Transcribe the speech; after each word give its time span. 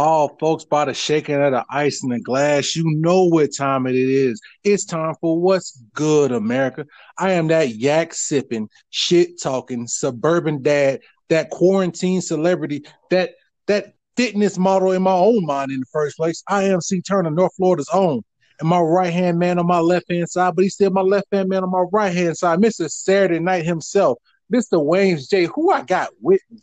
Oh, 0.00 0.30
folks, 0.38 0.64
by 0.64 0.84
the 0.84 0.94
shaking 0.94 1.42
of 1.42 1.50
the 1.50 1.64
ice 1.68 2.04
in 2.04 2.10
the 2.10 2.20
glass, 2.20 2.76
you 2.76 2.84
know 2.86 3.24
what 3.24 3.50
time 3.52 3.84
it 3.88 3.96
is. 3.96 4.40
It's 4.62 4.84
time 4.84 5.16
for 5.20 5.40
What's 5.40 5.82
Good, 5.92 6.30
America. 6.30 6.86
I 7.18 7.32
am 7.32 7.48
that 7.48 7.74
yak 7.74 8.14
sipping, 8.14 8.68
shit 8.90 9.42
talking, 9.42 9.88
suburban 9.88 10.62
dad, 10.62 11.00
that 11.30 11.50
quarantine 11.50 12.20
celebrity, 12.20 12.84
that 13.10 13.32
that 13.66 13.94
fitness 14.16 14.56
model 14.56 14.92
in 14.92 15.02
my 15.02 15.10
own 15.10 15.44
mind 15.44 15.72
in 15.72 15.80
the 15.80 15.86
first 15.92 16.16
place. 16.16 16.44
I 16.46 16.62
am 16.62 16.80
C 16.80 17.00
Turner, 17.00 17.32
North 17.32 17.56
Florida's 17.56 17.90
own. 17.92 18.22
And 18.60 18.68
my 18.68 18.78
right 18.78 19.12
hand 19.12 19.40
man 19.40 19.58
on 19.58 19.66
my 19.66 19.80
left 19.80 20.08
hand 20.08 20.28
side, 20.28 20.54
but 20.54 20.62
he's 20.62 20.74
still 20.74 20.92
my 20.92 21.00
left 21.00 21.26
hand 21.32 21.48
man 21.48 21.64
on 21.64 21.72
my 21.72 21.86
right 21.90 22.14
hand 22.14 22.38
side, 22.38 22.60
Mr. 22.60 22.88
Saturday 22.88 23.40
Night 23.40 23.64
himself, 23.64 24.18
Mr. 24.54 24.80
Wayne 24.80 25.18
J. 25.28 25.46
Who 25.46 25.72
I 25.72 25.82
got 25.82 26.10
with 26.20 26.40
me? 26.52 26.60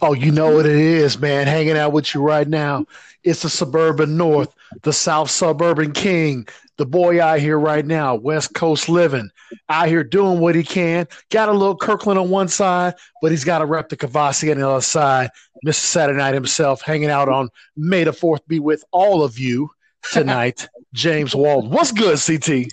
Oh, 0.00 0.14
you 0.14 0.32
know 0.32 0.54
what 0.54 0.66
it 0.66 0.76
is, 0.76 1.18
man. 1.18 1.46
Hanging 1.46 1.76
out 1.76 1.92
with 1.92 2.14
you 2.14 2.22
right 2.22 2.48
now. 2.48 2.86
It's 3.22 3.42
the 3.42 3.50
suburban 3.50 4.16
north, 4.16 4.52
the 4.82 4.92
south 4.92 5.30
suburban 5.30 5.92
king, 5.92 6.46
the 6.76 6.86
boy 6.86 7.22
out 7.22 7.38
here 7.38 7.58
right 7.58 7.86
now, 7.86 8.16
West 8.16 8.54
Coast 8.54 8.88
living, 8.88 9.30
out 9.68 9.86
here 9.86 10.02
doing 10.02 10.40
what 10.40 10.56
he 10.56 10.64
can. 10.64 11.06
Got 11.30 11.48
a 11.48 11.52
little 11.52 11.76
Kirkland 11.76 12.18
on 12.18 12.30
one 12.30 12.48
side, 12.48 12.94
but 13.20 13.30
he's 13.30 13.44
got 13.44 13.62
a 13.62 13.66
rep 13.66 13.88
the 13.88 13.96
Kavasi 13.96 14.50
on 14.50 14.58
the 14.58 14.68
other 14.68 14.80
side. 14.80 15.30
Mr. 15.64 15.74
Saturday 15.74 16.18
Night 16.18 16.34
himself 16.34 16.82
hanging 16.82 17.10
out 17.10 17.28
on 17.28 17.48
May 17.76 18.02
the 18.02 18.10
4th 18.10 18.40
be 18.48 18.58
with 18.58 18.82
all 18.90 19.22
of 19.22 19.38
you 19.38 19.70
tonight. 20.10 20.68
James 20.92 21.34
Wald. 21.34 21.70
What's 21.70 21.92
good, 21.92 22.18
CT? 22.18 22.72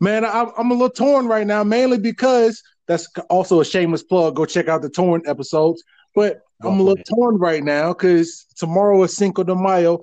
Man, 0.00 0.24
I, 0.24 0.50
I'm 0.58 0.70
a 0.70 0.74
little 0.74 0.90
torn 0.90 1.26
right 1.26 1.46
now, 1.46 1.62
mainly 1.62 1.98
because 1.98 2.62
that's 2.86 3.08
also 3.30 3.60
a 3.60 3.64
shameless 3.64 4.02
plug. 4.02 4.36
Go 4.36 4.44
check 4.44 4.68
out 4.68 4.82
the 4.82 4.90
torn 4.90 5.22
episodes. 5.26 5.82
But 6.16 6.40
I'm 6.62 6.80
a 6.80 6.82
little 6.82 7.04
torn 7.04 7.36
right 7.36 7.62
now 7.62 7.92
because 7.92 8.46
tomorrow 8.56 9.02
is 9.02 9.14
Cinco 9.14 9.44
de 9.44 9.54
Mayo 9.54 10.00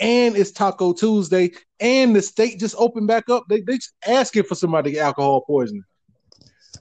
and 0.00 0.36
it's 0.36 0.50
Taco 0.50 0.92
Tuesday 0.92 1.52
and 1.78 2.14
the 2.14 2.20
state 2.20 2.58
just 2.58 2.74
opened 2.76 3.06
back 3.06 3.28
up. 3.30 3.44
They 3.48 3.60
they 3.60 3.76
just 3.76 3.94
asking 4.06 4.42
for 4.42 4.56
somebody 4.56 4.90
to 4.90 4.96
get 4.96 5.04
alcohol 5.04 5.42
poisoning. 5.42 5.84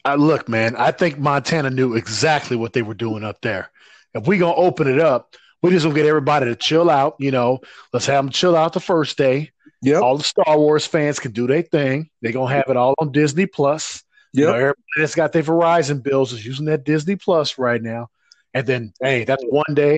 I 0.04 0.16
look, 0.16 0.50
man, 0.50 0.76
I 0.76 0.90
think 0.90 1.20
Montana 1.20 1.70
knew 1.70 1.94
exactly 1.94 2.58
what 2.58 2.74
they 2.74 2.82
were 2.82 2.96
doing 2.96 3.24
up 3.24 3.40
there. 3.42 3.70
If 4.16 4.26
we 4.26 4.40
gonna 4.40 4.56
open 4.56 4.88
it 4.88 5.00
up, 5.00 5.36
we 5.62 5.70
just 5.70 5.84
gonna 5.86 5.96
get 5.96 6.08
everybody 6.08 6.48
to 6.48 6.56
chill 6.56 6.90
out. 6.90 7.16
You 7.20 7.30
know, 7.30 7.60
let's 7.94 8.08
have 8.08 8.26
them 8.26 8.32
chill 8.32 8.56
out 8.56 8.74
the 8.74 8.80
first 8.80 9.16
day. 9.16 9.52
Yeah, 9.84 10.00
all 10.00 10.18
the 10.18 10.24
Star 10.24 10.58
Wars 10.58 10.88
fans 10.88 11.20
can 11.20 11.32
do 11.32 11.46
their 11.46 11.62
thing. 11.62 12.10
They're 12.22 12.32
gonna 12.32 12.54
have 12.54 12.66
it 12.68 12.78
all 12.78 12.96
on 12.98 13.12
Disney 13.12 13.46
Plus. 13.46 14.04
Yeah, 14.34 14.46
you 14.46 14.48
know, 14.48 14.54
everybody 14.56 14.82
that's 14.98 15.14
got 15.14 15.34
their 15.34 15.44
Verizon 15.44 16.02
bills 16.02 16.34
is 16.34 16.44
using 16.44 16.66
that 16.66 16.84
Disney 16.84 17.16
Plus 17.16 17.60
right 17.60 17.82
now. 17.82 18.10
And 18.54 18.68
then, 18.68 18.94
hey, 19.02 19.24
that's 19.24 19.44
one 19.46 19.74
day. 19.74 19.98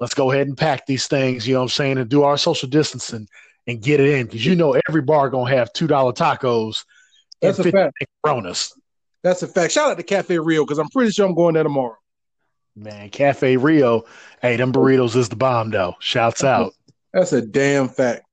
Let's 0.00 0.14
go 0.14 0.30
ahead 0.30 0.46
and 0.46 0.56
pack 0.56 0.86
these 0.86 1.06
things, 1.08 1.46
you 1.46 1.54
know 1.54 1.60
what 1.60 1.64
I'm 1.64 1.70
saying, 1.70 1.98
and 1.98 2.08
do 2.08 2.22
our 2.22 2.38
social 2.38 2.68
distancing 2.68 3.28
and 3.66 3.82
get 3.82 4.00
it 4.00 4.08
in. 4.08 4.26
Because 4.26 4.46
you 4.46 4.54
know 4.54 4.80
every 4.88 5.02
bar 5.02 5.28
gonna 5.30 5.50
have 5.54 5.72
two 5.72 5.86
dollar 5.86 6.12
tacos 6.12 6.84
that's 7.40 7.58
a 7.58 7.70
fact. 7.70 8.04
Coronas. 8.24 8.78
That's 9.22 9.42
a 9.42 9.48
fact. 9.48 9.72
Shout 9.72 9.90
out 9.90 9.96
to 9.96 10.02
Cafe 10.02 10.38
Rio 10.38 10.64
because 10.64 10.78
I'm 10.78 10.88
pretty 10.88 11.10
sure 11.10 11.26
I'm 11.26 11.34
going 11.34 11.54
there 11.54 11.62
tomorrow. 11.62 11.96
Man, 12.76 13.10
Cafe 13.10 13.56
Rio, 13.56 14.04
hey, 14.40 14.56
them 14.56 14.72
burritos 14.72 15.16
is 15.16 15.28
the 15.28 15.36
bomb 15.36 15.70
though. 15.70 15.96
Shouts 16.00 16.44
out. 16.44 16.72
That's 17.12 17.32
a 17.32 17.42
damn 17.42 17.88
fact. 17.88 18.24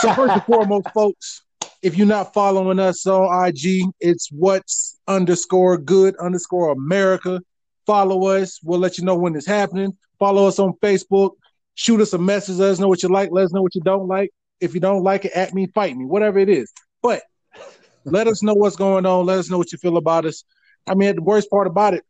So 0.00 0.12
first 0.14 0.32
and 0.32 0.44
foremost, 0.44 0.88
folks, 0.94 1.42
if 1.82 1.96
you're 1.96 2.06
not 2.06 2.32
following 2.32 2.78
us 2.78 3.06
on 3.06 3.48
IG, 3.48 3.84
it's 4.00 4.30
what's 4.32 4.98
underscore 5.06 5.76
good 5.76 6.16
underscore 6.16 6.72
America. 6.72 7.42
Follow 7.86 8.26
us. 8.28 8.60
We'll 8.62 8.80
let 8.80 8.98
you 8.98 9.04
know 9.04 9.16
when 9.16 9.36
it's 9.36 9.46
happening. 9.46 9.96
Follow 10.18 10.46
us 10.46 10.58
on 10.58 10.72
Facebook. 10.82 11.32
Shoot 11.74 12.00
us 12.00 12.12
a 12.12 12.18
message. 12.18 12.56
Let 12.56 12.70
us 12.70 12.78
know 12.78 12.88
what 12.88 13.02
you 13.02 13.08
like. 13.08 13.30
Let 13.30 13.44
us 13.44 13.52
know 13.52 13.62
what 13.62 13.74
you 13.74 13.80
don't 13.80 14.08
like. 14.08 14.30
If 14.60 14.74
you 14.74 14.80
don't 14.80 15.02
like 15.02 15.24
it, 15.24 15.32
at 15.32 15.54
me, 15.54 15.66
fight 15.66 15.96
me, 15.96 16.04
whatever 16.04 16.38
it 16.38 16.48
is. 16.48 16.72
But 17.02 17.22
let 18.04 18.26
us 18.26 18.42
know 18.42 18.54
what's 18.54 18.76
going 18.76 19.06
on. 19.06 19.26
Let 19.26 19.38
us 19.38 19.50
know 19.50 19.58
what 19.58 19.72
you 19.72 19.78
feel 19.78 19.96
about 19.96 20.24
us. 20.24 20.44
I 20.86 20.94
mean, 20.94 21.16
the 21.16 21.22
worst 21.22 21.50
part 21.50 21.66
about 21.66 21.94
it, 21.94 22.04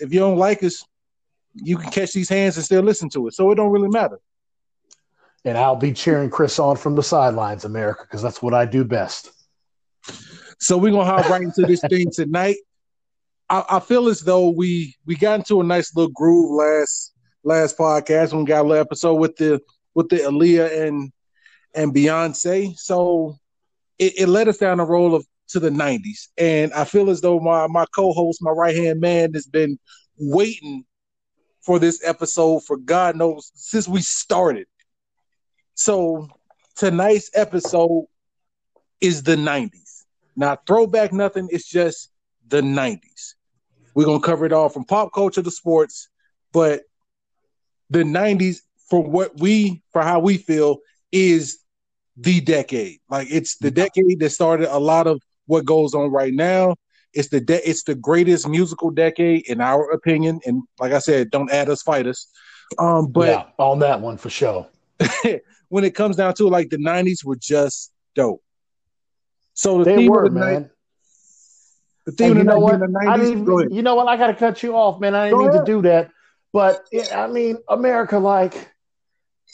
if 0.00 0.12
you 0.12 0.20
don't 0.20 0.38
like 0.38 0.62
us, 0.62 0.84
you 1.54 1.76
can 1.76 1.90
catch 1.90 2.12
these 2.12 2.28
hands 2.28 2.56
and 2.56 2.64
still 2.64 2.82
listen 2.82 3.08
to 3.10 3.28
it. 3.28 3.34
So 3.34 3.50
it 3.50 3.56
don't 3.56 3.70
really 3.70 3.88
matter. 3.88 4.18
And 5.44 5.58
I'll 5.58 5.76
be 5.76 5.92
cheering 5.92 6.30
Chris 6.30 6.58
on 6.58 6.76
from 6.76 6.94
the 6.94 7.02
sidelines, 7.02 7.64
America, 7.64 8.02
because 8.02 8.22
that's 8.22 8.42
what 8.42 8.54
I 8.54 8.64
do 8.64 8.84
best. 8.84 9.30
So 10.58 10.78
we're 10.78 10.92
gonna 10.92 11.04
hop 11.04 11.28
right 11.28 11.42
into 11.42 11.62
this 11.62 11.80
thing 11.88 12.10
tonight. 12.12 12.56
I, 13.48 13.64
I, 13.68 13.80
feel 13.80 14.08
as 14.08 14.20
though 14.20 14.50
we 14.50 14.96
we 15.06 15.16
got 15.16 15.40
into 15.40 15.60
a 15.60 15.64
nice 15.64 15.94
little 15.94 16.12
groove 16.12 16.50
last 16.50 17.14
last 17.44 17.76
podcast 17.76 18.32
when 18.32 18.44
we 18.44 18.48
got 18.48 18.64
a 18.64 18.68
little 18.68 18.80
episode 18.80 19.14
with 19.14 19.36
the 19.36 19.60
with 19.94 20.08
the 20.08 20.16
Aaliyah 20.16 20.86
and 20.86 21.12
and 21.74 21.94
Beyonce. 21.94 22.76
So 22.78 23.36
it, 23.98 24.14
it 24.18 24.28
led 24.28 24.48
us 24.48 24.58
down 24.58 24.78
the 24.78 24.84
road 24.84 25.14
of 25.14 25.26
to 25.48 25.60
the 25.60 25.70
90s. 25.70 26.28
And 26.38 26.72
I 26.72 26.84
feel 26.84 27.10
as 27.10 27.20
though 27.20 27.40
my 27.40 27.66
my 27.66 27.84
co-host, 27.94 28.40
my 28.42 28.50
right-hand 28.50 29.00
man, 29.00 29.34
has 29.34 29.46
been 29.46 29.78
waiting 30.18 30.84
for 31.60 31.78
this 31.78 32.00
episode 32.04 32.64
for 32.64 32.76
God 32.76 33.16
knows 33.16 33.52
since 33.54 33.86
we 33.86 34.00
started. 34.00 34.66
So 35.74 36.28
tonight's 36.76 37.30
episode 37.34 38.06
is 39.00 39.22
the 39.22 39.36
90s. 39.36 40.04
Not 40.34 40.66
throwback 40.66 41.12
nothing, 41.12 41.48
it's 41.50 41.68
just 41.68 42.10
the 42.52 42.60
90s. 42.60 43.34
We're 43.94 44.04
gonna 44.04 44.20
cover 44.20 44.44
it 44.44 44.52
all 44.52 44.68
from 44.68 44.84
pop 44.84 45.12
culture 45.12 45.42
to 45.42 45.50
sports, 45.50 46.08
but 46.52 46.82
the 47.90 48.04
90s, 48.04 48.58
for 48.88 49.02
what 49.02 49.40
we 49.40 49.82
for 49.92 50.02
how 50.02 50.20
we 50.20 50.36
feel, 50.36 50.78
is 51.10 51.58
the 52.16 52.40
decade. 52.40 52.98
Like 53.08 53.28
it's 53.30 53.56
the 53.56 53.70
decade 53.70 54.20
that 54.20 54.30
started 54.30 54.68
a 54.74 54.78
lot 54.78 55.06
of 55.06 55.20
what 55.46 55.64
goes 55.64 55.94
on 55.94 56.12
right 56.12 56.32
now. 56.32 56.76
It's 57.14 57.28
the 57.28 57.40
de- 57.40 57.68
it's 57.68 57.84
the 57.84 57.94
greatest 57.94 58.46
musical 58.46 58.90
decade 58.90 59.48
in 59.48 59.62
our 59.62 59.90
opinion. 59.90 60.40
And 60.44 60.62
like 60.78 60.92
I 60.92 60.98
said, 60.98 61.30
don't 61.30 61.50
add 61.50 61.70
us, 61.70 61.82
fight 61.82 62.06
us. 62.06 62.26
Um, 62.78 63.10
but 63.10 63.28
yeah, 63.28 63.44
on 63.58 63.78
that 63.78 64.00
one 64.00 64.18
for 64.18 64.28
sure. 64.30 64.68
when 65.68 65.84
it 65.84 65.94
comes 65.94 66.16
down 66.16 66.34
to 66.34 66.46
it, 66.48 66.50
like 66.50 66.68
the 66.68 66.76
'90s 66.76 67.24
were 67.24 67.36
just 67.36 67.92
dope. 68.14 68.42
So 69.54 69.78
the 69.78 69.84
they 69.84 70.08
were, 70.08 70.28
the 70.28 70.34
man. 70.34 70.70
The 72.06 72.12
theme 72.12 72.38
you 72.38 72.44
know 72.44 72.58
what? 72.58 72.80
The 72.80 72.86
90s, 72.86 73.08
I 73.08 73.16
mean, 73.16 73.70
you 73.72 73.82
know 73.82 73.94
what? 73.94 74.08
I 74.08 74.16
got 74.16 74.28
to 74.28 74.34
cut 74.34 74.62
you 74.62 74.76
off, 74.76 75.00
man. 75.00 75.14
I 75.14 75.30
didn't 75.30 75.38
mean 75.40 75.52
to 75.52 75.64
do 75.64 75.82
that, 75.82 76.10
but 76.52 76.84
it, 76.90 77.14
I 77.14 77.28
mean, 77.28 77.58
America, 77.68 78.18
like, 78.18 78.70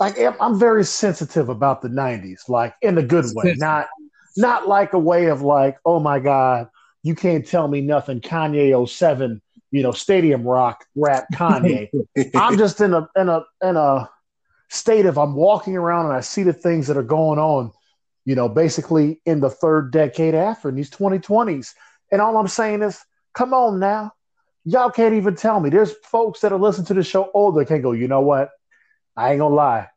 like 0.00 0.16
I'm 0.40 0.58
very 0.58 0.84
sensitive 0.84 1.48
about 1.48 1.82
the 1.82 1.88
'90s, 1.88 2.48
like 2.48 2.74
in 2.80 2.96
a 2.96 3.02
good 3.02 3.26
way, 3.34 3.54
not 3.58 3.88
not 4.36 4.68
like 4.68 4.92
a 4.94 4.98
way 4.98 5.26
of 5.26 5.42
like, 5.42 5.76
oh 5.84 6.00
my 6.00 6.20
god, 6.20 6.68
you 7.02 7.14
can't 7.14 7.46
tell 7.46 7.68
me 7.68 7.80
nothing. 7.80 8.20
Kanye 8.20 8.88
07, 8.88 9.42
you 9.70 9.82
know, 9.82 9.92
stadium 9.92 10.42
rock 10.42 10.86
rap 10.94 11.26
Kanye. 11.34 11.90
I'm 12.34 12.56
just 12.56 12.80
in 12.80 12.94
a 12.94 13.08
in 13.16 13.28
a 13.28 13.44
in 13.62 13.76
a 13.76 14.08
state 14.68 15.06
of 15.06 15.18
I'm 15.18 15.34
walking 15.34 15.76
around 15.76 16.06
and 16.06 16.14
I 16.14 16.20
see 16.20 16.42
the 16.42 16.52
things 16.52 16.86
that 16.86 16.96
are 16.96 17.02
going 17.02 17.38
on, 17.38 17.72
you 18.24 18.34
know, 18.34 18.48
basically 18.48 19.20
in 19.24 19.40
the 19.40 19.50
third 19.50 19.90
decade 19.90 20.34
after 20.34 20.68
in 20.68 20.74
these 20.74 20.90
2020s. 20.90 21.74
And 22.10 22.20
all 22.20 22.36
I'm 22.36 22.48
saying 22.48 22.82
is, 22.82 23.02
come 23.34 23.54
on 23.54 23.78
now. 23.78 24.12
Y'all 24.64 24.90
can't 24.90 25.14
even 25.14 25.34
tell 25.34 25.60
me. 25.60 25.70
There's 25.70 25.92
folks 26.04 26.40
that 26.40 26.52
are 26.52 26.58
listening 26.58 26.86
to 26.86 26.94
the 26.94 27.02
show 27.02 27.30
older 27.32 27.64
can't 27.64 27.82
go, 27.82 27.92
you 27.92 28.08
know 28.08 28.20
what? 28.20 28.50
I 29.16 29.30
ain't 29.30 29.40
gonna 29.40 29.54
lie. 29.54 29.88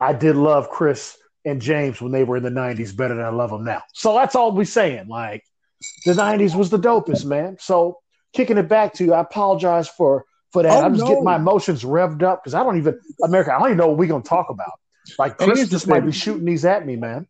I 0.00 0.12
did 0.12 0.36
love 0.36 0.70
Chris 0.70 1.16
and 1.44 1.60
James 1.60 2.00
when 2.00 2.12
they 2.12 2.24
were 2.24 2.38
in 2.38 2.42
the 2.42 2.50
90s 2.50 2.96
better 2.96 3.14
than 3.14 3.24
I 3.24 3.28
love 3.28 3.50
them 3.50 3.64
now. 3.64 3.82
So 3.92 4.14
that's 4.14 4.34
all 4.34 4.52
we're 4.52 4.64
saying. 4.64 5.08
Like 5.08 5.44
the 6.06 6.12
90s 6.12 6.54
was 6.54 6.70
the 6.70 6.78
dopest, 6.78 7.24
man. 7.24 7.56
So 7.60 7.98
kicking 8.32 8.58
it 8.58 8.68
back 8.68 8.94
to 8.94 9.04
you, 9.04 9.14
I 9.14 9.20
apologize 9.20 9.88
for 9.88 10.24
for 10.52 10.62
that. 10.62 10.72
Oh, 10.72 10.82
I'm 10.82 10.94
just 10.94 11.04
no. 11.04 11.08
getting 11.08 11.24
my 11.24 11.36
emotions 11.36 11.82
revved 11.84 12.22
up 12.22 12.42
because 12.42 12.54
I 12.54 12.62
don't 12.62 12.78
even 12.78 12.98
America, 13.22 13.52
I 13.52 13.58
don't 13.58 13.68
even 13.68 13.78
know 13.78 13.88
what 13.88 13.98
we're 13.98 14.08
gonna 14.08 14.22
talk 14.22 14.50
about. 14.50 14.72
Like 15.18 15.36
Chris 15.36 15.68
just 15.68 15.86
might 15.86 16.04
be 16.04 16.12
shooting 16.12 16.44
these 16.46 16.64
at 16.64 16.86
me, 16.86 16.96
man. 16.96 17.26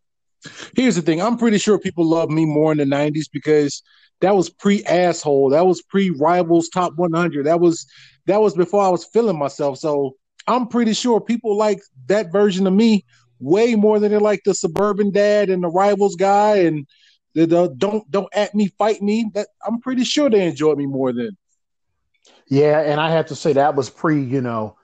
Here's 0.77 0.97
the 0.97 1.03
thing. 1.03 1.21
I'm 1.21 1.39
pretty 1.39 1.59
sure 1.59 1.79
people 1.79 2.05
love 2.05 2.31
me 2.31 2.45
more 2.45 2.71
in 2.71 2.79
the 2.79 2.85
90s 2.85 3.27
because 3.33 3.83
that 4.25 4.35
was 4.35 4.49
pre 4.49 4.83
asshole. 4.85 5.51
That 5.51 5.67
was 5.67 5.83
pre 5.83 6.09
rivals 6.09 6.71
top 6.71 6.95
100. 6.97 7.45
That 7.45 7.61
was 7.61 7.87
that 8.25 8.41
was 8.41 8.55
before 8.55 8.83
I 8.83 8.89
was 8.89 9.05
feeling 9.05 9.39
myself. 9.39 9.79
So 9.79 10.17
I'm 10.47 10.67
pretty 10.67 10.95
sure 10.95 11.21
people 11.21 11.59
like 11.59 11.81
that 12.07 12.33
version 12.33 12.67
of 12.67 12.73
me 12.73 13.05
way 13.39 13.75
more 13.75 14.01
than 14.01 14.13
they 14.13 14.19
like 14.19 14.41
the 14.47 14.55
suburban 14.55 15.11
dad 15.11 15.51
and 15.51 15.63
the 15.63 15.69
rivals 15.69 16.17
guy 16.17 16.57
and 16.57 16.87
the, 17.35 17.45
the 17.45 17.75
don't 17.77 18.11
don't 18.11 18.35
at 18.35 18.55
me 18.55 18.69
fight 18.79 19.03
me. 19.03 19.31
That 19.35 19.49
I'm 19.67 19.79
pretty 19.81 20.05
sure 20.05 20.31
they 20.31 20.47
enjoyed 20.47 20.79
me 20.79 20.87
more 20.87 21.13
than. 21.13 21.37
Yeah, 22.49 22.81
and 22.81 23.01
I 23.01 23.11
have 23.11 23.27
to 23.27 23.37
say 23.37 23.53
that 23.53 23.75
was 23.75 23.91
pre, 23.91 24.23
you 24.23 24.41
know, 24.41 24.79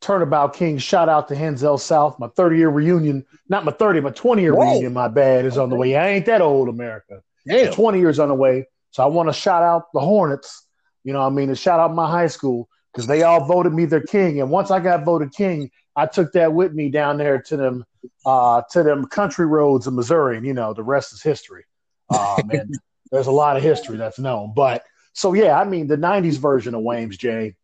Turnabout 0.00 0.54
King. 0.54 0.78
Shout 0.78 1.10
out 1.10 1.28
to 1.28 1.34
Hinsdale 1.34 1.76
South. 1.76 2.18
My 2.18 2.28
30 2.28 2.56
year 2.56 2.70
reunion, 2.70 3.26
not 3.50 3.66
my 3.66 3.72
30, 3.72 4.00
my 4.00 4.10
20 4.10 4.40
year 4.40 4.58
reunion. 4.58 4.94
My 4.94 5.08
bad 5.08 5.44
is 5.44 5.58
on 5.58 5.68
the 5.68 5.76
way. 5.76 5.96
I 5.96 6.08
ain't 6.08 6.24
that 6.26 6.40
old, 6.40 6.70
America. 6.70 7.20
Yeah, 7.44 7.70
20 7.70 7.98
years 7.98 8.18
on 8.18 8.28
the 8.30 8.34
way. 8.34 8.66
So 8.90 9.02
I 9.02 9.06
want 9.06 9.28
to 9.28 9.32
shout 9.32 9.62
out 9.62 9.92
the 9.92 10.00
Hornets. 10.00 10.66
You 11.04 11.12
know, 11.12 11.22
I 11.22 11.30
mean, 11.30 11.48
to 11.48 11.56
shout 11.56 11.80
out 11.80 11.94
my 11.94 12.10
high 12.10 12.26
school 12.26 12.68
because 12.92 13.06
they 13.06 13.22
all 13.22 13.44
voted 13.44 13.72
me 13.74 13.84
their 13.84 14.00
king. 14.00 14.40
And 14.40 14.50
once 14.50 14.70
I 14.70 14.80
got 14.80 15.04
voted 15.04 15.32
king, 15.32 15.70
I 15.94 16.06
took 16.06 16.32
that 16.32 16.52
with 16.52 16.72
me 16.72 16.88
down 16.88 17.18
there 17.18 17.40
to 17.42 17.56
them 17.56 17.84
uh, 18.24 18.62
to 18.70 18.82
them 18.82 19.06
country 19.06 19.46
roads 19.46 19.86
of 19.86 19.94
Missouri, 19.94 20.36
and 20.36 20.46
you 20.46 20.52
know 20.52 20.74
the 20.74 20.82
rest 20.82 21.12
is 21.12 21.22
history. 21.22 21.64
Um, 22.10 22.50
and 22.50 22.74
there's 23.10 23.26
a 23.26 23.32
lot 23.32 23.56
of 23.56 23.62
history 23.62 23.96
that's 23.96 24.18
known, 24.18 24.52
but 24.54 24.84
so 25.14 25.32
yeah, 25.32 25.58
I 25.58 25.64
mean 25.64 25.86
the 25.86 25.96
'90s 25.96 26.38
version 26.38 26.74
of 26.74 26.82
Wayne's 26.82 27.16
J 27.16 27.54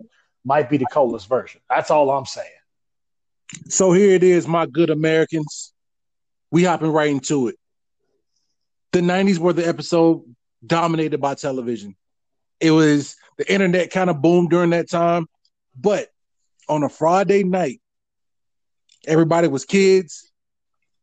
might 0.44 0.70
be 0.70 0.78
the 0.78 0.86
coolest 0.86 1.28
version. 1.28 1.60
That's 1.68 1.90
all 1.90 2.10
I'm 2.10 2.26
saying. 2.26 2.48
So 3.68 3.92
here 3.92 4.14
it 4.14 4.22
is, 4.22 4.48
my 4.48 4.66
good 4.66 4.90
Americans. 4.90 5.72
We 6.50 6.64
hopping 6.64 6.92
right 6.92 7.10
into 7.10 7.48
it. 7.48 7.56
The 8.92 9.00
'90s 9.00 9.38
were 9.38 9.52
the 9.52 9.66
episode 9.66 10.22
dominated 10.64 11.20
by 11.20 11.34
television. 11.34 11.96
It 12.60 12.70
was 12.70 13.16
the 13.38 13.52
internet 13.52 13.90
kind 13.90 14.10
of 14.10 14.22
boomed 14.22 14.50
during 14.50 14.70
that 14.70 14.88
time, 14.88 15.26
but 15.78 16.08
on 16.68 16.82
a 16.82 16.88
Friday 16.88 17.44
night, 17.44 17.80
everybody 19.06 19.48
was 19.48 19.64
kids. 19.64 20.30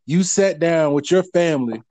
You 0.06 0.24
sat 0.24 0.60
down 0.60 0.94
with 0.94 1.12
your 1.12 1.24
family 1.24 1.82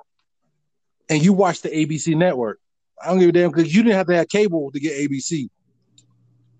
and 1.09 1.23
you 1.23 1.32
watched 1.32 1.62
the 1.62 1.70
ABC 1.70 2.17
network. 2.17 2.59
I 3.03 3.09
don't 3.09 3.20
give 3.20 3.29
a 3.29 3.32
damn 3.32 3.50
because 3.50 3.75
you 3.75 3.82
didn't 3.82 3.97
have 3.97 4.09
to 4.09 4.17
have 4.17 4.29
cable 4.29 4.71
to 4.73 4.81
get 4.81 4.99
ABC. 4.99 5.49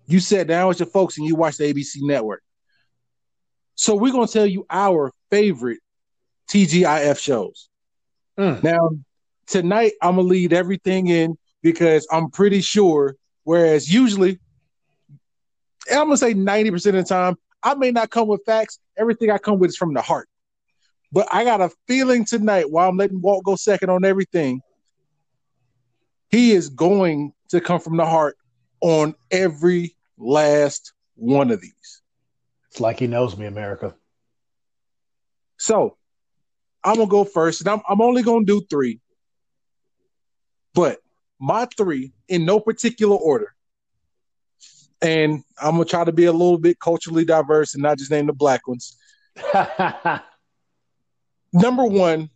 You 0.07 0.19
sat 0.19 0.47
down 0.47 0.67
with 0.67 0.79
your 0.79 0.87
folks 0.87 1.17
and 1.17 1.27
you 1.27 1.35
watched 1.35 1.57
the 1.57 1.73
ABC 1.73 1.97
network. 2.01 2.41
So 3.75 3.95
we're 3.95 4.11
gonna 4.11 4.27
tell 4.27 4.45
you 4.45 4.65
our 4.69 5.11
favorite 5.29 5.79
TGIF 6.49 7.19
shows. 7.19 7.69
Mm. 8.37 8.63
Now, 8.63 8.89
tonight 9.49 9.93
I'm 10.01 10.15
gonna 10.15 10.27
lead 10.27 10.53
everything 10.53 11.07
in 11.07 11.37
because 11.61 12.07
I'm 12.11 12.29
pretty 12.29 12.61
sure. 12.61 13.15
Whereas 13.43 13.91
usually, 13.91 14.39
I'm 15.91 16.05
gonna 16.05 16.17
say 16.17 16.33
90% 16.33 16.75
of 16.75 16.93
the 16.93 17.03
time, 17.03 17.35
I 17.63 17.73
may 17.75 17.91
not 17.91 18.09
come 18.09 18.27
with 18.27 18.41
facts. 18.45 18.79
Everything 18.97 19.31
I 19.31 19.37
come 19.37 19.59
with 19.59 19.69
is 19.69 19.77
from 19.77 19.93
the 19.93 20.01
heart. 20.01 20.29
But 21.11 21.27
I 21.31 21.43
got 21.43 21.61
a 21.61 21.71
feeling 21.87 22.23
tonight 22.23 22.69
while 22.69 22.89
I'm 22.89 22.97
letting 22.97 23.21
Walt 23.21 23.43
go 23.43 23.55
second 23.55 23.89
on 23.89 24.05
everything, 24.05 24.61
he 26.29 26.51
is 26.51 26.69
going 26.69 27.33
to 27.49 27.59
come 27.59 27.79
from 27.79 27.97
the 27.97 28.05
heart 28.05 28.37
on 28.81 29.15
every 29.31 29.95
last 30.17 30.93
one 31.15 31.49
of 31.49 31.61
these. 31.61 32.01
It's 32.69 32.79
like 32.79 32.99
he 32.99 33.07
knows 33.07 33.35
me, 33.35 33.47
America. 33.47 33.95
So 35.57 35.97
I'm 36.83 36.95
gonna 36.95 37.07
go 37.07 37.23
first, 37.23 37.61
and 37.61 37.69
I'm 37.69 37.81
I'm 37.89 38.01
only 38.01 38.21
gonna 38.21 38.45
do 38.45 38.61
three. 38.69 38.99
But 40.73 40.99
my 41.39 41.67
three, 41.77 42.13
in 42.27 42.45
no 42.45 42.59
particular 42.59 43.15
order, 43.15 43.53
and 45.01 45.43
I'm 45.61 45.71
gonna 45.71 45.85
try 45.85 46.03
to 46.03 46.11
be 46.11 46.25
a 46.25 46.31
little 46.31 46.57
bit 46.57 46.79
culturally 46.79 47.25
diverse 47.25 47.73
and 47.73 47.83
not 47.83 47.97
just 47.97 48.11
name 48.11 48.27
the 48.27 48.33
black 48.33 48.67
ones. 48.67 48.97
Number 51.53 51.85
one, 51.85 52.29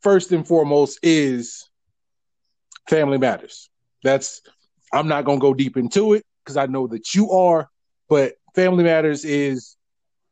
first 0.00 0.32
and 0.32 0.46
foremost, 0.46 0.98
is 1.02 1.68
Family 2.88 3.18
Matters. 3.18 3.70
That's 4.02 4.42
I'm 4.92 5.08
not 5.08 5.24
gonna 5.24 5.40
go 5.40 5.54
deep 5.54 5.76
into 5.76 6.12
it 6.12 6.24
because 6.44 6.56
I 6.56 6.66
know 6.66 6.86
that 6.88 7.14
you 7.14 7.30
are, 7.30 7.68
but 8.08 8.34
Family 8.54 8.84
Matters 8.84 9.24
is 9.24 9.76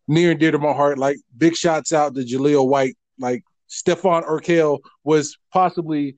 near 0.06 0.32
and 0.32 0.40
dear 0.40 0.50
to 0.50 0.58
my 0.58 0.72
heart. 0.72 0.98
Like 0.98 1.16
big 1.36 1.56
shots 1.56 1.92
out 1.92 2.14
to 2.14 2.20
Jaleel 2.20 2.68
White. 2.68 2.96
Like 3.18 3.44
Stefan 3.68 4.24
Urquelle 4.24 4.80
was 5.04 5.38
possibly 5.52 6.16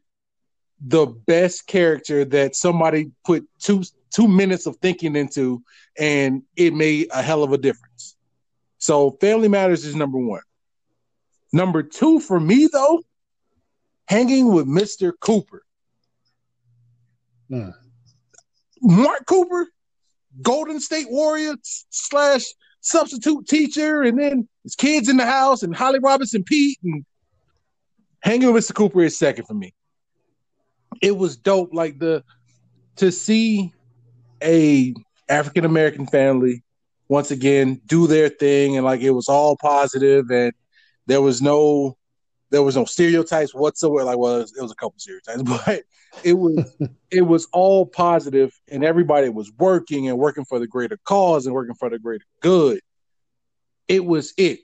the 0.84 1.06
best 1.06 1.66
character 1.66 2.24
that 2.24 2.56
somebody 2.56 3.10
put 3.24 3.46
two 3.60 3.82
two 4.10 4.28
minutes 4.28 4.66
of 4.66 4.76
thinking 4.76 5.16
into, 5.16 5.62
and 5.98 6.42
it 6.56 6.74
made 6.74 7.08
a 7.12 7.22
hell 7.22 7.42
of 7.42 7.52
a 7.52 7.58
difference. 7.58 8.16
So, 8.78 9.12
Family 9.20 9.48
Matters 9.48 9.84
is 9.84 9.94
number 9.94 10.18
one. 10.18 10.42
Number 11.52 11.82
two 11.82 12.20
for 12.20 12.38
me, 12.38 12.68
though, 12.70 13.02
hanging 14.08 14.52
with 14.52 14.66
Mr. 14.66 15.12
Cooper. 15.18 15.62
Hmm. 17.48 17.70
Mark 18.80 19.24
Cooper, 19.26 19.68
Golden 20.40 20.80
State 20.80 21.06
Warrior 21.08 21.54
slash 21.62 22.44
substitute 22.80 23.46
teacher, 23.46 24.02
and 24.02 24.18
then 24.18 24.48
his 24.64 24.74
kids 24.74 25.08
in 25.08 25.16
the 25.16 25.26
house, 25.26 25.62
and 25.62 25.74
Holly 25.74 26.00
Robinson 26.00 26.42
Peete, 26.42 26.78
and 26.82 27.04
hanging 28.20 28.52
with 28.52 28.64
Mr. 28.64 28.74
Cooper 28.74 29.02
is 29.02 29.16
second 29.16 29.46
for 29.46 29.54
me 29.54 29.72
it 31.02 31.16
was 31.16 31.36
dope. 31.36 31.74
Like 31.74 31.98
the 31.98 32.24
to 32.96 33.12
see 33.12 33.72
a 34.42 34.94
African 35.28 35.64
American 35.64 36.06
family 36.06 36.62
once 37.08 37.30
again 37.30 37.80
do 37.86 38.06
their 38.06 38.28
thing, 38.28 38.76
and 38.76 38.86
like 38.86 39.00
it 39.00 39.10
was 39.10 39.28
all 39.28 39.56
positive, 39.60 40.30
and 40.30 40.52
there 41.06 41.20
was 41.20 41.42
no 41.42 41.98
there 42.50 42.62
was 42.62 42.76
no 42.76 42.84
stereotypes 42.84 43.54
whatsoever. 43.54 44.04
Like, 44.04 44.18
well, 44.18 44.36
it 44.36 44.40
was, 44.40 44.56
it 44.56 44.62
was 44.62 44.72
a 44.72 44.76
couple 44.76 44.98
stereotypes, 44.98 45.42
but 45.66 45.82
it 46.22 46.34
was 46.34 46.76
it 47.10 47.22
was 47.22 47.46
all 47.52 47.84
positive, 47.84 48.52
and 48.70 48.84
everybody 48.84 49.28
was 49.28 49.52
working 49.58 50.08
and 50.08 50.18
working 50.18 50.44
for 50.44 50.58
the 50.58 50.66
greater 50.66 50.98
cause 51.04 51.46
and 51.46 51.54
working 51.54 51.74
for 51.74 51.90
the 51.90 51.98
greater 51.98 52.24
good. 52.40 52.80
It 53.88 54.04
was 54.04 54.32
it. 54.38 54.60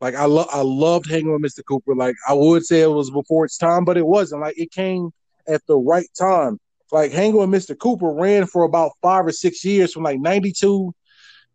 Like 0.00 0.14
I 0.14 0.24
love 0.24 0.48
I 0.52 0.62
loved 0.62 1.08
hanging 1.08 1.32
with 1.32 1.42
Mr. 1.42 1.64
Cooper. 1.66 1.94
Like 1.94 2.16
I 2.28 2.32
would 2.32 2.64
say 2.64 2.80
it 2.80 2.90
was 2.90 3.10
before 3.10 3.44
its 3.44 3.58
time, 3.58 3.84
but 3.84 3.96
it 3.96 4.06
wasn't. 4.06 4.42
Like 4.42 4.58
it 4.58 4.70
came 4.70 5.10
at 5.48 5.66
the 5.66 5.76
right 5.76 6.08
time. 6.18 6.58
Like 6.92 7.12
Hanging 7.12 7.36
with 7.36 7.48
Mr. 7.48 7.76
Cooper 7.76 8.10
ran 8.12 8.46
for 8.46 8.64
about 8.64 8.92
five 9.02 9.26
or 9.26 9.32
six 9.32 9.64
years 9.64 9.92
from 9.92 10.04
like 10.04 10.20
92 10.20 10.94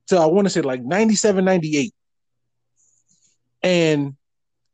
to 0.08 0.18
I 0.18 0.26
want 0.26 0.46
to 0.46 0.50
say 0.50 0.62
like 0.62 0.84
97, 0.84 1.46
98. 1.46 1.94
And 3.64 4.16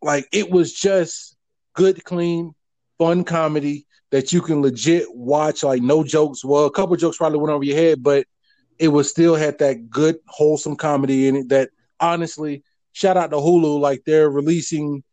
like 0.01 0.27
it 0.31 0.49
was 0.49 0.73
just 0.73 1.35
good, 1.73 2.03
clean, 2.03 2.53
fun 2.97 3.23
comedy 3.23 3.85
that 4.11 4.33
you 4.33 4.41
can 4.41 4.61
legit 4.61 5.05
watch. 5.13 5.63
Like 5.63 5.81
no 5.81 6.03
jokes. 6.03 6.43
Well, 6.43 6.65
a 6.65 6.71
couple 6.71 6.95
jokes 6.95 7.17
probably 7.17 7.39
went 7.39 7.53
over 7.53 7.63
your 7.63 7.77
head, 7.77 8.01
but 8.01 8.25
it 8.79 8.87
was 8.89 9.09
still 9.09 9.35
had 9.35 9.59
that 9.59 9.89
good, 9.89 10.17
wholesome 10.27 10.75
comedy 10.75 11.27
in 11.27 11.35
it 11.35 11.49
that 11.49 11.69
honestly, 11.99 12.63
shout 12.93 13.17
out 13.17 13.31
to 13.31 13.37
Hulu. 13.37 13.79
Like 13.79 14.03
they're 14.05 14.29
releasing 14.29 15.03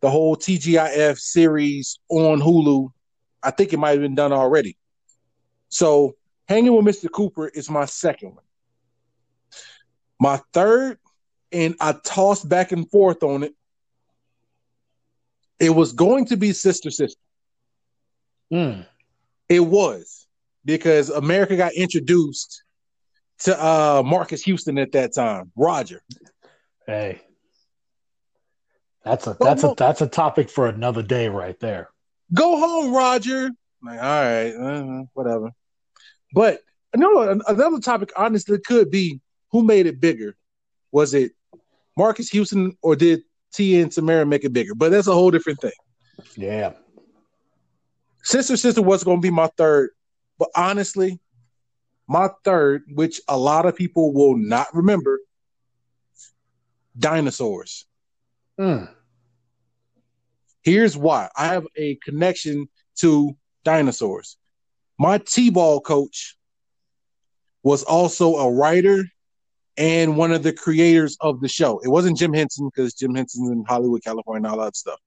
the 0.00 0.10
whole 0.10 0.36
TGIF 0.36 1.18
series 1.18 1.98
on 2.10 2.40
Hulu 2.40 2.90
I 3.44 3.50
think 3.50 3.72
it 3.72 3.78
might 3.78 3.90
have 3.90 4.00
been 4.00 4.14
done 4.14 4.32
already. 4.32 4.76
So 5.68 6.16
hanging 6.48 6.74
with 6.74 6.84
Mr. 6.84 7.10
Cooper 7.10 7.48
is 7.48 7.70
my 7.70 7.84
second 7.84 8.34
one. 8.34 8.44
My 10.20 10.40
third, 10.52 10.98
and 11.52 11.74
I 11.80 11.92
tossed 12.04 12.48
back 12.48 12.72
and 12.72 12.88
forth 12.90 13.22
on 13.22 13.42
it. 13.42 13.54
It 15.60 15.70
was 15.70 15.92
going 15.92 16.26
to 16.26 16.36
be 16.36 16.52
Sister 16.52 16.90
Sister. 16.90 17.20
Mm. 18.52 18.86
It 19.48 19.60
was 19.60 20.26
because 20.64 21.10
America 21.10 21.56
got 21.56 21.74
introduced 21.74 22.64
to 23.40 23.64
uh, 23.64 24.02
Marques 24.04 24.42
Houston 24.42 24.78
at 24.78 24.92
that 24.92 25.14
time. 25.14 25.52
Roger. 25.56 26.02
Hey, 26.86 27.20
that's 29.04 29.26
a 29.26 29.36
that's 29.40 29.64
a 29.64 29.74
that's 29.76 30.00
a 30.00 30.06
topic 30.06 30.50
for 30.50 30.66
another 30.66 31.02
day 31.02 31.28
right 31.28 31.58
there. 31.60 31.90
Go 32.34 32.58
home, 32.58 32.92
Roger. 32.94 33.50
Like, 33.82 33.98
all 33.98 34.04
right, 34.04 34.50
uh, 34.54 35.04
whatever. 35.12 35.50
But 36.32 36.60
another 36.92 37.40
another 37.46 37.80
topic, 37.80 38.12
honestly, 38.16 38.58
could 38.58 38.90
be 38.90 39.20
who 39.50 39.62
made 39.62 39.86
it 39.86 40.00
bigger. 40.00 40.36
Was 40.90 41.14
it 41.14 41.32
Marques 41.96 42.28
Houston 42.30 42.76
or 42.82 42.96
did 42.96 43.22
Tia 43.52 43.82
and 43.82 43.90
Tamera 43.90 44.26
make 44.26 44.44
it 44.44 44.52
bigger? 44.52 44.74
But 44.74 44.90
that's 44.90 45.06
a 45.06 45.12
whole 45.12 45.30
different 45.30 45.60
thing. 45.60 45.72
Yeah. 46.36 46.72
Sister 48.22 48.56
Sister 48.56 48.82
was 48.82 49.04
going 49.04 49.18
to 49.18 49.22
be 49.22 49.30
my 49.30 49.48
third, 49.56 49.90
but 50.38 50.48
honestly, 50.56 51.20
my 52.08 52.30
third, 52.42 52.84
which 52.92 53.20
a 53.28 53.36
lot 53.36 53.66
of 53.66 53.76
people 53.76 54.12
will 54.12 54.36
not 54.36 54.66
remember, 54.74 55.20
dinosaurs. 56.98 57.86
Mm. 58.58 58.93
Here's 60.64 60.96
why 60.96 61.28
I 61.36 61.46
have 61.48 61.66
a 61.76 61.96
connection 61.96 62.68
to 62.96 63.36
dinosaurs. 63.64 64.36
My 64.98 65.18
T 65.18 65.50
ball 65.50 65.80
coach 65.80 66.36
was 67.62 67.82
also 67.82 68.36
a 68.36 68.50
writer 68.52 69.04
and 69.76 70.16
one 70.16 70.32
of 70.32 70.42
the 70.42 70.52
creators 70.52 71.16
of 71.20 71.40
the 71.40 71.48
show. 71.48 71.80
It 71.80 71.88
wasn't 71.88 72.16
Jim 72.16 72.32
Henson 72.32 72.70
because 72.74 72.94
Jim 72.94 73.14
Henson's 73.14 73.50
in 73.50 73.64
Hollywood, 73.66 74.02
California, 74.04 74.48
and 74.48 74.58
all 74.58 74.64
that 74.64 74.76
stuff. 74.76 75.00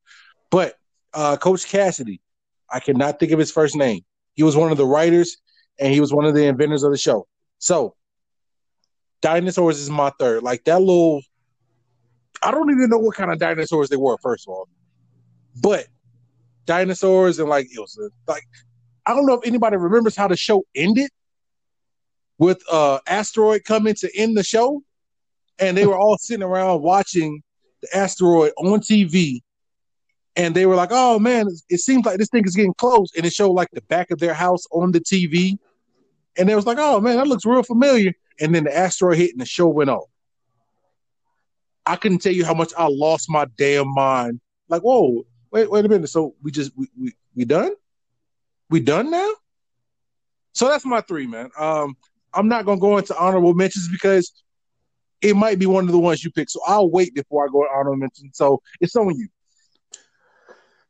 But 0.51 0.75
uh, 1.13 1.37
Coach 1.37 1.67
Cassidy, 1.67 2.21
I 2.69 2.79
cannot 2.79 3.19
think 3.19 3.31
of 3.31 3.39
his 3.39 3.51
first 3.51 3.75
name. 3.75 4.01
He 4.35 4.43
was 4.43 4.55
one 4.55 4.71
of 4.71 4.77
the 4.77 4.85
writers 4.85 5.37
and 5.79 5.91
he 5.91 5.99
was 6.01 6.13
one 6.13 6.25
of 6.25 6.35
the 6.35 6.45
inventors 6.45 6.83
of 6.83 6.91
the 6.91 6.97
show. 6.97 7.27
So, 7.59 7.95
dinosaurs 9.21 9.79
is 9.79 9.89
my 9.89 10.11
third. 10.19 10.43
Like 10.43 10.63
that 10.65 10.79
little, 10.79 11.21
I 12.43 12.51
don't 12.51 12.69
even 12.69 12.89
know 12.89 12.99
what 12.99 13.15
kind 13.15 13.31
of 13.31 13.39
dinosaurs 13.39 13.89
they 13.89 13.95
were, 13.95 14.17
first 14.21 14.47
of 14.47 14.53
all. 14.53 14.67
But 15.61 15.87
dinosaurs 16.65 17.39
and 17.39 17.49
like 17.49 17.67
it 17.71 17.79
was 17.79 17.97
a, 17.97 18.09
like 18.29 18.43
I 19.05 19.13
don't 19.13 19.25
know 19.25 19.33
if 19.35 19.47
anybody 19.47 19.77
remembers 19.77 20.15
how 20.15 20.27
the 20.27 20.37
show 20.37 20.63
ended 20.75 21.09
with 22.37 22.61
uh 22.71 22.99
asteroid 23.07 23.63
coming 23.63 23.95
to 23.95 24.09
end 24.15 24.37
the 24.37 24.43
show. 24.43 24.83
and 25.59 25.75
they 25.75 25.87
were 25.87 25.97
all 25.97 26.17
sitting 26.19 26.43
around 26.43 26.81
watching 26.81 27.41
the 27.81 27.97
asteroid 27.97 28.51
on 28.57 28.79
TV. 28.79 29.41
And 30.35 30.53
they 30.55 30.67
were 30.67 30.75
like, 30.75 30.89
"Oh 30.91 31.17
man, 31.17 31.47
it 31.67 31.79
seems 31.79 32.05
like 32.05 32.19
this 32.19 32.29
thing 32.29 32.45
is 32.45 32.55
getting 32.55 32.75
close." 32.75 33.09
And 33.17 33.25
it 33.25 33.33
showed 33.33 33.53
like 33.53 33.69
the 33.71 33.81
back 33.81 34.11
of 34.11 34.19
their 34.19 34.35
house 34.35 34.65
on 34.71 34.91
the 34.91 34.99
TV, 34.99 35.57
and 36.37 36.47
they 36.47 36.53
was 36.53 36.67
like, 36.67 36.77
"Oh 36.79 36.99
man, 37.01 37.17
that 37.17 37.27
looks 37.27 37.43
real 37.43 37.63
familiar." 37.63 38.13
And 38.39 38.53
then 38.53 38.65
the 38.65 38.77
asteroid 38.77 39.17
hit, 39.17 39.31
and 39.31 39.41
the 39.41 39.47
show 39.47 39.67
went 39.67 39.89
on. 39.89 40.03
I 41.87 41.95
couldn't 41.95 42.19
tell 42.19 42.33
you 42.33 42.45
how 42.45 42.53
much 42.53 42.71
I 42.77 42.87
lost 42.87 43.31
my 43.31 43.47
damn 43.57 43.91
mind. 43.91 44.39
Like, 44.69 44.83
whoa, 44.83 45.25
wait, 45.51 45.69
wait 45.69 45.85
a 45.85 45.89
minute. 45.89 46.09
So 46.09 46.35
we 46.41 46.51
just 46.51 46.71
we 46.75 46.87
we, 46.99 47.13
we 47.35 47.45
done? 47.45 47.73
We 48.69 48.79
done 48.79 49.11
now? 49.11 49.31
So 50.53 50.67
that's 50.67 50.85
my 50.85 51.01
three, 51.01 51.27
man. 51.27 51.49
Um, 51.57 51.95
I'm 52.33 52.47
not 52.47 52.65
gonna 52.65 52.79
go 52.79 52.97
into 52.97 53.17
honorable 53.17 53.53
mentions 53.53 53.89
because 53.89 54.31
it 55.21 55.35
might 55.35 55.59
be 55.59 55.65
one 55.65 55.85
of 55.85 55.91
the 55.91 55.99
ones 55.99 56.23
you 56.23 56.31
pick. 56.31 56.49
So 56.49 56.59
I'll 56.65 56.89
wait 56.89 57.15
before 57.15 57.45
I 57.45 57.47
go 57.51 57.63
to 57.63 57.69
honorable 57.69 57.97
mentions. 57.97 58.37
So 58.37 58.61
it's 58.81 58.95
on 58.95 59.17
you. 59.17 59.27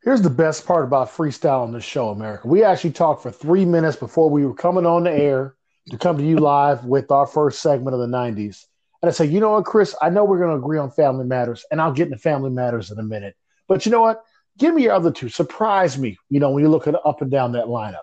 Here's 0.02 0.22
the 0.22 0.30
best 0.30 0.66
part 0.66 0.84
about 0.84 1.10
freestyle 1.10 1.62
on 1.62 1.72
this 1.72 1.84
show, 1.84 2.10
America. 2.10 2.46
We 2.46 2.62
actually 2.62 2.92
talked 2.92 3.22
for 3.22 3.30
three 3.30 3.64
minutes 3.64 3.96
before 3.96 4.30
we 4.30 4.46
were 4.46 4.54
coming 4.54 4.86
on 4.86 5.04
the 5.04 5.12
air 5.12 5.54
to 5.90 5.98
come 5.98 6.18
to 6.18 6.24
you 6.24 6.38
live 6.38 6.84
with 6.84 7.10
our 7.10 7.26
first 7.26 7.60
segment 7.60 7.94
of 7.94 8.00
the 8.00 8.06
90s. 8.06 8.64
And 9.02 9.08
I 9.08 9.12
said, 9.12 9.30
you 9.30 9.40
know 9.40 9.52
what, 9.52 9.64
Chris, 9.64 9.94
I 10.00 10.10
know 10.10 10.24
we're 10.24 10.38
going 10.38 10.50
to 10.50 10.56
agree 10.56 10.78
on 10.78 10.90
family 10.90 11.24
matters, 11.24 11.64
and 11.70 11.80
I'll 11.80 11.92
get 11.92 12.06
into 12.06 12.18
family 12.18 12.50
matters 12.50 12.90
in 12.90 12.98
a 12.98 13.02
minute. 13.02 13.36
But 13.66 13.86
you 13.86 13.92
know 13.92 14.00
what? 14.00 14.22
Give 14.58 14.74
me 14.74 14.82
your 14.82 14.92
other 14.92 15.10
two. 15.10 15.28
Surprise 15.28 15.96
me, 15.96 16.18
you 16.28 16.40
know, 16.40 16.50
when 16.50 16.62
you 16.62 16.68
look 16.68 16.86
at 16.86 16.94
up 17.04 17.22
and 17.22 17.30
down 17.30 17.52
that 17.52 17.66
lineup. 17.66 18.02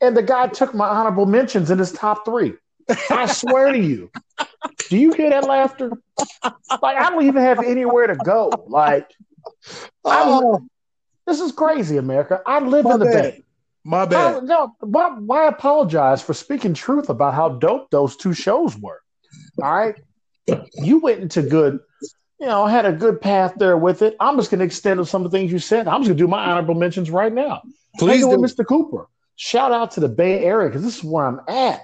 And 0.00 0.16
the 0.16 0.22
guy 0.22 0.48
took 0.48 0.74
my 0.74 0.86
honorable 0.86 1.26
mentions 1.26 1.70
in 1.70 1.78
his 1.78 1.92
top 1.92 2.24
three. 2.24 2.54
I 3.10 3.26
swear 3.26 3.72
to 3.72 3.78
you. 3.78 4.10
Do 4.88 4.96
you 4.96 5.12
hear 5.12 5.30
that 5.30 5.44
laughter? 5.44 5.90
Like, 6.82 6.96
I 6.96 7.10
don't 7.10 7.24
even 7.26 7.42
have 7.42 7.62
anywhere 7.62 8.06
to 8.06 8.16
go. 8.16 8.50
Like, 8.66 9.10
oh. 10.04 10.60
this 11.26 11.40
is 11.40 11.52
crazy, 11.52 11.96
America. 11.96 12.40
I 12.46 12.60
live 12.60 12.86
in 12.86 12.98
the 12.98 13.04
bad. 13.06 13.22
Bay. 13.22 13.44
My 13.84 14.04
bad. 14.04 14.36
I, 14.36 14.40
no, 14.40 14.74
why, 14.80 15.10
why 15.18 15.48
apologize 15.48 16.22
for 16.22 16.34
speaking 16.34 16.74
truth 16.74 17.08
about 17.08 17.34
how 17.34 17.48
dope 17.50 17.90
those 17.90 18.16
two 18.16 18.34
shows 18.34 18.76
were? 18.76 19.00
All 19.62 19.74
right. 19.74 20.00
You 20.74 20.98
went 21.00 21.20
into 21.20 21.42
good, 21.42 21.80
you 22.40 22.46
know, 22.46 22.64
I 22.64 22.70
had 22.70 22.86
a 22.86 22.92
good 22.92 23.20
path 23.20 23.54
there 23.56 23.76
with 23.76 24.02
it. 24.02 24.16
I'm 24.20 24.36
just 24.36 24.50
going 24.50 24.60
to 24.60 24.64
extend 24.64 25.06
some 25.08 25.24
of 25.24 25.30
the 25.30 25.36
things 25.36 25.50
you 25.50 25.58
said. 25.58 25.88
I'm 25.88 26.02
just 26.02 26.08
going 26.08 26.18
to 26.18 26.24
do 26.24 26.28
my 26.28 26.44
honorable 26.50 26.74
mentions 26.74 27.10
right 27.10 27.32
now. 27.32 27.62
Please 27.98 28.24
do. 28.24 28.36
Mr. 28.36 28.64
Cooper. 28.64 29.08
Shout 29.36 29.72
out 29.72 29.92
to 29.92 30.00
the 30.00 30.08
Bay 30.08 30.44
Area 30.44 30.68
because 30.68 30.82
this 30.82 30.98
is 30.98 31.04
where 31.04 31.26
I'm 31.26 31.40
at. 31.48 31.80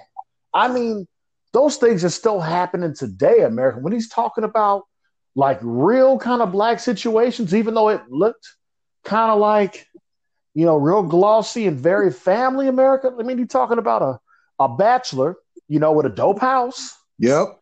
I 0.53 0.69
mean, 0.69 1.07
those 1.51 1.77
things 1.77 2.03
are 2.05 2.09
still 2.09 2.39
happening 2.39 2.95
today, 2.95 3.41
America. 3.41 3.79
When 3.79 3.93
he's 3.93 4.09
talking 4.09 4.43
about 4.43 4.83
like 5.35 5.59
real 5.61 6.17
kind 6.17 6.41
of 6.41 6.51
black 6.51 6.79
situations, 6.79 7.53
even 7.53 7.73
though 7.73 7.89
it 7.89 8.01
looked 8.09 8.47
kind 9.03 9.31
of 9.31 9.39
like, 9.39 9.87
you 10.53 10.65
know, 10.65 10.77
real 10.77 11.03
glossy 11.03 11.67
and 11.67 11.77
very 11.77 12.11
family 12.11 12.67
America. 12.67 13.13
I 13.17 13.23
mean, 13.23 13.37
he's 13.37 13.49
talking 13.49 13.77
about 13.77 14.01
a, 14.01 14.19
a 14.63 14.69
bachelor, 14.69 15.35
you 15.67 15.79
know, 15.79 15.91
with 15.91 16.05
a 16.05 16.09
dope 16.09 16.39
house. 16.39 16.97
Yep. 17.19 17.59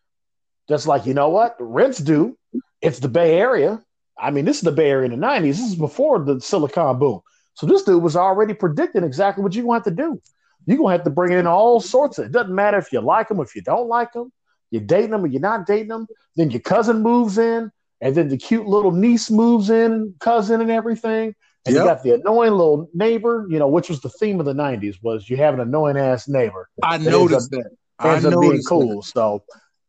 Just 0.70 0.88
like, 0.88 1.08
you 1.08 1.16
know 1.16 1.30
what? 1.30 1.56
Rents 1.60 1.98
do. 1.98 2.38
It's 2.84 3.00
the 3.00 3.08
Bay 3.08 3.40
Area. 3.40 3.82
I 4.20 4.30
mean, 4.30 4.46
this 4.46 4.58
is 4.58 4.64
the 4.64 4.72
Bay 4.72 4.90
Area 4.90 5.10
in 5.12 5.20
the 5.20 5.26
90s. 5.26 5.42
This 5.42 5.60
is 5.62 5.76
before 5.76 6.24
the 6.24 6.40
silicon 6.40 7.00
boom. 7.00 7.22
So 7.56 7.66
this 7.66 7.84
dude 7.84 8.04
was 8.04 8.16
already 8.16 8.54
predicting 8.54 9.04
exactly 9.04 9.44
what 9.44 9.56
you're 9.56 9.64
going 9.64 9.82
to 9.82 9.90
have 9.90 9.96
to 9.98 10.04
do. 10.04 10.22
You're 10.66 10.78
going 10.78 10.90
to 10.90 10.98
have 10.98 11.06
to 11.06 11.10
bring 11.10 11.34
in 11.34 11.48
all 11.48 11.80
sorts 11.80 12.18
of, 12.18 12.26
it 12.26 12.32
doesn't 12.32 12.54
matter 12.54 12.78
if 12.78 12.92
you 12.92 13.00
like 13.02 13.28
them, 13.30 13.40
if 13.40 13.56
you 13.56 13.62
don't 13.62 13.88
like 13.88 14.12
them, 14.14 14.32
you're 14.72 14.82
dating 14.82 15.12
them 15.12 15.24
or 15.24 15.28
you're 15.28 15.42
not 15.42 15.66
dating 15.66 15.90
them. 15.90 16.08
Then 16.36 16.52
your 16.52 16.62
cousin 16.62 17.02
moves 17.02 17.38
in, 17.38 17.72
and 18.02 18.16
then 18.16 18.28
the 18.28 18.38
cute 18.38 18.66
little 18.66 18.92
niece 18.92 19.30
moves 19.30 19.70
in, 19.70 20.16
cousin 20.20 20.62
and 20.62 20.72
everything. 20.72 21.36
And 21.66 21.76
yep. 21.76 21.84
you 21.84 21.90
got 21.90 22.04
the 22.04 22.14
annoying 22.16 22.52
little 22.52 22.90
neighbor, 22.94 23.48
you 23.50 23.60
know, 23.60 23.68
which 23.68 23.88
was 23.88 24.02
the 24.02 24.10
theme 24.10 24.40
of 24.40 24.46
the 24.46 24.54
90s 24.54 24.98
was 25.02 25.30
you 25.30 25.38
have 25.38 25.54
an 25.54 25.62
annoying 25.62 25.98
ass 25.98 26.28
neighbor. 26.28 26.70
I 26.82 26.98
noticed 26.98 27.52
that. 27.52 27.70
Ends 28.04 28.26
up, 28.26 28.42
being 28.42 28.62
cool. 28.68 29.02
That. 29.02 29.08
So 29.08 29.44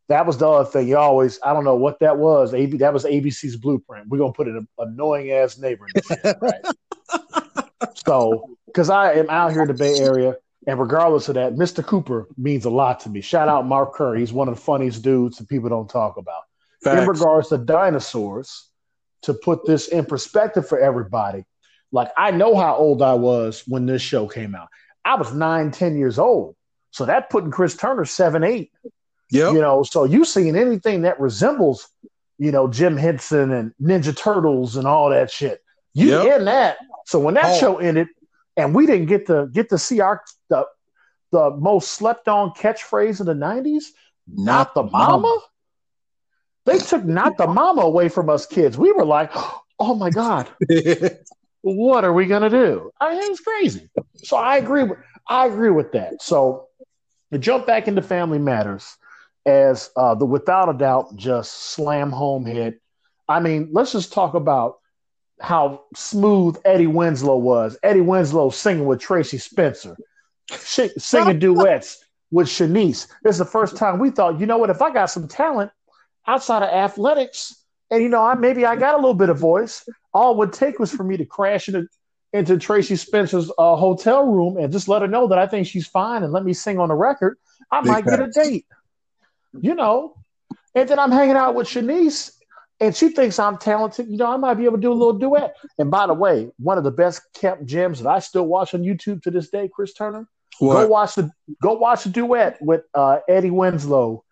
that 0.08 0.26
was 0.26 0.38
the 0.38 0.48
other 0.48 0.68
thing. 0.68 0.88
You 0.88 0.98
always, 0.98 1.38
I 1.42 1.52
don't 1.52 1.64
know 1.64 1.76
what 1.76 1.98
that 2.00 2.18
was. 2.18 2.52
AB, 2.52 2.78
that 2.78 2.92
was 2.92 3.04
ABC's 3.04 3.56
blueprint. 3.56 4.08
We're 4.08 4.18
gonna 4.18 4.32
put 4.32 4.48
an 4.48 4.68
annoying 4.78 5.30
ass 5.32 5.58
neighbor 5.58 5.86
in 5.94 6.02
shit, 6.02 6.36
right? 6.40 6.64
so, 8.06 8.56
because 8.66 8.90
I 8.90 9.14
am 9.14 9.30
out 9.30 9.52
here 9.52 9.62
in 9.62 9.68
the 9.68 9.74
Bay 9.74 9.98
Area, 9.98 10.36
and 10.66 10.78
regardless 10.78 11.28
of 11.28 11.34
that, 11.34 11.54
Mr. 11.54 11.84
Cooper 11.84 12.28
means 12.36 12.64
a 12.64 12.70
lot 12.70 13.00
to 13.00 13.08
me. 13.08 13.20
Shout 13.20 13.48
out 13.48 13.66
Mark 13.66 13.94
Curry. 13.94 14.20
He's 14.20 14.32
one 14.32 14.48
of 14.48 14.54
the 14.54 14.60
funniest 14.60 15.02
dudes 15.02 15.38
that 15.38 15.48
people 15.48 15.68
don't 15.68 15.88
talk 15.88 16.16
about. 16.16 16.42
Facts. 16.82 17.02
In 17.02 17.08
regards 17.08 17.48
to 17.48 17.58
dinosaurs, 17.58 18.68
to 19.22 19.32
put 19.32 19.64
this 19.64 19.88
in 19.88 20.04
perspective 20.04 20.68
for 20.68 20.78
everybody, 20.78 21.44
like 21.92 22.10
I 22.16 22.30
know 22.30 22.56
how 22.56 22.76
old 22.76 23.00
I 23.00 23.14
was 23.14 23.62
when 23.66 23.86
this 23.86 24.02
show 24.02 24.26
came 24.26 24.54
out. 24.54 24.68
I 25.04 25.14
was 25.16 25.32
nine, 25.32 25.70
ten 25.70 25.96
years 25.96 26.18
old. 26.18 26.56
So 26.90 27.06
that 27.06 27.30
putting 27.30 27.50
Chris 27.50 27.76
Turner 27.76 28.04
seven, 28.04 28.44
eight. 28.44 28.70
Yeah. 29.34 29.50
You 29.50 29.60
know, 29.60 29.82
so 29.82 30.04
you 30.04 30.24
seen 30.24 30.54
anything 30.54 31.02
that 31.02 31.18
resembles, 31.18 31.88
you 32.38 32.52
know, 32.52 32.68
Jim 32.68 32.96
Henson 32.96 33.50
and 33.50 33.74
Ninja 33.82 34.16
Turtles 34.16 34.76
and 34.76 34.86
all 34.86 35.10
that 35.10 35.28
shit. 35.28 35.60
You 35.92 36.10
yep. 36.10 36.38
in 36.38 36.44
that. 36.44 36.76
So 37.06 37.18
when 37.18 37.34
that 37.34 37.56
oh. 37.56 37.58
show 37.58 37.76
ended, 37.78 38.06
and 38.56 38.72
we 38.72 38.86
didn't 38.86 39.06
get 39.06 39.26
to 39.26 39.48
get 39.52 39.70
to 39.70 39.78
see 39.78 39.98
our 40.00 40.22
the 40.48 40.66
the 41.32 41.50
most 41.50 41.90
slept 41.90 42.28
on 42.28 42.50
catchphrase 42.50 43.18
of 43.18 43.26
the 43.26 43.34
90s, 43.34 43.86
not, 44.28 44.44
not 44.44 44.74
the 44.74 44.84
mama. 44.84 45.18
mama. 45.18 45.40
They 46.66 46.78
took 46.78 47.04
not 47.04 47.36
the 47.36 47.48
mama 47.48 47.82
away 47.82 48.08
from 48.08 48.30
us 48.30 48.46
kids. 48.46 48.78
We 48.78 48.92
were 48.92 49.04
like, 49.04 49.32
oh 49.80 49.96
my 49.96 50.10
God. 50.10 50.48
what 51.62 52.04
are 52.04 52.12
we 52.12 52.26
gonna 52.26 52.50
do? 52.50 52.92
I 53.00 53.18
mean, 53.18 53.32
it's 53.32 53.40
crazy. 53.40 53.90
So 54.14 54.36
I 54.36 54.58
agree 54.58 54.84
with 54.84 54.98
I 55.28 55.46
agree 55.46 55.70
with 55.70 55.90
that. 55.92 56.22
So 56.22 56.68
to 57.32 57.38
jump 57.40 57.66
back 57.66 57.88
into 57.88 58.00
Family 58.00 58.38
Matters 58.38 58.96
as 59.46 59.90
uh, 59.96 60.14
the 60.14 60.24
without 60.24 60.68
a 60.68 60.76
doubt 60.76 61.16
just 61.16 61.52
slam 61.52 62.10
home 62.10 62.46
hit. 62.46 62.80
I 63.28 63.40
mean, 63.40 63.68
let's 63.72 63.92
just 63.92 64.12
talk 64.12 64.34
about 64.34 64.78
how 65.40 65.84
smooth 65.94 66.56
Eddie 66.64 66.86
Winslow 66.86 67.36
was. 67.36 67.76
Eddie 67.82 68.00
Winslow 68.00 68.50
singing 68.50 68.86
with 68.86 69.00
Tracie 69.00 69.38
Spencer, 69.38 69.96
singing 70.50 71.38
duets 71.38 72.04
with 72.30 72.48
Shanice. 72.48 73.08
This 73.22 73.34
is 73.34 73.38
the 73.38 73.44
first 73.44 73.76
time 73.76 73.98
we 73.98 74.10
thought, 74.10 74.40
you 74.40 74.46
know 74.46 74.58
what, 74.58 74.70
if 74.70 74.82
I 74.82 74.92
got 74.92 75.06
some 75.06 75.28
talent 75.28 75.70
outside 76.26 76.62
of 76.62 76.68
athletics, 76.70 77.64
and 77.90 78.02
you 78.02 78.08
know, 78.08 78.22
I 78.22 78.34
maybe 78.34 78.64
I 78.64 78.76
got 78.76 78.94
a 78.94 78.96
little 78.96 79.14
bit 79.14 79.28
of 79.28 79.38
voice, 79.38 79.88
all 80.12 80.32
it 80.32 80.38
would 80.38 80.52
take 80.52 80.78
was 80.78 80.92
for 80.92 81.04
me 81.04 81.16
to 81.16 81.24
crash 81.24 81.68
into 81.68 81.86
into 82.32 82.58
Tracie 82.58 82.96
Spencer's 82.96 83.50
uh, 83.58 83.76
hotel 83.76 84.26
room 84.26 84.56
and 84.56 84.72
just 84.72 84.88
let 84.88 85.02
her 85.02 85.08
know 85.08 85.28
that 85.28 85.38
I 85.38 85.46
think 85.46 85.68
she's 85.68 85.86
fine 85.86 86.24
and 86.24 86.32
let 86.32 86.44
me 86.44 86.52
sing 86.52 86.80
on 86.80 86.88
the 86.88 86.94
record. 86.94 87.38
I 87.70 87.80
Big 87.80 87.92
might 87.92 88.04
facts. 88.04 88.16
get 88.16 88.44
a 88.44 88.50
date, 88.50 88.66
you 89.60 89.74
know. 89.74 90.14
And 90.74 90.88
then 90.88 90.98
I'm 90.98 91.12
hanging 91.12 91.36
out 91.36 91.54
with 91.54 91.68
Shanice 91.68 92.32
and 92.80 92.94
she 92.94 93.08
thinks 93.10 93.38
I'm 93.38 93.58
talented. 93.58 94.08
You 94.08 94.16
know, 94.16 94.26
I 94.26 94.36
might 94.36 94.54
be 94.54 94.64
able 94.64 94.76
to 94.76 94.82
do 94.82 94.92
a 94.92 94.94
little 94.94 95.18
duet. 95.18 95.54
And 95.78 95.90
by 95.90 96.06
the 96.06 96.14
way, 96.14 96.50
one 96.58 96.78
of 96.78 96.84
the 96.84 96.90
best 96.90 97.22
kept 97.34 97.64
gems 97.64 98.02
that 98.02 98.08
I 98.08 98.18
still 98.18 98.46
watch 98.46 98.74
on 98.74 98.82
YouTube 98.82 99.22
to 99.22 99.30
this 99.30 99.50
day, 99.50 99.70
Chris 99.72 99.94
Turner. 99.94 100.28
What? 100.58 100.74
Go 100.74 100.86
watch 100.88 101.14
the 101.14 101.30
go 101.62 101.74
watch 101.74 102.04
the 102.04 102.10
duet 102.10 102.58
with 102.60 102.82
uh, 102.94 103.18
Eddie 103.28 103.50
Winslow 103.50 104.24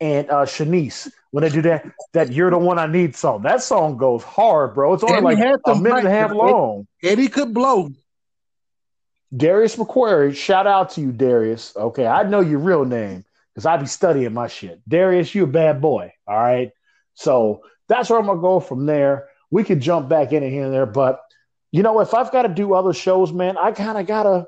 and 0.00 0.28
uh, 0.30 0.44
Shanice 0.44 1.10
when 1.32 1.42
they 1.42 1.50
do 1.50 1.62
that. 1.62 1.86
That 2.12 2.32
you're 2.32 2.50
the 2.50 2.58
one 2.58 2.78
I 2.78 2.86
need 2.86 3.16
song. 3.16 3.42
That 3.42 3.62
song 3.62 3.96
goes 3.96 4.22
hard, 4.22 4.74
bro. 4.74 4.94
It's 4.94 5.04
only 5.04 5.34
Eddie 5.34 5.50
like 5.52 5.60
a 5.66 5.74
minute 5.74 5.98
and 5.98 6.08
a 6.08 6.10
half 6.10 6.32
long. 6.32 6.86
Eddie 7.02 7.28
could 7.28 7.52
blow. 7.52 7.90
Darius 9.36 9.76
McCrary, 9.76 10.34
shout 10.34 10.66
out 10.66 10.90
to 10.90 11.00
you, 11.00 11.12
Darius. 11.12 11.76
Okay, 11.76 12.06
I 12.06 12.22
know 12.22 12.40
your 12.40 12.60
real 12.60 12.84
name 12.84 13.25
because 13.56 13.64
I 13.64 13.78
be 13.78 13.86
studying 13.86 14.34
my 14.34 14.48
shit. 14.48 14.86
Darius, 14.86 15.34
you 15.34 15.44
a 15.44 15.46
bad 15.46 15.80
boy. 15.80 16.12
All 16.28 16.36
right. 16.36 16.72
So 17.14 17.62
that's 17.88 18.10
where 18.10 18.18
I'm 18.18 18.26
gonna 18.26 18.38
go 18.38 18.60
from 18.60 18.84
there. 18.84 19.28
We 19.50 19.64
could 19.64 19.80
jump 19.80 20.10
back 20.10 20.32
in 20.32 20.42
and 20.42 20.52
here 20.52 20.64
and 20.64 20.74
there, 20.74 20.84
but 20.84 21.20
you 21.72 21.82
know, 21.82 22.00
if 22.00 22.12
I've 22.12 22.30
got 22.30 22.42
to 22.42 22.48
do 22.48 22.74
other 22.74 22.92
shows, 22.92 23.32
man, 23.32 23.56
I 23.56 23.72
kind 23.72 23.96
of 23.96 24.06
gotta, 24.06 24.46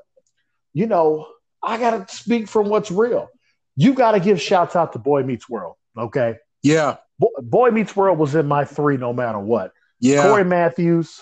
you 0.73 0.85
know, 0.85 1.27
I 1.63 1.79
gotta 1.79 2.05
speak 2.13 2.47
from 2.47 2.69
what's 2.69 2.91
real. 2.91 3.29
You 3.75 3.95
got 3.95 4.11
to 4.11 4.19
give 4.19 4.39
shouts 4.39 4.75
out 4.75 4.93
to 4.93 4.99
Boy 4.99 5.23
Meets 5.23 5.49
World, 5.49 5.75
okay? 5.97 6.35
Yeah. 6.61 6.97
Boy, 7.17 7.29
Boy 7.41 7.71
Meets 7.71 7.95
World 7.95 8.19
was 8.19 8.35
in 8.35 8.45
my 8.45 8.63
three, 8.63 8.97
no 8.97 9.11
matter 9.11 9.39
what. 9.39 9.73
Yeah. 9.99 10.23
Corey 10.23 10.45
Matthews, 10.45 11.21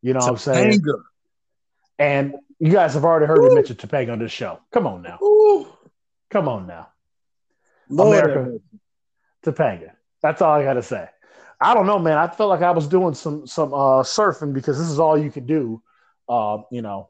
you 0.00 0.12
know 0.12 0.20
Topanga. 0.20 0.22
what 0.22 0.30
I'm 0.30 0.38
saying? 0.38 0.82
And 1.98 2.34
you 2.60 2.70
guys 2.70 2.94
have 2.94 3.04
already 3.04 3.26
heard 3.26 3.38
Ooh. 3.38 3.48
me 3.48 3.54
mention 3.56 3.76
Topanga 3.76 4.12
on 4.12 4.20
this 4.20 4.32
show. 4.32 4.60
Come 4.72 4.86
on 4.86 5.02
now. 5.02 5.18
Ooh. 5.22 5.73
Come 6.34 6.48
on 6.48 6.66
now. 6.66 6.88
Lord 7.88 8.24
America, 8.24 8.58
Topanga. 9.46 9.92
That's 10.20 10.42
all 10.42 10.58
I 10.58 10.64
got 10.64 10.72
to 10.72 10.82
say. 10.82 11.08
I 11.60 11.74
don't 11.74 11.86
know, 11.86 12.00
man. 12.00 12.18
I 12.18 12.26
felt 12.26 12.50
like 12.50 12.62
I 12.62 12.72
was 12.72 12.88
doing 12.88 13.14
some 13.14 13.46
some 13.46 13.72
uh, 13.72 14.02
surfing 14.02 14.52
because 14.52 14.76
this 14.76 14.88
is 14.88 14.98
all 14.98 15.16
you 15.16 15.30
can 15.30 15.46
do. 15.46 15.80
Uh, 16.28 16.58
you 16.72 16.82
know, 16.82 17.08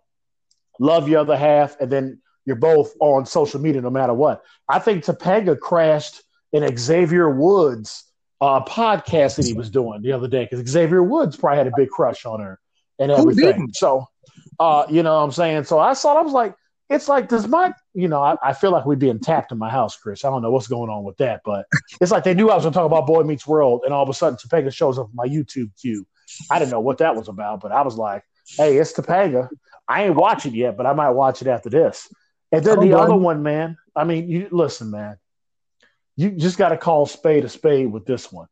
love 0.79 1.09
your 1.09 1.21
other 1.21 1.39
half, 1.39 1.81
and 1.81 1.91
then 1.91 2.21
you're 2.45 2.57
both 2.57 2.95
on 3.01 3.25
social 3.25 3.63
media 3.63 3.81
no 3.81 3.89
matter 3.89 4.13
what. 4.13 4.43
I 4.69 4.79
think 4.79 5.05
Topanga 5.05 5.59
crashed 5.59 6.23
in 6.53 6.77
Xavier 6.77 7.31
Woods' 7.31 8.05
uh, 8.43 8.63
podcast 8.67 9.37
that 9.37 9.47
he 9.47 9.55
was 9.55 9.71
doing 9.71 10.03
the 10.03 10.13
other 10.13 10.29
day 10.29 10.47
because 10.51 10.69
Xavier 10.69 11.03
Woods 11.03 11.35
probably 11.35 11.57
had 11.57 11.67
a 11.67 11.73
big 11.75 11.89
crush 11.89 12.27
on 12.27 12.41
her 12.41 12.61
and 12.99 13.11
everything. 13.11 13.71
So, 13.73 14.07
uh, 14.61 14.85
you 14.91 15.03
know 15.03 15.15
what 15.15 15.23
I'm 15.23 15.33
saying? 15.33 15.65
So 15.65 15.79
I 15.79 15.95
saw, 15.95 16.19
I 16.19 16.21
was 16.21 16.35
like, 16.35 16.55
it's 16.91 17.09
like, 17.09 17.31
does 17.31 17.49
my, 17.49 17.73
you 17.95 18.09
know, 18.09 18.21
I, 18.21 18.37
I, 18.43 18.53
feel 18.53 18.73
like 18.73 18.85
we're 18.85 18.97
being 18.97 19.21
tapped 19.21 19.53
in 19.53 19.59
my 19.59 19.71
house, 19.71 19.97
Chris. 19.97 20.25
I 20.25 20.31
don't 20.31 20.43
know 20.43 20.51
what's 20.51 20.67
going 20.67 20.91
on 20.91 21.05
with 21.05 21.17
that, 21.19 21.43
but 21.45 21.67
it's 22.01 22.11
like 22.11 22.25
they 22.25 22.35
knew 22.35 22.51
I 22.51 22.55
was 22.57 22.65
going 22.65 22.73
to 22.73 22.77
talk 22.77 22.87
about 22.87 23.07
Boy 23.07 23.23
Meets 23.23 23.47
World, 23.47 23.83
and 23.85 23.95
all 23.95 24.03
of 24.03 24.09
a 24.09 24.15
sudden 24.15 24.37
Topanga 24.37 24.73
shows 24.75 24.99
up 24.99 25.07
on 25.07 25.15
my 25.15 25.27
YouTube 25.27 25.71
queue. 25.81 26.07
I 26.51 26.59
didn't 26.59 26.73
know 26.73 26.81
what 26.81 26.99
that 26.99 27.15
was 27.15 27.29
about, 27.29 27.61
but 27.61 27.71
I 27.73 27.83
was 27.83 27.97
like, 27.97 28.25
hey, 28.57 28.77
it's 28.79 28.93
Topanga. 28.93 29.49
I 29.87 30.05
ain't 30.05 30.17
watching 30.17 30.55
yet, 30.55 30.77
but 30.77 30.87
I 30.87 30.93
might 30.93 31.11
watch 31.11 31.43
it 31.43 31.49
after 31.49 31.71
this. 31.71 32.09
And 32.51 32.65
then 32.65 32.81
the 32.81 32.99
other 32.99 33.17
one, 33.17 33.43
man. 33.43 33.77
I 33.95 34.05
mean, 34.05 34.29
you 34.29 34.49
listen, 34.51 34.91
man. 34.91 35.17
You 36.17 36.31
just 36.31 36.59
got 36.59 36.71
to 36.71 36.77
call 36.77 37.07
spade 37.07 37.45
a 37.45 37.49
spade 37.49 37.91
with 37.91 38.07
this 38.07 38.31
one. 38.31 38.47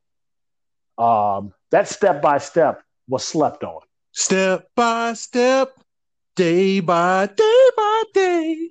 Um, 0.99 1.53
that 1.71 1.89
step 1.89 2.21
by 2.21 2.39
step 2.39 2.83
was 3.09 3.25
slept 3.25 3.65
on. 3.65 3.81
Step 4.13 4.69
by 4.77 5.15
step, 5.15 5.73
day 6.37 6.81
by 6.81 7.27
day 7.27 7.69
by 7.77 8.03
day. 8.13 8.69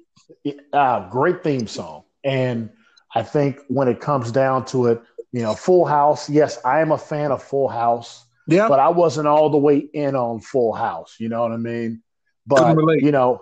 Uh, 0.74 1.10
great 1.10 1.44
theme 1.44 1.68
song. 1.68 2.04
And 2.24 2.70
I 3.14 3.24
think 3.24 3.60
when 3.68 3.88
it 3.88 4.00
comes 4.00 4.32
down 4.32 4.66
to 4.66 4.88
it, 4.88 5.02
you 5.32 5.42
know, 5.42 5.54
Full 5.54 5.86
House, 5.86 6.30
yes, 6.30 6.60
I 6.66 6.82
am 6.82 6.92
a 6.92 6.98
fan 6.98 7.32
of 7.32 7.42
Full 7.42 7.68
House. 7.68 8.26
Yeah. 8.48 8.68
But 8.68 8.80
I 8.80 8.90
wasn't 8.90 9.28
all 9.28 9.50
the 9.50 9.58
way 9.58 9.78
in 9.78 10.16
on 10.16 10.40
Full 10.42 10.74
House. 10.74 11.16
You 11.20 11.30
know 11.30 11.42
what 11.42 11.52
I 11.52 11.58
mean? 11.58 12.02
But, 12.46 12.76
you 13.02 13.12
know, 13.12 13.42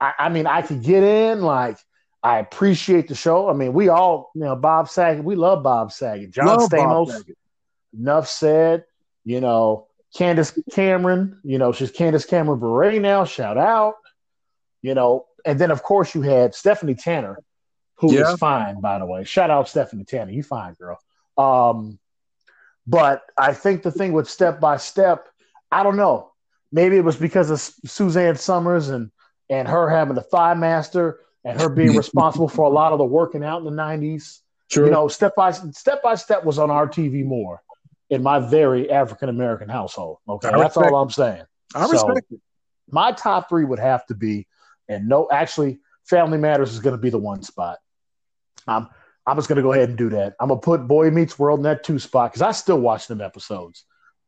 I, 0.00 0.12
I 0.18 0.28
mean, 0.28 0.46
I 0.46 0.62
could 0.62 0.82
get 0.82 1.02
in. 1.02 1.40
Like, 1.40 1.78
I 2.22 2.38
appreciate 2.38 3.08
the 3.08 3.14
show. 3.14 3.48
I 3.48 3.52
mean, 3.52 3.72
we 3.72 3.88
all, 3.88 4.30
you 4.34 4.42
know, 4.42 4.54
Bob 4.54 4.88
Saget, 4.88 5.24
we 5.24 5.34
love 5.34 5.62
Bob 5.62 5.92
Saget. 5.92 6.30
John 6.30 6.46
love 6.46 6.70
Stamos, 6.70 7.24
enough 7.98 8.28
said. 8.28 8.84
You 9.24 9.40
know, 9.40 9.88
Candace 10.14 10.56
Cameron, 10.70 11.40
you 11.42 11.58
know, 11.58 11.72
she's 11.72 11.90
Candace 11.90 12.26
Cameron 12.26 12.60
Bure 12.60 13.00
now. 13.00 13.24
Shout 13.24 13.58
out. 13.58 13.94
You 14.82 14.94
know, 14.94 15.26
and 15.44 15.58
then 15.58 15.70
of 15.70 15.82
course 15.82 16.14
you 16.14 16.22
had 16.22 16.54
Stephanie 16.54 16.94
Tanner, 16.94 17.38
who 17.96 18.14
yeah. 18.14 18.32
is 18.32 18.38
fine, 18.38 18.80
by 18.80 18.98
the 18.98 19.06
way. 19.06 19.24
Shout 19.24 19.50
out 19.50 19.68
Stephanie 19.68 20.04
Tanner. 20.04 20.32
You 20.32 20.42
fine, 20.42 20.74
girl. 20.74 20.98
Um, 21.36 21.98
but 22.86 23.22
I 23.36 23.52
think 23.52 23.82
the 23.82 23.90
thing 23.90 24.12
with 24.12 24.28
step 24.28 24.60
by 24.60 24.76
step, 24.76 25.28
I 25.70 25.82
don't 25.82 25.96
know. 25.96 26.32
Maybe 26.70 26.96
it 26.96 27.04
was 27.04 27.16
because 27.16 27.50
of 27.50 27.60
Suzanne 27.60 28.36
Somers 28.36 28.88
and 28.88 29.10
and 29.50 29.68
her 29.68 29.88
having 29.88 30.14
the 30.14 30.22
thigh 30.22 30.54
master 30.54 31.20
and 31.44 31.60
her 31.60 31.68
being 31.68 31.96
responsible 31.96 32.48
for 32.48 32.64
a 32.64 32.70
lot 32.70 32.92
of 32.92 32.98
the 32.98 33.04
working 33.04 33.44
out 33.44 33.58
in 33.58 33.64
the 33.64 33.70
nineties. 33.70 34.40
You 34.74 34.90
know, 34.90 35.06
step 35.06 35.36
by 35.36 35.52
step 35.52 36.02
by 36.02 36.16
step 36.16 36.44
was 36.44 36.58
on 36.58 36.70
our 36.70 36.88
TV 36.88 37.24
more 37.24 37.62
in 38.10 38.22
my 38.22 38.40
very 38.40 38.90
African 38.90 39.28
American 39.28 39.68
household. 39.68 40.18
Okay, 40.28 40.50
that's 40.50 40.76
all 40.76 40.96
I'm 40.96 41.10
saying. 41.10 41.44
I 41.74 41.86
respect 41.86 42.26
so, 42.28 42.36
it. 42.36 42.40
My 42.90 43.12
top 43.12 43.48
three 43.48 43.64
would 43.64 43.78
have 43.78 44.04
to 44.06 44.14
be, 44.14 44.46
and 44.88 45.08
no, 45.08 45.28
actually, 45.30 45.80
Family 46.04 46.38
Matters 46.38 46.72
is 46.72 46.80
going 46.80 46.96
to 46.96 47.00
be 47.00 47.10
the 47.10 47.18
one 47.18 47.42
spot. 47.42 47.78
Um, 48.66 48.88
I'm 49.26 49.36
just 49.36 49.48
going 49.48 49.56
to 49.56 49.62
go 49.62 49.72
ahead 49.72 49.88
and 49.88 49.98
do 49.98 50.10
that. 50.10 50.34
I'm 50.38 50.48
going 50.48 50.60
to 50.60 50.64
put 50.64 50.86
Boy 50.86 51.10
Meets 51.10 51.38
World 51.38 51.60
in 51.60 51.64
that 51.64 51.82
two 51.82 51.98
spot 51.98 52.32
because 52.32 52.42
I 52.42 52.52
still 52.52 52.80
watch 52.80 53.06
them 53.06 53.20
episodes. 53.20 53.84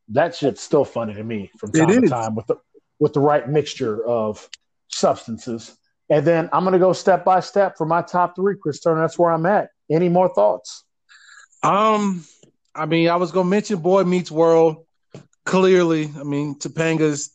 That 0.09 0.35
shit's 0.35 0.61
still 0.61 0.85
funny 0.85 1.13
to 1.13 1.23
me 1.23 1.51
from 1.57 1.71
time 1.71 2.01
to 2.01 2.07
time 2.07 2.35
with 2.35 2.47
the 2.47 2.55
with 2.99 3.13
the 3.13 3.19
right 3.19 3.47
mixture 3.47 4.03
of 4.05 4.49
substances. 4.87 5.77
And 6.09 6.25
then 6.25 6.49
I'm 6.53 6.63
going 6.63 6.73
to 6.73 6.79
go 6.79 6.93
step 6.93 7.25
by 7.25 7.41
step 7.41 7.77
for 7.77 7.85
my 7.85 8.01
top 8.01 8.35
three, 8.35 8.55
Chris 8.59 8.79
Turner. 8.79 9.01
That's 9.01 9.19
where 9.19 9.31
I'm 9.31 9.45
at. 9.45 9.69
Any 9.91 10.09
more 10.09 10.33
thoughts? 10.33 10.83
Um, 11.63 12.23
I 12.73 12.85
mean, 12.85 13.09
I 13.09 13.17
was 13.17 13.31
going 13.31 13.45
to 13.45 13.49
mention 13.49 13.79
Boy 13.79 14.03
Meets 14.03 14.31
World. 14.31 14.85
Clearly, 15.45 16.11
I 16.17 16.23
mean, 16.23 16.55
Topanga's 16.55 17.31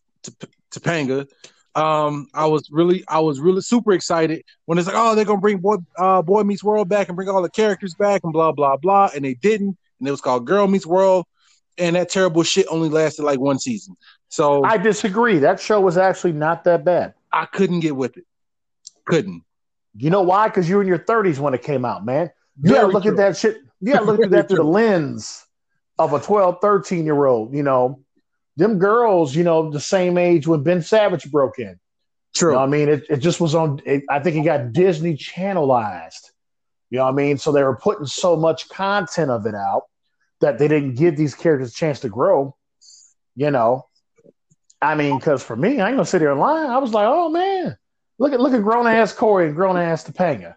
Topanga. 0.71 1.29
Um, 1.75 2.29
I 2.35 2.47
was 2.47 2.69
really, 2.71 3.03
I 3.09 3.21
was 3.21 3.41
really 3.41 3.63
super 3.63 3.93
excited 3.93 4.45
when 4.67 4.79
it's 4.79 4.87
like, 4.87 4.97
oh, 4.97 5.15
they're 5.15 5.25
gonna 5.25 5.41
bring 5.41 5.59
Boy, 5.59 5.77
uh, 5.99 6.21
Boy 6.21 6.43
Meets 6.43 6.63
World 6.63 6.89
back 6.89 7.09
and 7.09 7.17
bring 7.17 7.29
all 7.29 7.43
the 7.43 7.51
characters 7.51 7.95
back 7.95 8.23
and 8.25 8.33
blah 8.33 8.53
blah 8.53 8.77
blah, 8.77 9.11
and 9.15 9.25
they 9.25 9.35
didn't, 9.35 9.77
and 9.99 10.09
it 10.09 10.11
was 10.11 10.21
called 10.21 10.47
Girl 10.47 10.67
Meets 10.67 10.87
World, 10.87 11.25
and 11.79 11.97
that 11.97 12.11
terrible 12.11 12.43
shit 12.43 12.67
only 12.69 12.89
lasted 12.89 13.23
like 13.23 13.41
one 13.41 13.59
season. 13.59 13.97
So 14.29 14.65
I 14.65 14.77
disagree. 14.77 15.39
That 15.39 15.61
show 15.61 15.81
was 15.81 15.97
actually 15.97 16.33
not 16.33 16.65
that 16.65 16.85
bad. 16.85 17.15
I 17.33 17.47
couldn't 17.47 17.81
get 17.81 17.97
with 17.97 18.17
it. 18.17 18.25
Couldn't. 19.05 19.43
You 19.97 20.11
know 20.11 20.23
why? 20.23 20.49
Because 20.49 20.69
you 20.69 20.77
were 20.77 20.83
in 20.83 20.89
your 20.89 20.99
30s 20.99 21.39
when 21.39 21.55
it 21.55 21.63
came 21.63 21.85
out, 21.85 22.05
man. 22.05 22.31
You 22.63 22.75
gotta 22.75 22.89
look 22.89 23.03
true. 23.03 23.13
at 23.13 23.17
that 23.17 23.37
shit. 23.37 23.59
You 23.81 23.93
gotta 23.95 24.05
look 24.05 24.23
at 24.23 24.31
that 24.31 24.49
through 24.49 24.59
the 24.59 24.65
lens 24.65 25.47
of 25.99 26.13
a 26.13 26.21
12, 26.21 26.59
13 26.61 27.05
year 27.05 27.27
old. 27.27 27.55
You 27.55 27.63
know, 27.63 28.01
them 28.57 28.79
girls, 28.79 29.35
you 29.35 29.45
know, 29.45 29.71
the 29.71 29.81
same 29.81 30.19
age 30.19 30.47
when 30.47 30.63
Ben 30.63 30.83
Savage 30.83 31.31
broke 31.31 31.59
in. 31.59 31.79
True. 32.35 32.53
You 32.53 32.57
know 32.57 32.63
I 32.63 32.67
mean, 32.67 32.89
it, 32.89 33.05
it 33.09 33.17
just 33.19 33.41
was 33.41 33.55
on, 33.55 33.81
it, 33.85 34.05
I 34.09 34.21
think 34.21 34.37
it 34.37 34.45
got 34.45 34.73
Disney 34.73 35.17
channelized. 35.17 36.31
You 36.91 36.99
know 36.99 37.05
what 37.05 37.13
I 37.13 37.15
mean? 37.15 37.39
So 37.39 37.53
they 37.53 37.63
were 37.63 37.77
putting 37.77 38.07
so 38.07 38.37
much 38.37 38.69
content 38.69 39.31
of 39.31 39.47
it 39.47 39.55
out 39.55 39.85
that 40.41 40.59
they 40.59 40.69
didn't 40.69 40.97
give 40.97 41.17
these 41.17 41.35
characters 41.35 41.71
a 41.71 41.75
chance 41.75 42.01
to 42.01 42.09
grow. 42.09 42.55
You 43.35 43.51
know, 43.51 43.87
I 44.83 44.95
mean, 44.95 45.17
because 45.17 45.43
for 45.43 45.57
me, 45.57 45.81
I 45.81 45.89
ain't 45.89 45.97
gonna 45.97 46.05
sit 46.05 46.21
here 46.21 46.33
and 46.33 46.41
lie. 46.41 46.67
I 46.67 46.77
was 46.79 46.93
like, 46.93 47.07
oh 47.09 47.31
man, 47.31 47.79
look 48.19 48.35
at 48.35 48.41
look 48.41 48.53
at 48.53 48.63
grown 48.63 48.87
ass 48.87 49.15
Corey 49.15 49.47
and 49.47 49.55
grown 49.57 49.79
ass 49.79 50.05
Topanga. 50.05 50.57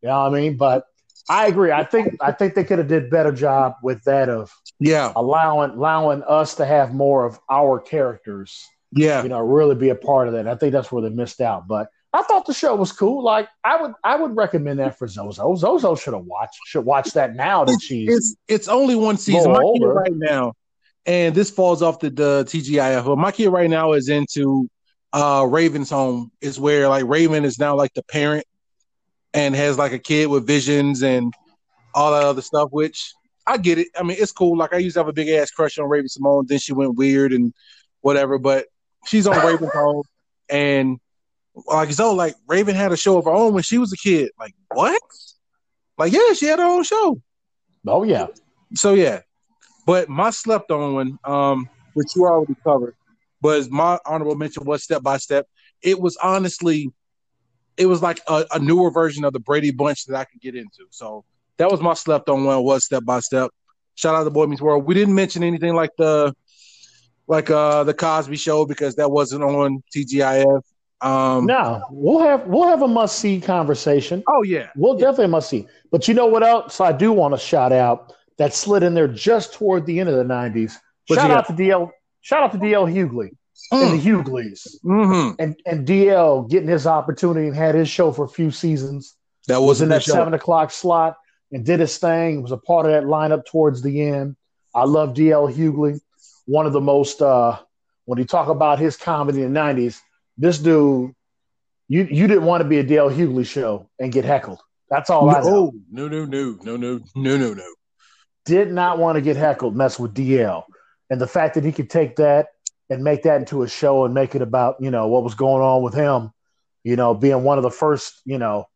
You 0.00 0.08
know 0.08 0.20
what 0.22 0.32
I 0.32 0.40
mean? 0.40 0.56
But 0.56 0.84
I 1.28 1.46
agree. 1.46 1.72
I 1.72 1.84
think 1.84 2.16
I 2.20 2.32
think 2.32 2.54
they 2.54 2.64
could 2.64 2.78
have 2.78 2.88
did 2.88 3.10
better 3.10 3.32
job 3.32 3.74
with 3.82 4.02
that 4.04 4.28
of 4.28 4.52
yeah 4.80 5.12
allowing 5.16 5.72
allowing 5.72 6.22
us 6.22 6.54
to 6.56 6.64
have 6.64 6.94
more 6.94 7.24
of 7.24 7.38
our 7.50 7.80
characters. 7.80 8.66
Yeah, 8.92 9.22
you 9.22 9.28
know, 9.28 9.40
really 9.40 9.74
be 9.74 9.90
a 9.90 9.94
part 9.94 10.28
of 10.28 10.34
that. 10.34 10.48
I 10.48 10.54
think 10.54 10.72
that's 10.72 10.90
where 10.90 11.02
they 11.02 11.10
missed 11.10 11.40
out. 11.40 11.68
But 11.68 11.88
I 12.12 12.22
thought 12.22 12.46
the 12.46 12.54
show 12.54 12.74
was 12.74 12.92
cool. 12.92 13.22
Like 13.22 13.48
I 13.62 13.80
would 13.80 13.92
I 14.02 14.16
would 14.16 14.34
recommend 14.34 14.78
that 14.78 14.98
for 14.98 15.06
Zozo. 15.06 15.54
Zozo 15.56 15.94
should 15.94 16.14
have 16.14 16.24
watched 16.24 16.58
should 16.66 16.84
watch 16.84 17.12
that 17.12 17.34
now 17.34 17.64
that 17.64 17.80
she's 17.82 18.08
it's 18.08 18.36
it's 18.48 18.68
only 18.68 18.94
one 18.94 19.18
season. 19.18 19.52
My 19.52 19.62
kid 19.62 19.84
right 19.84 20.14
now, 20.14 20.54
and 21.04 21.34
this 21.34 21.50
falls 21.50 21.82
off 21.82 22.00
the, 22.00 22.08
the 22.08 22.44
TGIF. 22.48 23.04
But 23.04 23.18
my 23.18 23.30
kid 23.30 23.48
right 23.50 23.68
now 23.68 23.92
is 23.92 24.08
into 24.08 24.68
uh 25.12 25.46
Raven's 25.48 25.90
home 25.90 26.32
is 26.40 26.58
where 26.58 26.88
like 26.88 27.04
Raven 27.06 27.44
is 27.44 27.58
now 27.58 27.76
like 27.76 27.92
the 27.92 28.02
parent 28.04 28.46
and 29.34 29.54
has 29.54 29.78
like 29.78 29.92
a 29.92 29.98
kid 29.98 30.28
with 30.28 30.46
visions 30.46 31.02
and 31.02 31.32
all 31.94 32.12
that 32.12 32.24
other 32.24 32.42
stuff, 32.42 32.68
which 32.70 33.12
I 33.46 33.56
get 33.56 33.78
it. 33.78 33.88
I 33.96 34.02
mean, 34.02 34.16
it's 34.20 34.32
cool. 34.32 34.56
Like 34.56 34.74
I 34.74 34.78
used 34.78 34.94
to 34.94 35.00
have 35.00 35.08
a 35.08 35.12
big 35.12 35.28
ass 35.28 35.50
crush 35.50 35.78
on 35.78 35.88
Raven-Symoné, 35.88 36.48
then 36.48 36.58
she 36.58 36.72
went 36.72 36.96
weird 36.96 37.32
and 37.32 37.52
whatever, 38.00 38.38
but 38.38 38.66
she's 39.06 39.26
on 39.26 39.36
Raven's 39.36 39.72
home 39.74 40.02
and 40.48 40.98
like 41.66 41.92
so 41.92 42.14
like 42.14 42.34
Raven 42.46 42.74
had 42.74 42.92
a 42.92 42.96
show 42.96 43.18
of 43.18 43.24
her 43.24 43.30
own 43.30 43.54
when 43.54 43.62
she 43.62 43.78
was 43.78 43.92
a 43.92 43.96
kid. 43.96 44.30
Like 44.38 44.54
what? 44.72 45.00
Like 45.96 46.12
yeah, 46.12 46.32
she 46.34 46.46
had 46.46 46.58
her 46.58 46.64
own 46.64 46.84
show. 46.84 47.20
Oh 47.86 48.02
yeah. 48.04 48.26
So 48.74 48.94
yeah. 48.94 49.20
But 49.86 50.08
my 50.08 50.30
slept 50.30 50.70
on 50.70 50.94
one, 50.94 51.18
um, 51.24 51.68
which 51.94 52.14
you 52.14 52.26
already 52.26 52.54
covered, 52.62 52.94
was 53.42 53.70
my 53.70 53.98
honorable 54.04 54.34
mention 54.34 54.64
was 54.64 54.84
step 54.84 55.02
by 55.02 55.16
step. 55.16 55.46
It 55.82 55.98
was 55.98 56.16
honestly 56.18 56.92
it 57.78 57.86
was 57.86 58.02
like 58.02 58.20
a, 58.26 58.44
a, 58.52 58.58
newer 58.58 58.90
version 58.90 59.24
of 59.24 59.32
the 59.32 59.38
Brady 59.38 59.70
Bunch 59.70 60.04
that 60.06 60.16
I 60.16 60.24
could 60.24 60.40
get 60.40 60.54
into. 60.54 60.86
So 60.90 61.24
that 61.56 61.70
was 61.70 61.80
my 61.80 61.94
slept 61.94 62.28
on 62.28 62.44
one 62.44 62.62
was 62.64 62.84
step 62.84 63.04
by 63.04 63.20
step. 63.20 63.50
Shout 63.94 64.14
out 64.14 64.24
to 64.24 64.30
Boy 64.30 64.46
Meets 64.46 64.60
World. 64.60 64.84
We 64.84 64.94
didn't 64.94 65.14
mention 65.14 65.42
anything 65.42 65.74
like 65.74 65.90
the 65.96 66.34
like 67.26 67.50
uh 67.50 67.84
the 67.84 67.94
Cosby 67.94 68.36
Show 68.36 68.66
because 68.66 68.96
that 68.96 69.10
wasn't 69.10 69.44
on 69.44 69.82
TGIF. 69.94 70.62
Um 71.00 71.46
No, 71.46 71.82
we'll 71.90 72.20
have 72.20 72.46
we'll 72.46 72.68
have 72.68 72.82
a 72.82 72.88
must 72.88 73.18
see 73.18 73.40
conversation. 73.40 74.22
Oh 74.28 74.42
yeah, 74.42 74.70
we'll 74.76 74.94
yeah. 74.94 75.06
definitely 75.06 75.28
must 75.28 75.48
see. 75.48 75.66
But 75.90 76.08
you 76.08 76.14
know 76.14 76.26
what 76.26 76.42
else 76.42 76.80
I 76.80 76.92
do 76.92 77.12
want 77.12 77.34
to 77.34 77.38
shout 77.38 77.72
out 77.72 78.12
that 78.38 78.54
slid 78.54 78.82
in 78.82 78.94
there 78.94 79.08
just 79.08 79.54
toward 79.54 79.86
the 79.86 80.00
end 80.00 80.08
of 80.08 80.16
the 80.16 80.24
'90s. 80.24 80.74
Shout 81.08 81.30
out 81.30 81.46
to 81.46 81.52
DL. 81.52 81.90
Shout 82.20 82.42
out 82.42 82.52
to 82.52 82.58
DL 82.58 82.92
Hughley 82.92 83.30
mm. 83.72 83.82
and 83.82 84.00
the 84.00 84.02
Hughleys. 84.02 84.78
Mm-hmm. 84.84 85.34
And 85.38 85.56
and 85.66 85.86
DL 85.86 86.48
getting 86.48 86.68
his 86.68 86.86
opportunity 86.86 87.46
and 87.48 87.56
had 87.56 87.74
his 87.74 87.88
show 87.88 88.12
for 88.12 88.24
a 88.24 88.28
few 88.28 88.50
seasons. 88.50 89.14
That 89.46 89.62
was 89.62 89.80
in 89.80 89.88
that 89.90 90.02
show. 90.02 90.12
seven 90.12 90.34
o'clock 90.34 90.70
slot 90.70 91.16
and 91.52 91.64
did 91.64 91.80
his 91.80 91.96
thing. 91.98 92.42
Was 92.42 92.52
a 92.52 92.56
part 92.56 92.86
of 92.86 92.92
that 92.92 93.04
lineup 93.04 93.46
towards 93.46 93.82
the 93.82 94.02
end. 94.02 94.36
I 94.74 94.84
love 94.84 95.14
DL 95.14 95.52
Hughley. 95.52 96.00
One 96.46 96.66
of 96.66 96.72
the 96.72 96.80
most 96.80 97.22
uh, 97.22 97.58
when 98.04 98.18
you 98.18 98.24
talk 98.24 98.48
about 98.48 98.78
his 98.78 98.96
comedy 98.96 99.42
in 99.42 99.52
the 99.52 99.60
nineties, 99.60 100.00
this 100.36 100.58
dude, 100.58 101.14
you 101.88 102.08
you 102.10 102.26
didn't 102.26 102.44
want 102.44 102.62
to 102.62 102.68
be 102.68 102.78
a 102.78 102.84
DL 102.84 103.14
Hughley 103.14 103.46
show 103.46 103.88
and 103.98 104.12
get 104.12 104.24
heckled. 104.24 104.60
That's 104.90 105.10
all 105.10 105.26
no, 105.26 105.34
I 105.34 105.42
know. 105.42 105.72
No, 105.90 106.08
no, 106.08 106.24
no, 106.24 106.58
no, 106.62 106.76
no, 106.76 107.00
no, 107.14 107.36
no, 107.36 107.54
no. 107.54 107.74
Did 108.44 108.72
not 108.72 108.98
want 108.98 109.16
to 109.16 109.20
get 109.20 109.36
heckled, 109.36 109.76
mess 109.76 109.98
with 109.98 110.14
DL. 110.14 110.64
And 111.10 111.20
the 111.20 111.26
fact 111.26 111.54
that 111.54 111.64
he 111.64 111.72
could 111.72 111.90
take 111.90 112.16
that 112.16 112.48
and 112.90 113.04
make 113.04 113.22
that 113.24 113.40
into 113.40 113.62
a 113.62 113.68
show 113.68 114.04
and 114.04 114.14
make 114.14 114.34
it 114.34 114.42
about 114.42 114.76
you 114.80 114.90
know 114.90 115.08
what 115.08 115.24
was 115.24 115.34
going 115.34 115.62
on 115.62 115.82
with 115.82 115.94
him 115.94 116.30
you 116.84 116.96
know 116.96 117.14
being 117.14 117.42
one 117.42 117.58
of 117.58 117.62
the 117.62 117.70
first 117.70 118.20
you 118.24 118.38
know 118.38 118.66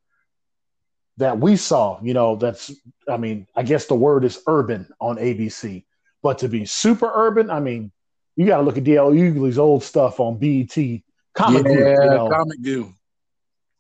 that 1.18 1.38
we 1.38 1.57
saw, 1.57 2.01
you 2.03 2.14
know, 2.14 2.37
that's, 2.37 2.72
I 3.09 3.16
mean, 3.16 3.46
I 3.55 3.62
guess 3.62 3.87
the 3.87 3.94
word 3.94 4.25
is 4.25 4.42
urban 4.46 4.88
on 5.01 5.16
ABC, 5.16 5.85
but 6.22 6.38
to 6.38 6.48
be 6.48 6.64
super 6.64 7.11
urban, 7.12 7.51
I 7.51 7.61
mean, 7.61 7.92
you 8.37 8.46
got 8.46 8.59
to 8.59 8.62
look 8.62 8.79
at 8.79 8.85
DL 8.85 9.14
Hughley's 9.14 9.59
old 9.59 9.83
stuff 9.83 10.20
on 10.20 10.38
BET 10.38 10.75
Comic 11.35 11.64
yeah, 11.64 11.72
View. 11.72 11.88
You 11.88 12.11
know? 12.11 12.31
Comic. 12.31 12.59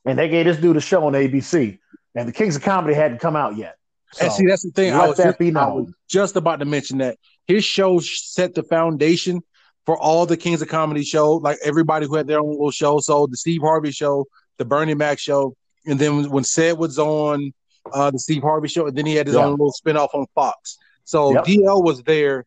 And 0.04 0.18
they 0.18 0.28
gave 0.28 0.46
this 0.46 0.58
dude 0.58 0.76
a 0.76 0.80
show 0.80 1.06
on 1.06 1.14
ABC, 1.14 1.78
and 2.14 2.28
the 2.28 2.32
Kings 2.32 2.56
of 2.56 2.62
Comedy 2.62 2.94
hadn't 2.94 3.18
come 3.18 3.36
out 3.36 3.56
yet. 3.56 3.76
So 4.12 4.26
and 4.26 4.32
see, 4.34 4.46
that's 4.46 4.62
the 4.62 4.70
thing. 4.70 4.92
I 4.92 5.08
was, 5.08 5.16
just, 5.16 5.40
I 5.40 5.68
was 5.68 5.94
just 6.08 6.36
about 6.36 6.58
to 6.58 6.66
mention 6.66 6.98
that 6.98 7.16
his 7.46 7.64
show 7.64 7.98
set 8.00 8.54
the 8.54 8.62
foundation 8.62 9.42
for 9.84 9.98
all 9.98 10.26
the 10.26 10.36
Kings 10.36 10.62
of 10.62 10.68
Comedy 10.68 11.04
show, 11.04 11.34
like 11.34 11.58
everybody 11.64 12.06
who 12.06 12.14
had 12.14 12.26
their 12.26 12.40
own 12.40 12.50
little 12.50 12.70
show. 12.70 13.00
So 13.00 13.26
the 13.26 13.36
Steve 13.36 13.62
Harvey 13.62 13.90
show, 13.90 14.26
the 14.58 14.64
Bernie 14.64 14.94
Mac 14.94 15.18
show, 15.18 15.56
and 15.86 15.98
then 15.98 16.30
when 16.30 16.44
Ced 16.44 16.78
was 16.78 16.98
on 16.98 17.52
uh, 17.92 18.10
the 18.10 18.18
Steve 18.18 18.42
Harvey 18.42 18.68
show, 18.68 18.86
and 18.86 18.96
then 18.96 19.06
he 19.06 19.14
had 19.14 19.26
his 19.26 19.36
yeah. 19.36 19.44
own 19.44 19.52
little 19.52 19.72
spinoff 19.72 20.14
on 20.14 20.26
Fox. 20.34 20.78
So 21.04 21.32
yep. 21.32 21.44
DL 21.44 21.82
was 21.82 22.02
there 22.02 22.44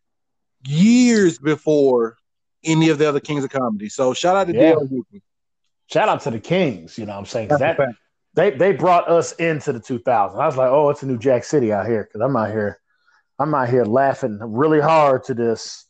years 0.66 1.38
before 1.38 2.18
any 2.64 2.90
of 2.90 2.98
the 2.98 3.08
other 3.08 3.20
Kings 3.20 3.44
of 3.44 3.50
Comedy. 3.50 3.90
So 3.90 4.14
shout 4.14 4.36
out 4.36 4.48
to 4.48 4.54
yeah. 4.54 4.74
DL. 4.74 5.04
Shout 5.88 6.10
out 6.10 6.22
to 6.22 6.32
the 6.32 6.40
Kings. 6.40 6.98
You 6.98 7.06
know 7.06 7.14
what 7.14 7.20
I'm 7.20 7.26
saying? 7.26 7.50
That, 7.50 7.78
they 8.34 8.52
they 8.52 8.74
brought 8.74 9.10
us 9.10 9.32
into 9.34 9.72
the 9.74 9.80
2000s. 9.80 10.40
I 10.40 10.46
was 10.46 10.58
like, 10.58 10.70
oh, 10.70 10.90
it's 10.90 11.04
a 11.04 11.06
new 11.06 11.18
Jack 11.18 11.44
City 11.44 11.72
out 11.72 11.86
here 11.86 12.04
because 12.04 12.22
I'm 12.22 12.36
out 12.36 12.50
here, 12.50 12.80
I'm 13.40 13.54
out 13.54 13.70
here 13.70 13.86
laughing 13.86 14.40
really 14.42 14.82
hard 14.82 15.24
to 15.26 15.34
this 15.34 15.86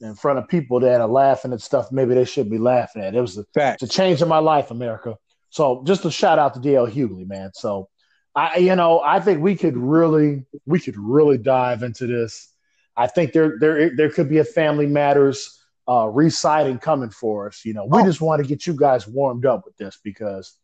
in 0.00 0.14
front 0.14 0.38
of 0.38 0.48
people 0.48 0.80
that 0.80 1.00
are 1.00 1.08
laughing 1.08 1.52
at 1.52 1.60
stuff 1.60 1.90
maybe 1.90 2.14
they 2.14 2.24
should 2.24 2.50
be 2.50 2.58
laughing 2.58 3.02
at. 3.02 3.14
It 3.14 3.20
was 3.20 3.36
a, 3.36 3.44
Fact. 3.54 3.82
it's 3.82 3.92
a 3.92 3.96
change 3.96 4.22
in 4.22 4.28
my 4.28 4.38
life, 4.38 4.70
America. 4.70 5.16
So 5.50 5.82
just 5.84 6.04
a 6.04 6.10
shout 6.10 6.38
out 6.38 6.54
to 6.54 6.60
DL 6.60 6.90
Hughley, 6.90 7.26
man. 7.26 7.50
So 7.54 7.88
I, 8.34 8.58
you 8.58 8.76
know, 8.76 9.00
I 9.00 9.20
think 9.20 9.42
we 9.42 9.56
could 9.56 9.76
really, 9.76 10.44
we 10.66 10.78
could 10.78 10.96
really 10.96 11.38
dive 11.38 11.82
into 11.82 12.06
this. 12.06 12.52
I 12.96 13.06
think 13.06 13.32
there, 13.32 13.56
there, 13.58 13.94
there 13.96 14.10
could 14.10 14.28
be 14.28 14.38
a 14.38 14.44
Family 14.44 14.86
Matters 14.86 15.58
uh, 15.88 16.06
reciting 16.06 16.78
coming 16.78 17.10
for 17.10 17.48
us. 17.48 17.64
You 17.64 17.74
know, 17.74 17.86
we 17.86 18.00
oh. 18.00 18.04
just 18.04 18.20
want 18.20 18.42
to 18.42 18.48
get 18.48 18.66
you 18.66 18.74
guys 18.74 19.08
warmed 19.08 19.46
up 19.46 19.64
with 19.64 19.76
this 19.76 19.98
because 20.02 20.56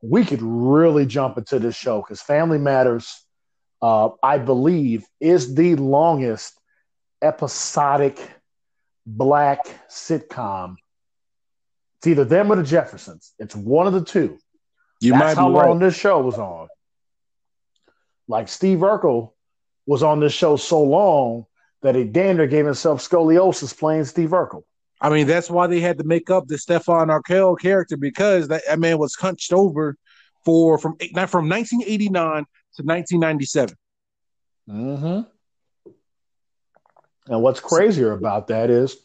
we 0.00 0.24
could 0.24 0.42
really 0.42 1.06
jump 1.06 1.38
into 1.38 1.58
this 1.58 1.74
show 1.74 2.00
because 2.00 2.22
Family 2.22 2.58
Matters, 2.58 3.24
uh, 3.82 4.10
I 4.22 4.38
believe, 4.38 5.04
is 5.20 5.54
the 5.54 5.74
longest 5.76 6.58
episodic 7.22 8.20
black 9.06 9.88
sitcom. 9.88 10.76
It's 11.98 12.06
either 12.06 12.24
them 12.24 12.52
or 12.52 12.56
the 12.56 12.62
Jeffersons. 12.62 13.32
It's 13.38 13.54
one 13.54 13.86
of 13.86 13.92
the 13.92 14.04
two. 14.04 14.38
You 15.00 15.12
That's 15.12 15.36
how 15.36 15.48
long 15.48 15.78
right. 15.78 15.80
this 15.80 15.96
show 15.96 16.20
was 16.20 16.38
on. 16.38 16.68
Like 18.28 18.48
Steve 18.48 18.78
Urkel 18.78 19.32
was 19.86 20.02
on 20.02 20.20
this 20.20 20.32
show 20.32 20.56
so 20.56 20.82
long 20.82 21.46
that 21.82 21.94
he 21.94 22.04
damn 22.04 22.36
gave 22.48 22.64
himself 22.64 23.06
scoliosis 23.06 23.76
playing 23.78 24.04
Steve 24.04 24.30
Urkel. 24.30 24.62
I 25.00 25.10
mean, 25.10 25.26
that's 25.26 25.50
why 25.50 25.66
they 25.66 25.80
had 25.80 25.98
to 25.98 26.04
make 26.04 26.30
up 26.30 26.46
the 26.46 26.56
Stefan 26.56 27.10
Urquelle 27.10 27.56
character 27.56 27.96
because 27.98 28.48
that, 28.48 28.62
that 28.66 28.78
man 28.78 28.96
was 28.96 29.14
hunched 29.14 29.52
over 29.52 29.96
for 30.44 30.78
from 30.78 30.96
from 30.96 31.48
1989 31.48 32.44
to 32.76 32.82
1997. 32.82 33.76
Mm-hmm. 34.70 35.28
And 37.28 37.42
what's 37.42 37.60
crazier 37.60 38.12
about 38.12 38.48
that 38.48 38.70
is 38.70 38.96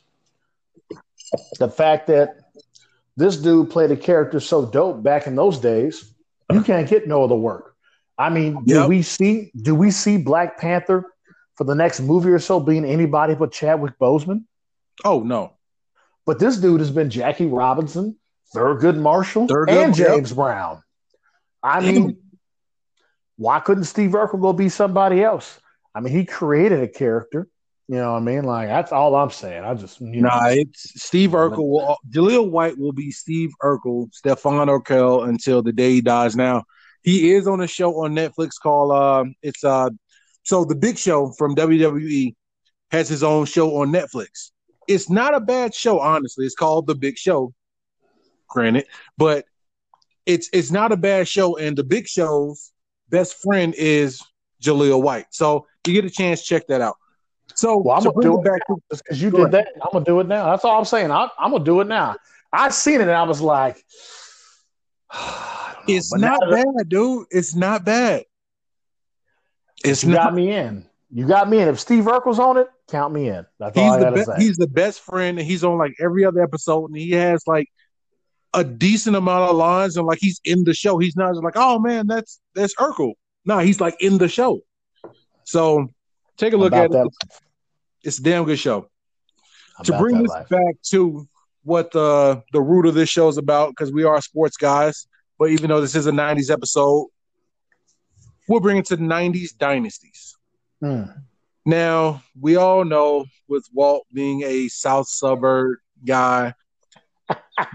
the 1.60 1.69
fact 1.69 2.08
that 2.08 2.36
this 3.15 3.38
dude 3.38 3.69
played 3.69 3.91
a 3.91 3.97
character 3.97 4.39
so 4.39 4.65
dope 4.65 5.03
back 5.03 5.27
in 5.27 5.36
those 5.36 5.60
days. 5.60 6.13
You 6.51 6.62
can't 6.63 6.89
get 6.89 7.08
no 7.08 7.23
other 7.23 7.36
work. 7.36 7.75
I 8.17 8.29
mean, 8.29 8.63
do 8.65 8.75
yep. 8.75 8.89
we 8.89 9.01
see 9.01 9.51
do 9.62 9.75
we 9.75 9.91
see 9.91 10.17
Black 10.17 10.58
Panther 10.58 11.05
for 11.55 11.63
the 11.63 11.75
next 11.75 12.01
movie 12.01 12.29
or 12.29 12.39
so 12.39 12.60
being 12.60 12.84
anybody 12.84 13.36
but 13.36 13.51
Chadwick 13.51 13.97
Boseman? 13.99 14.45
Oh 15.05 15.21
no. 15.21 15.53
But 16.25 16.39
this 16.39 16.58
dude 16.58 16.79
has 16.79 16.91
been 16.91 17.10
Jackie 17.10 17.45
Robinson, 17.45 18.17
Thurgood 18.53 18.97
Marshall, 18.97 19.47
Thurgood, 19.47 19.69
and 19.69 19.95
James 19.95 20.32
yep. 20.32 20.36
Brown. 20.36 20.84
I 21.63 21.79
mean, 21.79 22.17
why 23.38 23.60
couldn't 23.62 23.86
Steve 23.86 24.12
Urkel 24.12 24.41
go 24.41 24.53
be 24.53 24.69
somebody 24.69 25.23
else? 25.23 25.60
I 25.95 26.01
mean, 26.01 26.13
he 26.13 26.25
created 26.25 26.82
a 26.82 26.88
character. 26.88 27.47
You 27.89 27.95
know 27.95 28.12
what 28.12 28.17
I 28.17 28.21
mean? 28.21 28.43
Like 28.43 28.67
that's 28.67 28.91
all 28.91 29.15
I'm 29.15 29.32
saying. 29.32 29.63
I 29.63 29.73
just 29.73 29.99
you 29.99 30.21
know. 30.21 30.30
Nah, 30.30 30.49
it's 30.49 31.02
Steve 31.02 31.32
Urkel. 31.32 31.67
Will, 31.67 31.97
Jaleel 32.12 32.47
White 32.47 32.78
will 32.78 32.91
be 32.91 33.10
Steve 33.10 33.49
Urkel, 33.63 34.13
Stefan 34.13 34.69
Urquelle 34.69 35.23
until 35.23 35.63
the 35.63 35.73
day 35.73 35.93
he 35.93 36.02
dies. 36.02 36.36
Now 36.36 36.65
he 37.02 37.32
is 37.32 37.47
on 37.47 37.62
a 37.62 37.67
show 37.67 38.04
on 38.04 38.13
Netflix 38.13 38.52
called 38.62 38.91
uh, 38.91 39.25
it's 39.41 39.63
uh, 39.63 39.89
so 40.43 40.65
the 40.65 40.75
Big 40.75 40.99
Show 40.99 41.32
from 41.32 41.56
WWE 41.56 42.36
has 42.91 43.10
his 43.10 43.23
own 43.23 43.45
show 43.45 43.78
on 43.78 43.91
Netflix. 43.91 44.52
It's 44.88 45.10
not 45.10 45.34
a 45.34 45.39
bad 45.39 45.73
show, 45.73 45.99
honestly. 45.99 46.45
It's 46.45 46.54
called 46.54 46.86
The 46.86 46.93
Big 46.93 47.17
Show, 47.17 47.56
granted, 48.49 48.86
but 49.17 49.45
it's 50.28 50.47
it's 50.54 50.69
not 50.69 50.91
a 50.91 50.97
bad 50.97 51.28
show. 51.28 51.58
And 51.58 51.75
The 51.75 51.84
Big 51.84 52.08
Show's 52.08 52.71
best 53.10 53.38
friend 53.41 53.73
is 53.75 54.21
Jaleel 54.62 55.02
White. 55.02 55.25
So 55.32 55.65
you 55.88 55.93
get 55.93 56.06
a 56.06 56.12
chance, 56.12 56.43
check 56.45 56.67
that 56.67 56.82
out. 56.82 56.97
So 57.60 57.76
well, 57.76 57.98
I'm 57.98 58.04
gonna 58.06 58.22
do 58.22 58.39
it 58.39 58.45
back 58.45 58.62
because 58.89 59.22
you 59.22 59.30
did 59.30 59.39
ahead. 59.41 59.52
that. 59.52 59.67
I'm 59.82 59.89
gonna 59.91 60.06
do 60.06 60.22
it 60.22 60.28
now. 60.28 60.50
That's 60.50 60.63
all 60.63 60.80
I'm 60.80 60.86
saying. 60.86 61.12
I, 61.12 61.28
am 61.38 61.52
gonna 61.52 61.62
do 61.62 61.82
it 61.82 61.88
now. 61.88 62.15
I 62.54 62.69
seen 62.69 62.95
it 62.95 63.02
and 63.02 63.12
I 63.12 63.24
was 63.24 63.41
like, 63.41 63.84
it's 65.88 66.13
not 66.13 66.39
bad, 66.50 66.88
dude. 66.88 67.28
It's 67.32 67.56
not 67.56 67.84
bad. 67.84 68.24
It's 69.84 70.06
you 70.06 70.12
not, 70.12 70.28
got 70.28 70.36
me 70.36 70.54
in. 70.54 70.86
You 71.12 71.28
got 71.28 71.50
me 71.50 71.60
in. 71.60 71.67
If 71.67 71.82
Steve 71.82 72.06
Urkel's 72.06 72.39
on 72.39 72.56
it, 72.56 72.69
count 72.89 73.13
me 73.13 73.28
in. 73.28 73.45
That's 73.60 73.78
he's 73.78 73.84
all 73.84 73.91
I 73.91 74.00
gotta 74.00 74.38
be-. 74.38 74.41
He's 74.41 74.56
the 74.56 74.67
best 74.67 75.02
friend, 75.02 75.38
and 75.38 75.45
he's 75.45 75.65
on 75.65 75.78
like 75.78 75.95
every 76.00 76.24
other 76.24 76.41
episode, 76.41 76.86
and 76.86 76.98
he 76.98 77.12
has 77.12 77.43
like 77.45 77.67
a 78.54 78.63
decent 78.63 79.17
amount 79.17 79.52
of 79.52 79.58
lines, 79.58 79.98
and 79.98 80.08
like 80.08 80.19
he's 80.22 80.39
in 80.45 80.63
the 80.63 80.74
show. 80.74 80.98
He's 80.98 81.17
not 81.17 81.34
just 81.34 81.43
like, 81.43 81.58
oh 81.58 81.78
man, 81.78 82.08
that's 82.08 82.39
that's 82.56 82.74
Urkel. 82.76 83.15
No, 83.43 83.60
he's 83.60 83.82
like 83.82 83.98
in 84.00 84.17
the 84.17 84.30
show. 84.30 84.62
So 85.43 85.89
take 86.38 86.54
a 86.54 86.58
look 86.58 86.72
About 86.72 86.86
at 86.86 86.91
that. 86.91 87.06
it. 87.08 87.41
It's 88.04 88.20
a 88.20 88.24
damn 88.24 88.46
good 88.46 88.60
show. 88.60 88.90
to 89.84 89.98
bring 89.98 90.22
this 90.22 90.30
life. 90.30 90.50
back 90.50 90.76
to 90.90 91.28
what 91.64 91.92
the 91.92 92.42
the 92.54 92.62
root 92.62 92.86
of 92.86 92.94
this 92.94 93.10
show 93.10 93.28
is 93.28 93.38
about, 93.38 93.70
because 93.70 93.92
we 93.92 94.04
are 94.04 94.22
sports 94.22 94.58
guys, 94.58 95.08
but 95.38 95.50
even 95.50 95.70
though 95.70 95.82
this 95.82 95.96
is 95.96 96.08
a 96.08 96.12
'90s 96.12 96.52
episode, 96.52 97.08
we'll 98.48 98.60
bring 98.60 98.78
it 98.78 98.86
to 98.86 98.96
the 98.96 99.04
'90s 99.04 99.58
dynasties. 99.58 100.36
Hmm. 100.80 101.04
Now 101.66 102.24
we 102.40 102.56
all 102.56 102.86
know 102.86 103.26
with 103.48 103.66
Walt 103.74 104.06
being 104.14 104.44
a 104.44 104.68
South 104.70 105.08
suburb 105.08 105.78
guy, 106.06 106.54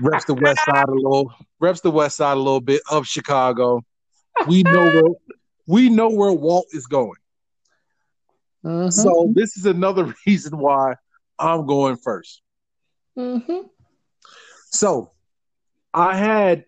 reps 0.01 0.25
the 0.25 0.35
West 0.35 0.61
Side 0.65 0.89
a 0.89 0.93
little, 0.93 1.33
reps 1.61 1.81
the 1.81 1.91
West 1.91 2.17
Side 2.17 2.37
a 2.37 2.41
little 2.41 2.61
bit 2.61 2.81
of 2.91 3.07
Chicago. 3.07 3.83
We 4.49 4.63
know 4.63 4.91
where 4.91 5.13
we 5.67 5.89
know 5.91 6.09
where 6.09 6.33
Walt 6.33 6.67
is 6.73 6.87
going. 6.87 7.15
Mm-hmm. 8.65 8.91
So 8.91 9.33
this 9.35 9.57
is 9.57 9.67
another 9.67 10.15
reason 10.27 10.59
why 10.59 10.95
I'm 11.39 11.67
going 11.67 11.97
1st 11.97 12.41
mm-hmm. 13.19 13.67
So 14.71 15.11
I 15.93 16.17
had 16.17 16.65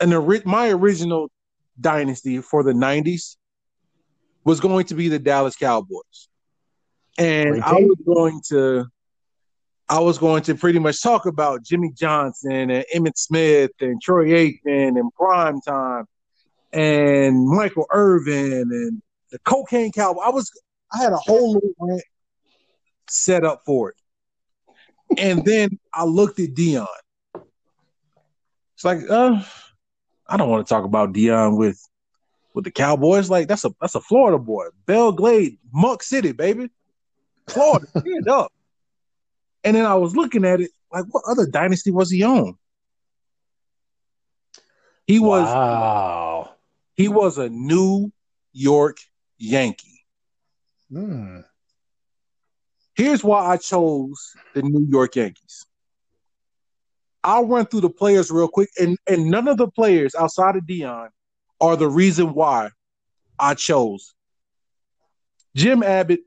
an 0.00 0.42
my 0.44 0.70
original 0.70 1.30
dynasty 1.78 2.40
for 2.40 2.62
the 2.62 2.72
90s 2.72 3.36
was 4.44 4.60
going 4.60 4.86
to 4.86 4.94
be 4.94 5.08
the 5.08 5.18
Dallas 5.18 5.56
Cowboys. 5.56 6.28
And 7.18 7.62
I 7.62 7.74
was 7.74 7.98
going 8.06 8.40
to 8.48 8.86
I 9.88 10.00
was 10.00 10.18
going 10.18 10.42
to 10.44 10.54
pretty 10.54 10.78
much 10.78 11.02
talk 11.02 11.26
about 11.26 11.62
Jimmy 11.62 11.92
Johnson 11.94 12.70
and 12.70 12.84
Emmitt 12.94 13.16
Smith 13.16 13.70
and 13.80 14.00
Troy 14.02 14.26
Aikman 14.28 14.98
and 14.98 15.12
Prime 15.14 15.60
Time 15.60 16.06
and 16.72 17.48
Michael 17.48 17.86
Irvin 17.90 18.62
and 18.62 19.02
the 19.30 19.38
Cocaine 19.40 19.92
Cowboy. 19.92 20.22
I 20.22 20.30
was 20.30 20.50
I 20.96 21.02
had 21.02 21.12
a 21.12 21.18
whole 21.18 21.52
little 21.52 21.74
rant 21.78 22.02
set 23.08 23.44
up 23.44 23.62
for 23.66 23.90
it. 23.90 23.96
And 25.18 25.44
then 25.44 25.78
I 25.92 26.04
looked 26.04 26.40
at 26.40 26.54
Deion. 26.54 26.86
It's 28.74 28.84
like, 28.84 28.98
uh, 29.08 29.42
I 30.26 30.36
don't 30.36 30.48
want 30.48 30.66
to 30.66 30.74
talk 30.74 30.84
about 30.84 31.12
Deion 31.12 31.56
with 31.56 31.80
with 32.54 32.64
the 32.64 32.70
Cowboys. 32.70 33.30
Like 33.30 33.46
that's 33.48 33.64
a 33.64 33.70
that's 33.80 33.94
a 33.94 34.00
Florida 34.00 34.38
boy. 34.38 34.66
Belle 34.86 35.12
Glade, 35.12 35.58
Muck 35.72 36.02
City, 36.02 36.32
baby. 36.32 36.70
Florida, 37.48 37.86
stand 37.98 38.28
up. 38.28 38.52
And 39.62 39.76
then 39.76 39.84
I 39.84 39.94
was 39.94 40.16
looking 40.16 40.44
at 40.44 40.60
it, 40.60 40.70
like 40.92 41.04
what 41.10 41.24
other 41.28 41.46
dynasty 41.46 41.90
was 41.90 42.10
he 42.10 42.22
on? 42.22 42.56
He 45.06 45.20
was 45.20 45.44
wow. 45.44 46.50
He 46.94 47.08
was 47.08 47.38
a 47.38 47.48
New 47.48 48.10
York 48.52 48.98
Yankee. 49.38 49.95
Hmm. 50.90 51.40
Here's 52.94 53.22
why 53.22 53.46
I 53.46 53.56
chose 53.56 54.32
the 54.54 54.62
New 54.62 54.86
York 54.88 55.16
Yankees. 55.16 55.66
I'll 57.22 57.46
run 57.46 57.66
through 57.66 57.80
the 57.80 57.90
players 57.90 58.30
real 58.30 58.48
quick, 58.48 58.70
and, 58.78 58.96
and 59.06 59.30
none 59.30 59.48
of 59.48 59.58
the 59.58 59.68
players 59.68 60.14
outside 60.14 60.56
of 60.56 60.64
Deion 60.64 61.08
are 61.60 61.76
the 61.76 61.88
reason 61.88 62.34
why 62.34 62.70
I 63.38 63.54
chose 63.54 64.14
Jim 65.54 65.82
Abbott. 65.82 66.20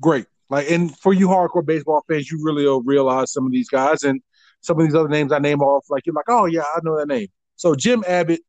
Great, 0.00 0.26
like, 0.50 0.70
and 0.70 0.94
for 0.98 1.14
you 1.14 1.28
hardcore 1.28 1.64
baseball 1.64 2.04
fans, 2.08 2.30
you 2.30 2.44
really 2.44 2.64
will 2.64 2.82
realize 2.82 3.32
some 3.32 3.46
of 3.46 3.52
these 3.52 3.68
guys 3.68 4.02
and 4.02 4.20
some 4.60 4.78
of 4.78 4.86
these 4.86 4.94
other 4.94 5.08
names 5.08 5.32
I 5.32 5.38
name 5.38 5.62
off. 5.62 5.86
Like 5.88 6.04
you're 6.06 6.14
like, 6.14 6.28
oh 6.28 6.46
yeah, 6.46 6.62
I 6.62 6.80
know 6.82 6.98
that 6.98 7.08
name. 7.08 7.28
So 7.54 7.74
Jim 7.74 8.04
Abbott, 8.06 8.40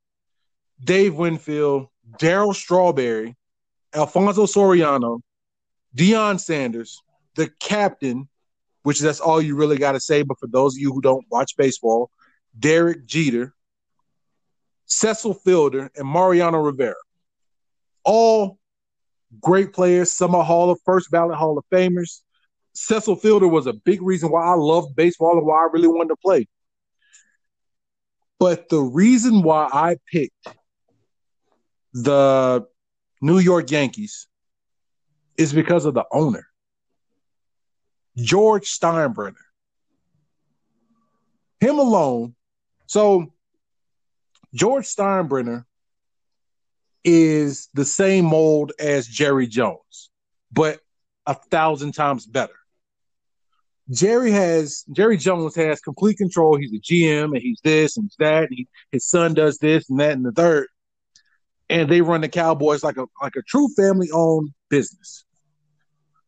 Dave 0.84 1.15
Winfield, 1.15 1.88
Darryl 2.19 2.56
Strawberry, 2.56 3.36
Alfonso 3.93 4.45
Soriano, 4.45 5.21
Deion 5.98 6.40
Sanders, 6.40 7.02
the 7.36 7.50
captain, 7.60 8.30
which 8.84 9.00
that's 9.00 9.20
all 9.20 9.42
you 9.42 9.56
really 9.56 9.78
got 9.78 9.94
to 9.94 10.00
say. 10.00 10.22
But 10.22 10.38
for 10.40 10.48
those 10.48 10.76
of 10.76 10.80
you 10.80 10.94
who 10.94 11.02
don't 11.02 11.26
watch 11.32 11.58
baseball, 11.58 12.12
Derek 12.58 13.06
Jeter, 13.06 13.54
Cecil 14.86 15.34
Fielder, 15.34 15.90
and 15.96 16.08
Mariano 16.08 16.60
Rivera. 16.60 16.96
All 18.04 18.60
great 19.42 19.74
players. 19.74 20.12
Some 20.12 20.36
are 20.36 20.44
Hall 20.44 20.70
of 20.70 20.80
First 20.86 21.12
Ballot 21.12 21.38
Hall 21.38 21.58
of 21.58 21.66
Famers. 21.72 22.22
Cecil 22.74 23.16
Fielder 23.16 23.48
was 23.48 23.66
a 23.66 23.74
big 23.74 24.02
reason 24.02 24.30
why 24.30 24.44
I 24.44 24.54
loved 24.54 24.96
baseball 24.96 25.38
and 25.38 25.46
why 25.46 25.58
I 25.58 25.70
really 25.74 25.88
wanted 25.88 26.10
to 26.10 26.16
play. 26.18 26.48
But 28.40 28.70
the 28.70 28.80
reason 28.80 29.42
why 29.42 29.68
I 29.74 29.98
picked 30.12 30.48
the 31.92 32.68
New 33.20 33.40
York 33.40 33.72
Yankees 33.72 34.27
is 35.38 35.54
because 35.54 35.86
of 35.86 35.93
the 35.93 36.06
owner, 36.12 36.47
George 38.17 38.67
Steinbrenner. 38.67 39.36
Him 41.60 41.80
alone. 41.80 42.36
So, 42.86 43.34
George 44.54 44.86
Steinbrenner 44.86 45.65
is 47.04 47.69
the 47.73 47.86
same 47.86 48.26
mold 48.26 48.73
as 48.80 49.08
Jerry 49.08 49.47
Jones, 49.47 50.10
but 50.52 50.80
a 51.26 51.34
thousand 51.34 51.93
times 51.93 52.26
better. 52.26 52.54
Jerry 53.89 54.32
has 54.32 54.84
Jerry 54.91 55.17
Jones 55.17 55.56
has 55.56 55.80
complete 55.80 56.17
control. 56.17 56.58
He's 56.58 56.73
a 56.73 56.80
GM 56.80 57.32
and 57.34 57.41
he's 57.41 57.60
this 57.63 57.97
and 57.97 58.12
that. 58.19 58.43
And 58.43 58.50
he, 58.52 58.67
his 58.91 59.06
son 59.06 59.34
does 59.34 59.58
this 59.60 59.89
and 59.89 60.00
that 60.00 60.13
and 60.13 60.26
the 60.26 60.32
third. 60.32 60.67
And 61.69 61.89
they 61.89 62.02
run 62.02 62.21
the 62.21 62.30
Cowboys 62.30 62.84
like 62.84 62.97
a 62.97 63.06
like 63.21 63.36
a 63.38 63.41
true 63.43 63.69
family 63.78 64.10
owned 64.12 64.50
business. 64.69 65.26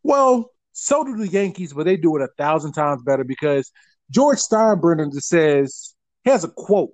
Well, 0.04 0.52
so 0.72 1.04
do 1.04 1.18
the 1.18 1.28
Yankees, 1.28 1.74
but 1.74 1.86
they 1.86 1.98
do 1.98 2.16
it 2.16 2.22
a 2.22 2.30
thousand 2.38 2.74
times 2.74 3.04
better 3.04 3.24
because 3.24 3.72
George 4.10 4.40
Steinbrenner 4.40 5.12
says 5.22 5.94
he 6.24 6.32
has 6.32 6.44
a 6.44 6.50
quote 6.50 6.92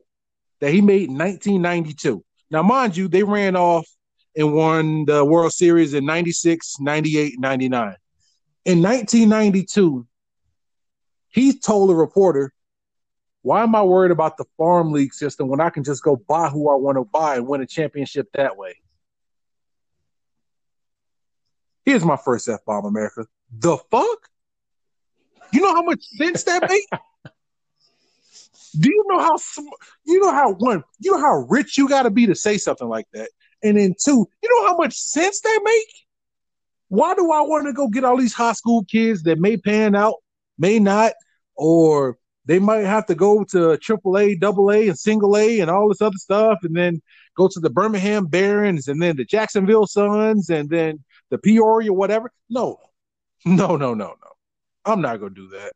that 0.60 0.72
he 0.72 0.82
made 0.82 1.10
in 1.10 1.18
1992. 1.18 2.24
Now, 2.52 2.64
mind 2.64 2.98
you, 2.98 3.08
they 3.08 3.24
ran 3.24 3.56
off 3.56 3.88
and 4.36 4.54
won 4.54 5.06
the 5.06 5.24
World 5.24 5.54
Series 5.54 5.94
in 5.94 6.06
96, 6.06 6.80
98, 6.80 7.40
99. 7.40 7.96
In 8.66 8.82
1992, 8.82 10.08
he 11.30 11.58
told 11.58 11.92
a 11.92 11.96
reporter, 11.96 12.54
Why 13.42 13.64
am 13.64 13.76
I 13.76 13.84
worried 13.84 14.12
about 14.12 14.38
the 14.38 14.46
farm 14.58 14.92
league 14.92 15.14
system 15.14 15.48
when 15.48 15.62
I 15.62 15.70
can 15.70 15.84
just 15.84 16.04
go 16.04 16.16
buy 16.16 16.50
who 16.50 16.70
I 16.70 16.76
want 16.76 16.98
to 16.98 17.06
buy 17.06 17.36
and 17.36 17.48
win 17.48 17.62
a 17.62 17.68
championship 17.68 18.28
that 18.34 18.58
way? 18.58 18.76
Here's 21.86 22.04
my 22.04 22.18
first 22.18 22.50
F 22.50 22.66
bomb, 22.66 22.86
America. 22.86 23.26
The 23.60 23.78
fuck? 23.92 24.30
You 25.54 25.62
know 25.62 25.74
how 25.74 25.84
much 25.84 26.04
sense 26.04 26.44
that 26.44 26.68
makes? 26.70 26.88
Do 28.80 28.90
you 28.90 29.06
know 29.08 29.20
how 29.20 29.38
you 30.06 30.20
know 30.20 30.32
how 30.32 30.54
one 30.54 30.84
you 31.00 31.12
know 31.12 31.20
how 31.20 31.46
rich 31.50 31.78
you 31.78 31.88
got 31.88 32.04
to 32.04 32.10
be 32.10 32.26
to 32.26 32.36
say 32.36 32.58
something 32.58 32.90
like 32.90 33.06
that, 33.14 33.30
and 33.64 33.78
then 33.78 33.96
two, 34.04 34.28
you 34.44 34.50
know 34.50 34.68
how 34.68 34.76
much 34.76 34.96
sense 34.96 35.40
that 35.42 35.62
make? 35.64 36.06
Why 36.90 37.16
do 37.16 37.32
I 37.32 37.42
want 37.42 37.68
to 37.68 37.74
go 37.74 37.88
get 37.88 38.04
all 38.04 38.18
these 38.18 38.34
high 38.34 38.54
school 38.54 38.84
kids 38.86 39.24
that 39.24 39.40
may 39.40 39.56
pan 39.56 39.96
out, 39.96 40.16
may 40.58 40.78
not, 40.80 41.14
or 41.56 42.18
they 42.46 42.60
might 42.60 42.86
have 42.86 43.06
to 43.08 43.16
go 43.16 43.44
to 43.46 43.78
triple 43.78 44.18
A, 44.18 44.36
double 44.36 44.72
A, 44.72 44.90
and 44.90 45.00
single 45.00 45.38
A, 45.38 45.62
and 45.62 45.72
all 45.72 45.88
this 45.88 46.02
other 46.02 46.18
stuff, 46.18 46.60
and 46.64 46.76
then 46.76 47.02
go 47.36 47.48
to 47.48 47.60
the 47.60 47.70
Birmingham 47.70 48.28
Barons, 48.28 48.88
and 48.88 49.02
then 49.02 49.16
the 49.16 49.26
Jacksonville 49.26 49.88
Suns, 49.88 50.50
and 50.50 50.70
then 50.70 51.04
the 51.30 51.38
Peoria, 51.38 51.92
whatever. 51.92 52.32
No, 52.50 52.78
no, 53.46 53.76
no, 53.76 53.94
no, 53.94 54.08
no. 54.08 54.16
I'm 54.86 55.02
not 55.02 55.20
gonna 55.20 55.34
do 55.34 55.50
that. 55.50 55.74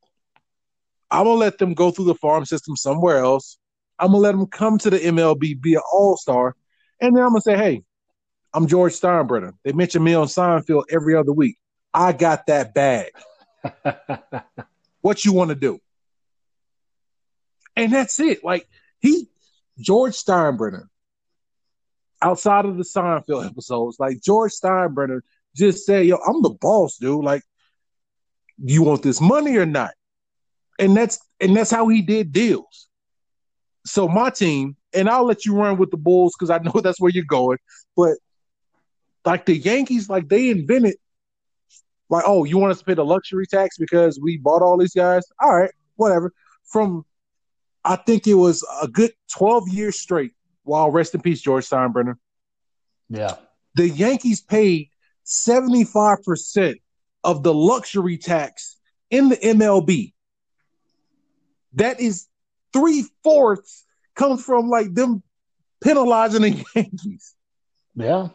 I'm 1.12 1.26
gonna 1.26 1.40
let 1.40 1.58
them 1.58 1.74
go 1.74 1.92
through 1.92 2.06
the 2.06 2.16
farm 2.16 2.46
system 2.46 2.76
somewhere 2.76 3.18
else. 3.18 3.58
I'm 3.98 4.08
gonna 4.08 4.20
let 4.20 4.32
them 4.32 4.46
come 4.46 4.78
to 4.80 4.90
the 4.90 5.00
MLB, 5.00 5.60
be 5.60 5.74
an 5.76 5.82
all 5.92 6.18
star, 6.18 6.56
and 7.02 7.16
then 7.16 7.24
I'm 7.24 7.30
gonna 7.30 7.42
say, 7.42 7.58
"Hey, 7.58 7.84
I'm 8.54 8.68
George 8.68 8.94
Steinbrenner. 8.94 9.54
They 9.64 9.74
mention 9.74 10.04
me 10.04 10.14
on 10.14 10.28
Seinfeld 10.28 10.84
every 10.92 11.16
other 11.16 11.34
week. 11.34 11.58
I 11.94 12.14
got 12.14 12.46
that 12.48 12.74
bag. 12.74 13.12
what 15.02 15.26
you 15.26 15.34
want 15.34 15.50
to 15.50 15.56
do?" 15.56 15.80
And 17.76 17.92
that's 17.92 18.20
it. 18.20 18.44
Like 18.44 18.68
he, 19.00 19.30
George 19.80 20.14
Steinbrenner, 20.14 20.88
outside 22.22 22.66
of 22.66 22.78
the 22.78 22.84
Seinfeld 22.84 23.46
episodes, 23.46 24.00
like 24.00 24.22
George 24.22 24.52
Steinbrenner 24.52 25.22
just 25.56 25.86
said, 25.86 26.06
"Yo, 26.06 26.18
I'm 26.18 26.42
the 26.42 26.56
boss, 26.62 26.98
dude. 26.98 27.24
Like, 27.24 27.44
you 28.58 28.84
want 28.84 29.04
this 29.04 29.22
money 29.22 29.58
or 29.58 29.66
not?" 29.66 29.92
and 30.80 30.96
that's 30.96 31.20
and 31.40 31.56
that's 31.56 31.70
how 31.70 31.88
he 31.90 32.02
did 32.02 32.32
deals. 32.32 32.88
So 33.86 34.08
my 34.08 34.30
team, 34.30 34.76
and 34.94 35.10
I'll 35.10 35.26
let 35.26 35.46
you 35.46 35.56
run 35.56 35.78
with 35.78 35.92
the 35.92 35.98
Bulls 35.98 36.34
because 36.38 36.50
I 36.50 36.58
know 36.60 36.72
that's 36.82 37.00
where 37.00 37.12
you're 37.12 37.26
going. 37.26 37.58
But 37.96 38.18
like 39.26 39.46
the 39.46 39.58
Yankees, 39.58 40.10
like 40.10 40.30
they 40.30 40.50
invented, 40.50 40.96
like, 42.10 42.24
oh, 42.26 42.46
you 42.46 42.58
want 42.58 42.72
us 42.72 42.80
to 42.80 42.86
pay 42.86 42.94
the 42.94 43.06
luxury 43.06 43.46
tax 43.46 43.78
because 43.78 44.20
we 44.20 44.38
bought 44.38 44.62
all 44.62 44.78
these 44.78 44.94
guys? 44.94 45.24
All 45.42 45.56
right, 45.56 45.72
whatever. 45.98 46.34
From 46.64 47.06
I 47.84 47.98
think 47.98 48.26
it 48.28 48.36
was 48.36 48.66
a 48.82 48.88
good 48.88 49.12
12 49.34 49.70
years 49.70 50.00
straight. 50.00 50.32
While 50.64 50.92
rest 50.92 51.16
in 51.16 51.22
peace, 51.22 51.42
George 51.42 51.68
Steinbrenner. 51.68 52.16
Yeah. 53.10 53.36
The 53.76 53.90
Yankees 53.90 54.42
paid 54.42 54.89
75% 55.30 56.76
of 57.24 57.44
the 57.44 57.54
luxury 57.54 58.18
tax 58.18 58.78
in 59.10 59.30
the 59.30 59.38
MLB 59.38 60.14
that 61.74 62.00
is 62.00 62.28
three 62.74 63.06
fourths 63.24 63.86
comes 64.16 64.44
from 64.44 64.70
like 64.70 64.94
them 64.94 65.24
penalizing 65.82 66.42
the 66.42 66.66
Yankees. 66.76 67.36
Yeah. 67.96 68.30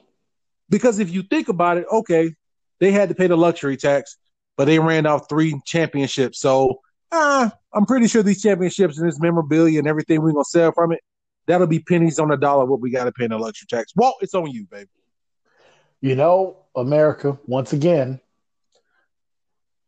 Because 0.70 0.98
if 0.98 1.10
you 1.10 1.22
think 1.22 1.48
about 1.48 1.78
it, 1.78 1.86
okay, 1.92 2.34
they 2.80 2.90
had 2.90 3.08
to 3.08 3.14
pay 3.14 3.26
the 3.26 3.36
luxury 3.36 3.76
tax, 3.76 4.16
but 4.56 4.64
they 4.66 4.78
ran 4.78 5.06
out 5.06 5.28
three 5.28 5.60
championships. 5.66 6.40
So 6.40 6.80
uh, 7.12 7.50
I'm 7.72 7.86
pretty 7.86 8.08
sure 8.08 8.22
these 8.22 8.42
championships 8.42 8.98
and 8.98 9.08
this 9.08 9.20
memorabilia 9.20 9.78
and 9.78 9.88
everything 9.88 10.22
we're 10.22 10.32
gonna 10.32 10.44
sell 10.44 10.72
from 10.72 10.92
it, 10.92 11.00
that'll 11.46 11.66
be 11.66 11.80
pennies 11.80 12.18
on 12.18 12.28
the 12.28 12.36
dollar 12.36 12.64
what 12.64 12.80
we 12.80 12.90
gotta 12.90 13.12
pay 13.12 13.24
in 13.24 13.30
the 13.30 13.38
luxury 13.38 13.66
tax. 13.68 13.92
Well, 13.94 14.14
it's 14.20 14.34
on 14.34 14.50
you, 14.50 14.66
baby. 14.66 14.88
You 16.00 16.16
know, 16.16 16.63
America, 16.76 17.38
once 17.46 17.72
again, 17.72 18.20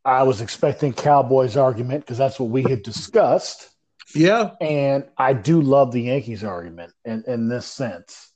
I 0.04 0.22
was 0.22 0.40
expecting 0.40 0.92
Cowboys 0.92 1.56
argument 1.56 2.04
because 2.04 2.18
that's 2.18 2.38
what 2.38 2.50
we 2.50 2.62
had 2.62 2.82
discussed. 2.82 3.68
Yeah. 4.14 4.52
And 4.60 5.04
I 5.18 5.32
do 5.32 5.60
love 5.60 5.92
the 5.92 6.02
Yankees 6.02 6.44
argument 6.44 6.92
in, 7.04 7.24
in 7.26 7.48
this 7.48 7.66
sense. 7.66 8.30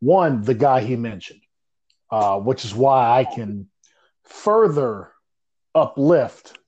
One, 0.00 0.42
the 0.42 0.54
guy 0.54 0.80
he 0.80 0.96
mentioned, 0.96 1.42
uh, 2.10 2.40
which 2.40 2.64
is 2.64 2.74
why 2.74 3.20
I 3.20 3.24
can 3.24 3.68
further 4.24 5.12
uplift 5.74 6.58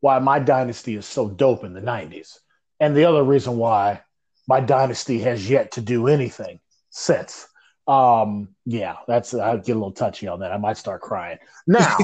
why 0.00 0.18
my 0.20 0.38
dynasty 0.38 0.94
is 0.94 1.06
so 1.06 1.28
dope 1.28 1.64
in 1.64 1.74
the 1.74 1.80
90s. 1.80 2.38
And 2.78 2.96
the 2.96 3.04
other 3.04 3.24
reason 3.24 3.56
why 3.56 4.02
my 4.46 4.60
dynasty 4.60 5.18
has 5.20 5.50
yet 5.50 5.72
to 5.72 5.80
do 5.80 6.06
anything 6.06 6.60
since. 6.90 7.48
Um, 7.88 8.50
yeah, 8.66 8.96
that's 9.08 9.32
I 9.32 9.56
get 9.56 9.72
a 9.72 9.74
little 9.74 9.92
touchy 9.92 10.28
on 10.28 10.40
that. 10.40 10.52
I 10.52 10.58
might 10.58 10.76
start 10.76 11.00
crying. 11.00 11.38
Now 11.66 11.96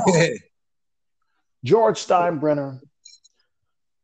George 1.64 1.98
Steinbrenner, 1.98 2.80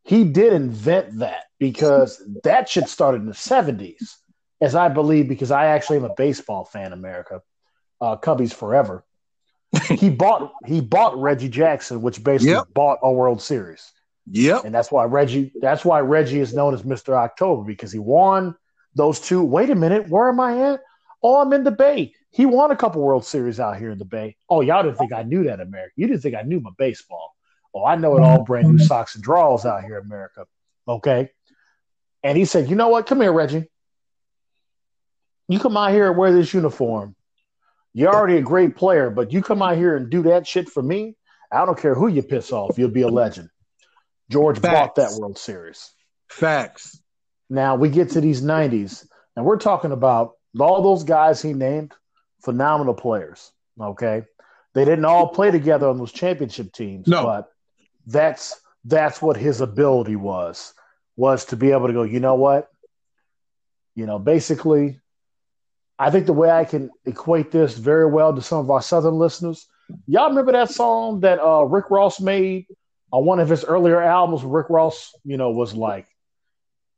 he 0.05 0.25
did 0.25 0.53
invent 0.53 1.19
that 1.21 1.45
because 1.59 2.23
that 2.45 2.69
shit 2.69 2.88
started 2.88 3.23
in 3.23 3.27
the 3.27 3.33
70s, 3.33 4.16
as 4.61 4.75
I 4.75 4.88
believe, 4.88 5.29
because 5.29 5.51
I 5.51 5.66
actually 5.66 5.99
am 5.99 6.05
a 6.05 6.14
baseball 6.14 6.64
fan, 6.64 6.93
America. 6.93 7.43
Uh, 8.01 8.16
Cubbies 8.16 8.53
forever. 8.53 9.05
he 9.88 10.11
bought 10.11 10.53
he 10.66 10.81
bought 10.81 11.16
Reggie 11.19 11.49
Jackson, 11.49 12.03
which 12.03 12.23
basically 12.23 12.53
yep. 12.53 12.64
bought 12.75 12.99
a 13.03 13.12
World 13.12 13.40
Series. 13.40 13.93
Yep. 14.31 14.64
And 14.64 14.75
that's 14.75 14.90
why 14.90 15.05
Reggie 15.05 15.53
that's 15.61 15.85
why 15.85 16.01
Reggie 16.01 16.40
is 16.40 16.53
known 16.53 16.75
as 16.75 16.83
Mr. 16.83 17.14
October, 17.14 17.62
because 17.62 17.93
he 17.93 17.99
won 17.99 18.55
those 18.95 19.21
two. 19.21 19.43
Wait 19.43 19.71
a 19.71 19.75
minute, 19.75 20.09
where 20.09 20.29
am 20.29 20.40
I 20.40 20.73
at? 20.73 20.81
Oh, 21.22 21.40
I'm 21.40 21.52
in 21.52 21.64
the 21.64 21.70
Bay. 21.70 22.14
He 22.30 22.46
won 22.46 22.70
a 22.70 22.76
couple 22.76 23.02
World 23.02 23.24
Series 23.24 23.61
out 23.61 23.76
here 23.76 23.90
in 23.90 23.98
the 23.98 24.04
Bay. 24.04 24.37
Oh, 24.48 24.61
y'all 24.61 24.83
didn't 24.83 24.98
think 24.98 25.12
I 25.12 25.22
knew 25.22 25.44
that, 25.44 25.61
America. 25.61 25.92
You 25.96 26.06
didn't 26.06 26.22
think 26.22 26.35
I 26.35 26.42
knew 26.42 26.61
my 26.61 26.70
baseball. 26.78 27.35
Oh, 27.74 27.85
I 27.85 27.96
know 27.96 28.16
it 28.16 28.22
all 28.22 28.42
brand 28.42 28.68
new 28.68 28.78
socks 28.78 29.14
and 29.14 29.22
draws 29.22 29.66
out 29.66 29.85
here 29.85 29.98
in 29.98 30.04
America. 30.04 30.46
Okay. 30.88 31.30
And 32.22 32.37
he 32.37 32.44
said, 32.44 32.68
You 32.68 32.76
know 32.76 32.88
what? 32.88 33.06
Come 33.06 33.20
here, 33.20 33.33
Reggie. 33.33 33.68
You 35.48 35.59
come 35.59 35.76
out 35.76 35.92
here 35.92 36.09
and 36.09 36.16
wear 36.16 36.33
this 36.33 36.54
uniform. 36.54 37.14
You're 37.92 38.14
already 38.14 38.37
a 38.37 38.42
great 38.42 38.76
player, 38.76 39.11
but 39.11 39.33
you 39.33 39.42
come 39.42 39.62
out 39.62 39.76
here 39.76 39.96
and 39.96 40.09
do 40.11 40.22
that 40.22 40.46
shit 40.46 40.68
for 40.68 40.83
me. 40.83 41.16
I 41.50 41.64
don't 41.66 41.78
care 41.78 41.94
who 41.94 42.06
you 42.06 42.22
piss 42.22 42.52
off. 42.52 42.78
You'll 42.78 42.90
be 42.90 43.02
a 43.02 43.09
legend. 43.09 43.50
George 44.30 44.61
Facts. 44.61 44.74
bought 44.74 44.94
that 44.94 45.18
World 45.20 45.38
Series. 45.38 45.90
Facts. 46.28 47.00
Now 47.48 47.74
we 47.74 47.88
get 47.88 48.11
to 48.11 48.20
these 48.20 48.42
90s, 48.42 49.04
and 49.35 49.44
we're 49.44 49.59
talking 49.59 49.90
about 49.90 50.35
all 50.58 50.82
those 50.82 51.04
guys 51.04 51.40
he 51.40 51.52
named, 51.52 51.92
phenomenal 52.42 52.94
players. 52.94 53.52
Okay. 53.80 54.24
They 54.74 54.84
didn't 54.84 55.04
all 55.04 55.28
play 55.28 55.50
together 55.50 55.88
on 55.88 55.98
those 55.98 56.12
championship 56.12 56.72
teams, 56.72 57.06
no. 57.08 57.24
but 57.24 57.52
that's 58.06 58.60
that's 58.84 59.20
what 59.20 59.36
his 59.36 59.60
ability 59.60 60.16
was, 60.16 60.72
was 61.16 61.44
to 61.46 61.56
be 61.56 61.70
able 61.72 61.88
to 61.88 61.92
go, 61.92 62.02
you 62.02 62.20
know 62.20 62.36
what? 62.36 62.68
You 63.94 64.06
know, 64.06 64.18
basically, 64.18 65.00
I 65.98 66.10
think 66.10 66.26
the 66.26 66.32
way 66.32 66.50
I 66.50 66.64
can 66.64 66.90
equate 67.04 67.50
this 67.50 67.76
very 67.76 68.06
well 68.06 68.34
to 68.34 68.40
some 68.40 68.58
of 68.58 68.70
our 68.70 68.80
southern 68.80 69.14
listeners, 69.14 69.66
y'all 70.06 70.30
remember 70.30 70.52
that 70.52 70.70
song 70.70 71.20
that 71.20 71.40
uh, 71.40 71.64
Rick 71.64 71.90
Ross 71.90 72.20
made 72.20 72.66
on 73.12 73.24
one 73.24 73.40
of 73.40 73.48
his 73.48 73.64
earlier 73.64 74.00
albums? 74.00 74.44
Rick 74.44 74.70
Ross, 74.70 75.14
you 75.24 75.36
know, 75.36 75.50
was 75.50 75.74
like 75.74 76.06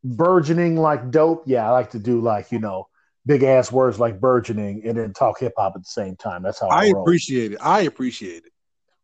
burgeoning 0.05 0.77
like 0.77 1.11
dope. 1.11 1.45
Yeah, 1.47 1.67
I 1.67 1.71
like 1.71 1.91
to 1.93 1.99
do 1.99 2.21
like, 2.21 2.53
you 2.53 2.59
know, 2.59 2.87
big 3.27 3.43
ass 3.43 3.71
words 3.71 3.99
like 3.99 4.21
burgeoning 4.21 4.83
and 4.85 4.99
then 4.99 5.13
talk 5.13 5.39
hip 5.41 5.55
hop 5.57 5.75
at 5.77 5.83
the 5.83 5.89
same 5.89 6.17
time. 6.17 6.43
That's 6.43 6.61
how 6.61 6.69
I, 6.69 6.85
I 6.85 6.87
appreciate 6.87 7.53
it. 7.53 7.59
I 7.61 7.83
appreciate 7.83 8.45
it. 8.45 8.53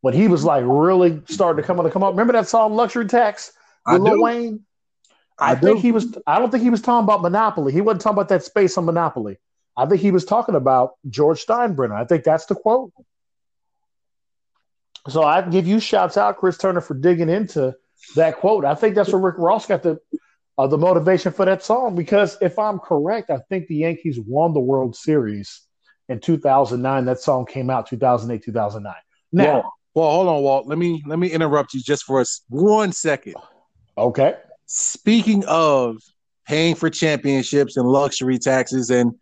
When 0.00 0.14
he 0.14 0.28
was 0.28 0.44
like 0.44 0.64
really 0.66 1.22
starting 1.28 1.62
to 1.62 1.66
come 1.66 1.78
on 1.78 1.84
to 1.84 1.90
come 1.90 2.02
up. 2.02 2.12
Remember 2.12 2.32
that 2.32 2.48
song 2.48 2.74
Luxury 2.74 3.06
Tax 3.06 3.52
with 3.86 4.00
Lil 4.00 4.22
Wayne? 4.22 4.64
I, 5.38 5.52
I 5.52 5.54
think 5.54 5.80
he 5.80 5.92
was 5.92 6.16
I 6.26 6.38
don't 6.38 6.50
think 6.50 6.62
he 6.62 6.70
was 6.70 6.82
talking 6.82 7.04
about 7.04 7.22
Monopoly. 7.22 7.72
He 7.72 7.80
wasn't 7.80 8.02
talking 8.02 8.16
about 8.16 8.28
that 8.28 8.44
space 8.44 8.76
on 8.76 8.84
Monopoly. 8.84 9.38
I 9.76 9.86
think 9.86 10.00
he 10.00 10.10
was 10.10 10.24
talking 10.24 10.56
about 10.56 10.92
George 11.08 11.44
Steinbrenner. 11.44 11.94
I 11.94 12.04
think 12.04 12.24
that's 12.24 12.46
the 12.46 12.56
quote. 12.56 12.92
So 15.08 15.22
I 15.22 15.42
give 15.42 15.66
you 15.66 15.78
shouts 15.78 16.16
out, 16.16 16.38
Chris 16.38 16.58
Turner, 16.58 16.80
for 16.80 16.94
digging 16.94 17.28
into 17.28 17.76
that 18.16 18.36
quote. 18.36 18.64
I 18.64 18.74
think 18.74 18.94
that's 18.94 19.12
where 19.12 19.20
Rick 19.20 19.36
Ross 19.38 19.66
got 19.66 19.82
the 19.82 20.00
uh, 20.58 20.66
the 20.66 20.76
motivation 20.76 21.32
for 21.32 21.44
that 21.44 21.62
song 21.62 21.94
because 21.94 22.36
if 22.40 22.58
I'm 22.58 22.80
correct, 22.80 23.30
I 23.30 23.38
think 23.48 23.68
the 23.68 23.76
Yankees 23.76 24.18
won 24.18 24.52
the 24.52 24.60
World 24.60 24.96
Series 24.96 25.62
in 26.08 26.18
2009. 26.18 27.04
That 27.04 27.20
song 27.20 27.46
came 27.46 27.70
out 27.70 27.86
2008, 27.86 28.44
2009. 28.44 28.94
Now, 29.30 29.44
well, 29.44 29.74
well, 29.94 30.10
hold 30.10 30.28
on, 30.28 30.42
Walt. 30.42 30.66
Let 30.66 30.78
me 30.78 31.02
let 31.06 31.18
me 31.18 31.28
interrupt 31.28 31.74
you 31.74 31.80
just 31.80 32.04
for 32.04 32.20
us 32.20 32.42
one 32.48 32.92
second. 32.92 33.36
Okay. 33.96 34.34
Speaking 34.66 35.44
of 35.46 35.96
paying 36.46 36.74
for 36.74 36.90
championships 36.90 37.76
and 37.76 37.88
luxury 37.88 38.38
taxes, 38.38 38.90
and 38.90 39.12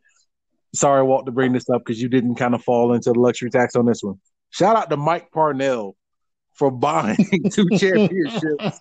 sorry, 0.75 1.03
Walt, 1.03 1.27
to 1.27 1.33
bring 1.33 1.53
this 1.53 1.69
up 1.69 1.83
because 1.85 2.01
you 2.01 2.09
didn't 2.09 2.37
kind 2.37 2.55
of 2.55 2.65
fall 2.65 2.95
into 2.95 3.13
the 3.13 3.21
luxury 3.21 3.51
tax 3.51 3.77
on 3.77 3.85
this 3.85 4.03
one. 4.03 4.19
Shout 4.51 4.77
out 4.77 4.89
to 4.89 4.97
Mike 4.97 5.31
Parnell 5.33 5.97
for 6.55 6.71
buying 6.71 7.17
two 7.53 7.69
championships 7.79 8.81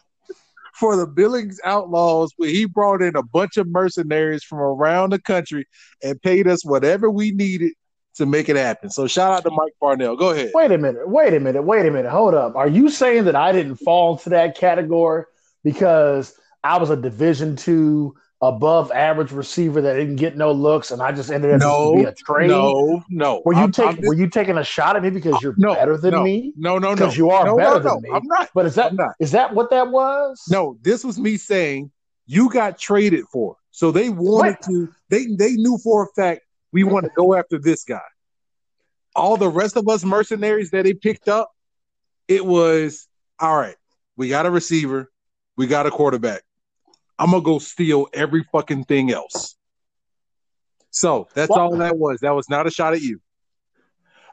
for 0.76 0.96
the 0.98 1.08
Billings 1.08 1.60
Outlaws 1.64 2.34
where 2.38 2.50
he 2.50 2.66
brought 2.66 3.02
in 3.02 3.16
a 3.16 3.24
bunch 3.24 3.58
of 3.58 3.68
mercenaries 3.68 4.44
from 4.44 4.60
around 4.60 5.12
the 5.12 5.20
country 5.20 5.66
and 6.04 6.22
paid 6.22 6.48
us 6.48 6.66
whatever 6.66 7.10
we 7.10 7.32
needed 7.32 7.72
to 8.16 8.26
make 8.26 8.50
it 8.50 8.56
happen. 8.56 8.90
So 8.90 9.08
shout 9.08 9.32
out 9.32 9.44
to 9.44 9.52
Mike 9.52 9.74
Parnell. 9.80 10.16
Go 10.16 10.32
ahead. 10.32 10.52
Wait 10.54 10.72
a 10.72 10.78
minute. 10.78 11.08
Wait 11.08 11.34
a 11.34 11.40
minute. 11.40 11.64
Wait 11.64 11.86
a 11.86 11.92
minute. 11.92 12.12
Hold 12.12 12.34
up. 12.34 12.56
Are 12.56 12.68
you 12.68 12.90
saying 12.90 13.26
that 13.26 13.36
I 13.36 13.52
didn't 13.52 13.78
fall 13.78 14.14
into 14.14 14.30
that 14.30 14.58
category 14.58 15.26
because 15.64 16.34
I 16.64 16.78
was 16.78 16.90
a 16.90 16.96
Division 16.96 17.56
two 17.56 18.16
above 18.42 18.92
average 18.92 19.32
receiver 19.32 19.82
that 19.82 19.94
didn't 19.94 20.18
get 20.18 20.38
no 20.38 20.52
looks, 20.52 20.92
and 20.92 21.02
I 21.02 21.12
just 21.12 21.32
ended 21.32 21.54
up 21.54 21.62
no, 21.62 21.94
to 21.94 21.98
be 21.98 22.04
a 22.06 22.14
trade. 22.14 22.50
No, 22.50 23.04
no. 23.10 23.42
Were 23.46 23.54
you 23.54 23.72
taking 23.72 24.06
Were 24.06 24.14
you 24.14 24.30
taking 24.30 24.58
a 24.58 24.64
shot 24.64 24.96
at 24.96 25.04
me 25.04 25.10
because 25.10 25.42
you're 25.42 25.56
no, 25.58 25.74
better 25.74 25.98
than 25.98 26.12
no, 26.12 26.24
me? 26.24 26.54
No, 26.56 26.78
no, 26.78 26.90
no. 26.90 26.96
Because 26.96 27.18
you 27.18 27.30
are 27.30 27.46
no, 27.46 27.58
better 27.58 27.80
than 27.80 28.02
me. 28.02 28.10
I'm 28.14 28.26
not. 28.26 28.50
But 28.54 28.66
is 28.66 28.76
that 28.76 28.94
is 29.20 29.32
that 29.32 29.54
what 29.54 29.70
that 29.70 29.90
was? 29.90 30.44
No, 30.50 30.78
this 30.82 31.04
was 31.04 31.20
me 31.20 31.38
saying 31.38 31.92
you 32.26 32.50
got 32.50 32.78
traded 32.78 33.26
for. 33.32 33.56
So 33.72 33.92
they 33.92 34.10
wanted 34.10 34.52
what? 34.52 34.62
to. 34.64 34.90
They 35.10 35.26
they 35.28 35.54
knew 35.54 35.78
for 35.84 36.04
a 36.04 36.08
fact 36.16 36.42
we 36.72 36.84
want 36.84 37.06
to 37.06 37.12
go 37.16 37.36
after 37.36 37.58
this 37.58 37.84
guy. 37.84 38.00
All 39.16 39.38
the 39.38 39.50
rest 39.50 39.78
of 39.78 39.88
us 39.88 40.04
mercenaries 40.04 40.72
that 40.72 40.84
they 40.84 40.94
picked 40.94 41.30
up, 41.30 41.50
it 42.28 42.46
was 42.46 43.08
all 43.40 43.58
right. 43.58 43.78
We 44.18 44.30
got 44.30 44.46
a 44.46 44.52
receiver, 44.52 45.10
we 45.56 45.68
got 45.68 45.86
a 45.86 45.92
quarterback 45.92 46.44
I'm 47.18 47.32
gonna 47.32 47.44
go 47.44 47.60
steal 47.60 48.08
every 48.14 48.44
fucking 48.52 48.86
thing 48.86 49.12
else. 49.12 49.56
So 50.92 51.28
that's 51.34 51.50
well, 51.50 51.60
all 51.60 51.78
that 51.78 51.98
was. 51.98 52.22
That 52.22 52.36
was 52.36 52.50
not 52.50 52.68
a 52.68 52.72
shot 52.72 52.94
at 52.94 53.02
you. 53.02 53.20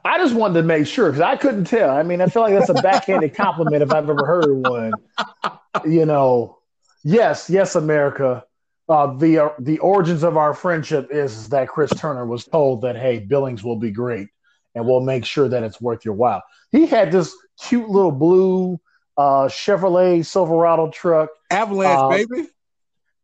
I 0.05 0.17
just 0.17 0.35
wanted 0.35 0.55
to 0.55 0.63
make 0.63 0.85
sure 0.85 1.09
because 1.09 1.21
I 1.21 1.37
couldn't 1.37 1.65
tell. 1.65 1.89
I 1.89 2.03
mean, 2.03 2.19
I 2.19 2.27
feel 2.27 2.41
like 2.41 2.53
that's 2.53 2.69
a 2.69 2.81
backhanded 2.81 3.35
compliment 3.35 3.83
if 3.83 3.93
I've 3.93 4.09
ever 4.09 4.25
heard 4.25 4.67
one. 4.67 4.93
You 5.85 6.05
know, 6.05 6.59
yes, 7.03 7.49
yes, 7.49 7.75
America. 7.75 8.45
Uh, 8.89 9.13
the 9.17 9.39
uh, 9.39 9.49
the 9.59 9.79
origins 9.79 10.23
of 10.23 10.35
our 10.35 10.53
friendship 10.53 11.07
is 11.09 11.49
that 11.49 11.69
Chris 11.69 11.89
Turner 11.91 12.25
was 12.25 12.45
told 12.45 12.81
that 12.81 12.97
hey, 12.97 13.19
Billings 13.19 13.63
will 13.63 13.77
be 13.77 13.91
great, 13.91 14.27
and 14.75 14.85
we'll 14.85 14.99
make 14.99 15.23
sure 15.23 15.47
that 15.47 15.63
it's 15.63 15.79
worth 15.79 16.03
your 16.03 16.15
while. 16.15 16.43
He 16.71 16.85
had 16.85 17.11
this 17.11 17.33
cute 17.61 17.89
little 17.89 18.11
blue 18.11 18.79
uh, 19.17 19.47
Chevrolet 19.47 20.25
Silverado 20.25 20.89
truck, 20.89 21.29
Avalanche, 21.49 21.99
uh, 21.99 22.09
baby 22.09 22.49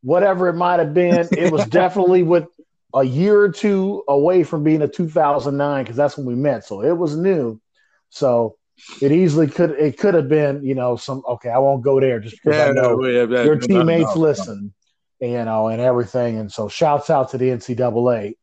whatever 0.02 0.48
it 0.48 0.54
might 0.54 0.80
have 0.80 0.94
been. 0.94 1.28
It 1.32 1.52
was 1.52 1.66
definitely 1.70 2.24
with 2.24 2.48
a 2.94 3.04
year 3.04 3.40
or 3.40 3.52
two 3.52 4.04
away 4.08 4.44
from 4.44 4.64
being 4.64 4.82
a 4.82 4.88
2009 4.88 5.84
because 5.84 5.96
that's 5.96 6.18
when 6.18 6.26
we 6.26 6.36
met. 6.36 6.66
So 6.66 6.82
it 6.82 6.98
was 6.98 7.16
new. 7.16 7.62
So 8.10 8.58
it 9.02 9.12
easily 9.12 9.48
could 9.48 9.72
it 9.72 9.98
could 9.98 10.14
have 10.14 10.30
been 10.30 10.64
you 10.64 10.76
know 10.76 10.96
some 10.96 11.22
okay 11.28 11.50
I 11.50 11.58
won't 11.60 11.84
go 11.84 12.00
there 12.00 12.20
just 12.20 12.42
because 12.42 12.58
yeah, 12.58 12.66
I 12.66 12.72
know 12.72 13.06
yeah, 13.06 13.26
yeah, 13.26 13.44
your 13.44 13.58
teammates 13.58 14.16
no, 14.16 14.22
listen 14.22 14.74
you 15.20 15.44
know 15.44 15.68
and 15.68 15.82
everything 15.82 16.38
and 16.38 16.52
so 16.52 16.70
shouts 16.70 17.10
out 17.10 17.32
to 17.32 17.38
the 17.38 17.50
NCAA 17.50 18.36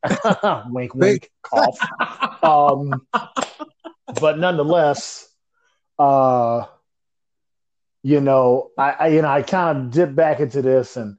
wink 0.71 0.95
wink 0.95 1.31
cough 1.43 1.79
um, 2.43 3.07
but 4.21 4.39
nonetheless 4.39 5.29
uh 5.99 6.65
you 8.07 8.21
know, 8.21 8.71
I, 8.79 8.91
I 8.93 9.07
you 9.09 9.21
know 9.21 9.27
I 9.27 9.43
kind 9.43 9.79
of 9.79 9.91
dip 9.91 10.15
back 10.15 10.39
into 10.39 10.63
this, 10.63 10.97
and 10.97 11.17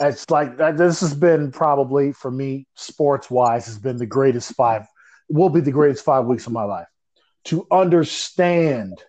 it's 0.00 0.28
like 0.28 0.58
this 0.58 1.00
has 1.00 1.14
been 1.14 1.50
probably 1.50 2.12
for 2.12 2.30
me 2.30 2.66
sports 2.74 3.30
wise 3.30 3.64
has 3.64 3.78
been 3.78 3.96
the 3.96 4.04
greatest 4.04 4.52
five, 4.52 4.82
will 5.30 5.48
be 5.48 5.62
the 5.62 5.72
greatest 5.72 6.04
five 6.04 6.26
weeks 6.26 6.46
of 6.46 6.52
my 6.52 6.64
life. 6.64 6.88
To 7.44 7.66
understand 7.70 9.02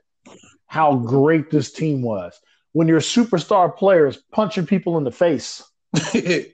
how 0.67 0.95
great 0.95 1.51
this 1.51 1.73
team 1.73 2.01
was 2.01 2.39
when 2.71 2.87
your 2.87 3.01
superstar 3.01 3.75
players 3.75 4.23
punching 4.31 4.65
people 4.65 4.97
in 4.97 5.03
the 5.03 5.11
face. 5.11 5.61
and 6.13 6.45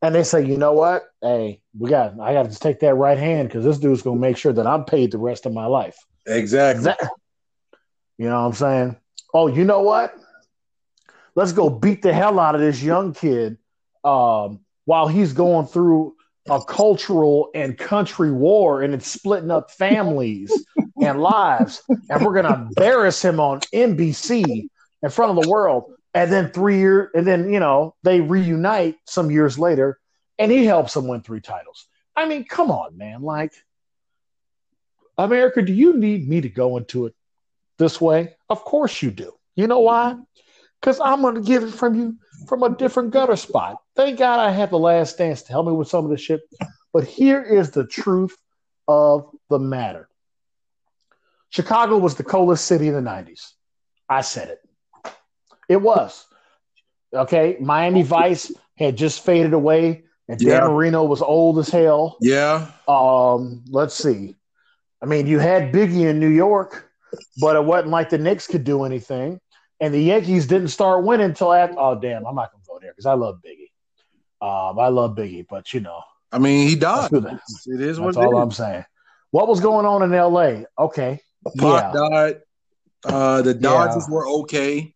they 0.00 0.22
say, 0.22 0.46
you 0.46 0.56
know 0.56 0.74
what? 0.74 1.02
Hey, 1.20 1.60
we 1.76 1.90
got 1.90 2.20
I 2.20 2.34
got 2.34 2.52
to 2.52 2.58
take 2.60 2.78
that 2.80 2.94
right 2.94 3.18
hand 3.18 3.48
because 3.48 3.64
this 3.64 3.80
dude's 3.80 4.02
gonna 4.02 4.20
make 4.20 4.36
sure 4.36 4.52
that 4.52 4.66
I'm 4.68 4.84
paid 4.84 5.10
the 5.10 5.18
rest 5.18 5.44
of 5.44 5.52
my 5.52 5.66
life. 5.66 5.96
Exactly. 6.24 6.84
That, 6.84 7.00
you 8.16 8.26
know 8.28 8.42
what 8.42 8.46
I'm 8.46 8.52
saying? 8.52 8.96
Oh, 9.34 9.46
you 9.46 9.64
know 9.64 9.82
what? 9.82 10.14
Let's 11.34 11.52
go 11.52 11.70
beat 11.70 12.02
the 12.02 12.12
hell 12.12 12.38
out 12.38 12.54
of 12.54 12.60
this 12.60 12.82
young 12.82 13.14
kid 13.14 13.58
um, 14.04 14.60
while 14.84 15.08
he's 15.08 15.32
going 15.32 15.66
through 15.66 16.14
a 16.50 16.64
cultural 16.64 17.50
and 17.54 17.76
country 17.76 18.32
war 18.32 18.82
and 18.82 18.94
it's 18.94 19.06
splitting 19.06 19.50
up 19.50 19.70
families 19.70 20.52
and 21.02 21.20
lives. 21.20 21.82
And 22.10 22.24
we're 22.24 22.32
going 22.32 22.46
to 22.46 22.54
embarrass 22.54 23.22
him 23.22 23.38
on 23.38 23.60
NBC 23.72 24.68
in 25.02 25.10
front 25.10 25.36
of 25.36 25.44
the 25.44 25.50
world. 25.50 25.92
And 26.14 26.32
then 26.32 26.50
three 26.50 26.78
years, 26.78 27.10
and 27.14 27.26
then, 27.26 27.52
you 27.52 27.60
know, 27.60 27.94
they 28.02 28.20
reunite 28.20 28.96
some 29.04 29.30
years 29.30 29.58
later 29.58 30.00
and 30.38 30.50
he 30.50 30.64
helps 30.64 30.94
them 30.94 31.06
win 31.06 31.20
three 31.20 31.40
titles. 31.40 31.86
I 32.16 32.26
mean, 32.26 32.44
come 32.44 32.70
on, 32.70 32.96
man. 32.96 33.22
Like, 33.22 33.52
America, 35.16 35.62
do 35.62 35.72
you 35.72 35.96
need 35.96 36.28
me 36.28 36.40
to 36.40 36.48
go 36.48 36.76
into 36.76 37.06
it 37.06 37.14
this 37.78 38.00
way? 38.00 38.36
Of 38.48 38.64
course 38.64 39.02
you 39.02 39.10
do. 39.10 39.32
You 39.56 39.66
know 39.66 39.80
why? 39.80 40.16
Because 40.80 41.00
I'm 41.00 41.22
going 41.22 41.34
to 41.34 41.40
get 41.40 41.62
it 41.62 41.72
from 41.72 41.94
you 41.94 42.16
from 42.46 42.62
a 42.62 42.74
different 42.74 43.10
gutter 43.10 43.36
spot. 43.36 43.76
Thank 43.96 44.18
God 44.18 44.38
I 44.38 44.50
have 44.50 44.70
the 44.70 44.78
last 44.78 45.18
dance 45.18 45.42
to 45.42 45.52
help 45.52 45.66
me 45.66 45.72
with 45.72 45.88
some 45.88 46.04
of 46.04 46.10
the 46.10 46.18
shit. 46.18 46.42
But 46.92 47.04
here 47.04 47.42
is 47.42 47.70
the 47.70 47.86
truth 47.86 48.36
of 48.86 49.30
the 49.50 49.58
matter 49.58 50.08
Chicago 51.50 51.96
was 51.96 52.14
the 52.14 52.24
coldest 52.24 52.66
city 52.66 52.88
in 52.88 52.94
the 52.94 53.00
90s. 53.00 53.52
I 54.08 54.20
said 54.20 54.48
it. 54.48 55.12
It 55.68 55.80
was. 55.80 56.26
Okay. 57.14 57.56
Miami 57.60 58.02
Vice 58.02 58.52
had 58.76 58.96
just 58.96 59.24
faded 59.24 59.54
away, 59.54 60.04
and 60.28 60.38
Dan 60.38 60.48
yeah. 60.48 60.68
Marino 60.68 61.04
was 61.04 61.22
old 61.22 61.58
as 61.58 61.68
hell. 61.68 62.16
Yeah. 62.20 62.70
Um, 62.86 63.64
let's 63.68 63.94
see. 63.94 64.36
I 65.02 65.06
mean, 65.06 65.26
you 65.26 65.38
had 65.38 65.72
Biggie 65.72 66.08
in 66.08 66.20
New 66.20 66.28
York 66.28 66.87
but 67.40 67.56
it 67.56 67.64
wasn't 67.64 67.90
like 67.90 68.10
the 68.10 68.18
Knicks 68.18 68.46
could 68.46 68.64
do 68.64 68.84
anything. 68.84 69.40
And 69.80 69.94
the 69.94 70.00
Yankees 70.00 70.46
didn't 70.46 70.68
start 70.68 71.04
winning 71.04 71.26
until 71.26 71.52
after. 71.52 71.76
Oh, 71.78 71.94
damn, 71.94 72.26
I'm 72.26 72.34
not 72.34 72.50
going 72.50 72.62
to 72.62 72.68
go 72.68 72.78
there 72.80 72.90
because 72.90 73.06
I 73.06 73.14
love 73.14 73.40
Biggie. 73.44 73.70
Um, 74.40 74.78
I 74.78 74.88
love 74.88 75.16
Biggie, 75.16 75.46
but 75.48 75.72
you 75.72 75.80
know, 75.80 76.00
I 76.30 76.38
mean, 76.38 76.68
he 76.68 76.76
died. 76.76 77.10
It 77.12 77.80
is 77.80 77.98
what 77.98 78.14
That's 78.14 78.26
all 78.26 78.38
is. 78.38 78.42
I'm 78.42 78.50
saying. 78.50 78.84
What 79.30 79.48
was 79.48 79.60
going 79.60 79.86
on 79.86 80.02
in 80.02 80.14
L.A.? 80.14 80.64
Okay, 80.78 81.20
Pac 81.44 81.54
yeah. 81.56 81.92
died. 81.92 82.40
Uh, 83.04 83.42
the 83.42 83.54
Dodgers 83.54 84.06
yeah. 84.08 84.14
were 84.14 84.28
okay. 84.28 84.94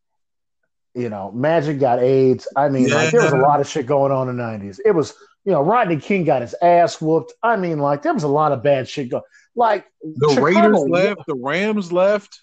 You 0.95 1.09
know, 1.09 1.33
Magic 1.33 1.81
got 1.81 2.01
AIDS. 2.01 2.47
I 2.57 2.69
mean, 2.69 2.89
yeah. 2.89 2.95
like 2.97 3.11
there 3.11 3.23
was 3.23 3.33
a 3.33 3.39
lot 3.39 3.61
of 3.61 3.69
shit 3.69 3.87
going 3.87 4.13
on 4.13 4.29
in 4.29 4.37
the 4.37 4.43
'90s. 4.43 4.79
It 4.85 4.93
was, 4.93 5.15
you 5.45 5.53
know, 5.53 5.63
Rodney 5.63 5.97
King 5.97 6.25
got 6.25 6.43
his 6.43 6.55
ass 6.63 7.01
whooped. 7.01 7.33
I 7.43 7.57
mean, 7.57 7.79
like 7.79 8.03
there 8.03 8.15
was 8.15 8.25
a 8.25 8.29
lot 8.29 8.53
of 8.53 8.63
bad 8.63 8.89
shit 8.89 9.11
going. 9.11 9.23
Like 9.55 9.87
the 10.03 10.29
Chicago, 10.29 10.45
Raiders 10.45 10.89
left, 10.89 11.21
the 11.27 11.35
Rams 11.35 11.93
left. 11.93 12.41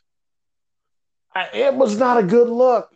It 1.54 1.74
was 1.74 1.98
not 1.98 2.18
a 2.18 2.24
good 2.24 2.50
look. 2.50 2.90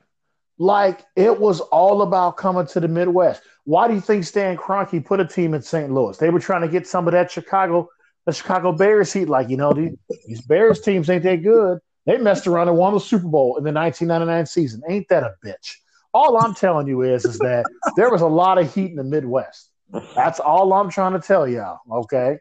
Like 0.59 1.03
it 1.15 1.39
was 1.39 1.61
all 1.61 2.03
about 2.03 2.37
coming 2.37 2.67
to 2.67 2.79
the 2.79 2.87
Midwest. 2.87 3.41
Why 3.65 3.87
do 3.87 3.95
you 3.95 4.01
think 4.01 4.23
Stan 4.23 4.57
Kroenke 4.57 5.03
put 5.03 5.19
a 5.19 5.25
team 5.25 5.53
in 5.53 5.61
St. 5.61 5.91
Louis? 5.91 6.17
They 6.17 6.29
were 6.29 6.39
trying 6.39 6.61
to 6.61 6.67
get 6.67 6.87
some 6.87 7.07
of 7.07 7.13
that 7.13 7.31
Chicago, 7.31 7.89
the 8.25 8.33
Chicago 8.33 8.71
Bears 8.71 9.11
heat. 9.11 9.29
Like 9.29 9.49
you 9.49 9.57
know, 9.57 9.73
these, 9.73 9.93
these 10.27 10.41
Bears 10.41 10.81
teams 10.81 11.09
ain't 11.09 11.23
that 11.23 11.43
good. 11.43 11.79
They 12.05 12.17
messed 12.17 12.47
around 12.47 12.67
and 12.67 12.77
won 12.77 12.93
the 12.93 12.99
Super 12.99 13.27
Bowl 13.27 13.57
in 13.57 13.63
the 13.63 13.71
1999 13.71 14.45
season. 14.45 14.81
Ain't 14.89 15.07
that 15.07 15.23
a 15.23 15.33
bitch? 15.43 15.75
All 16.13 16.37
I'm 16.37 16.53
telling 16.53 16.87
you 16.87 17.01
is, 17.01 17.25
is 17.25 17.39
that 17.39 17.65
there 17.95 18.11
was 18.11 18.21
a 18.21 18.27
lot 18.27 18.57
of 18.57 18.73
heat 18.73 18.91
in 18.91 18.97
the 18.97 19.03
Midwest. 19.03 19.69
That's 20.15 20.39
all 20.39 20.73
I'm 20.73 20.89
trying 20.89 21.13
to 21.13 21.19
tell 21.19 21.47
y'all. 21.47 21.79
Okay, 21.91 22.37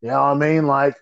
you 0.00 0.08
know 0.08 0.14
what 0.14 0.28
I 0.28 0.34
mean? 0.34 0.66
Like 0.66 0.96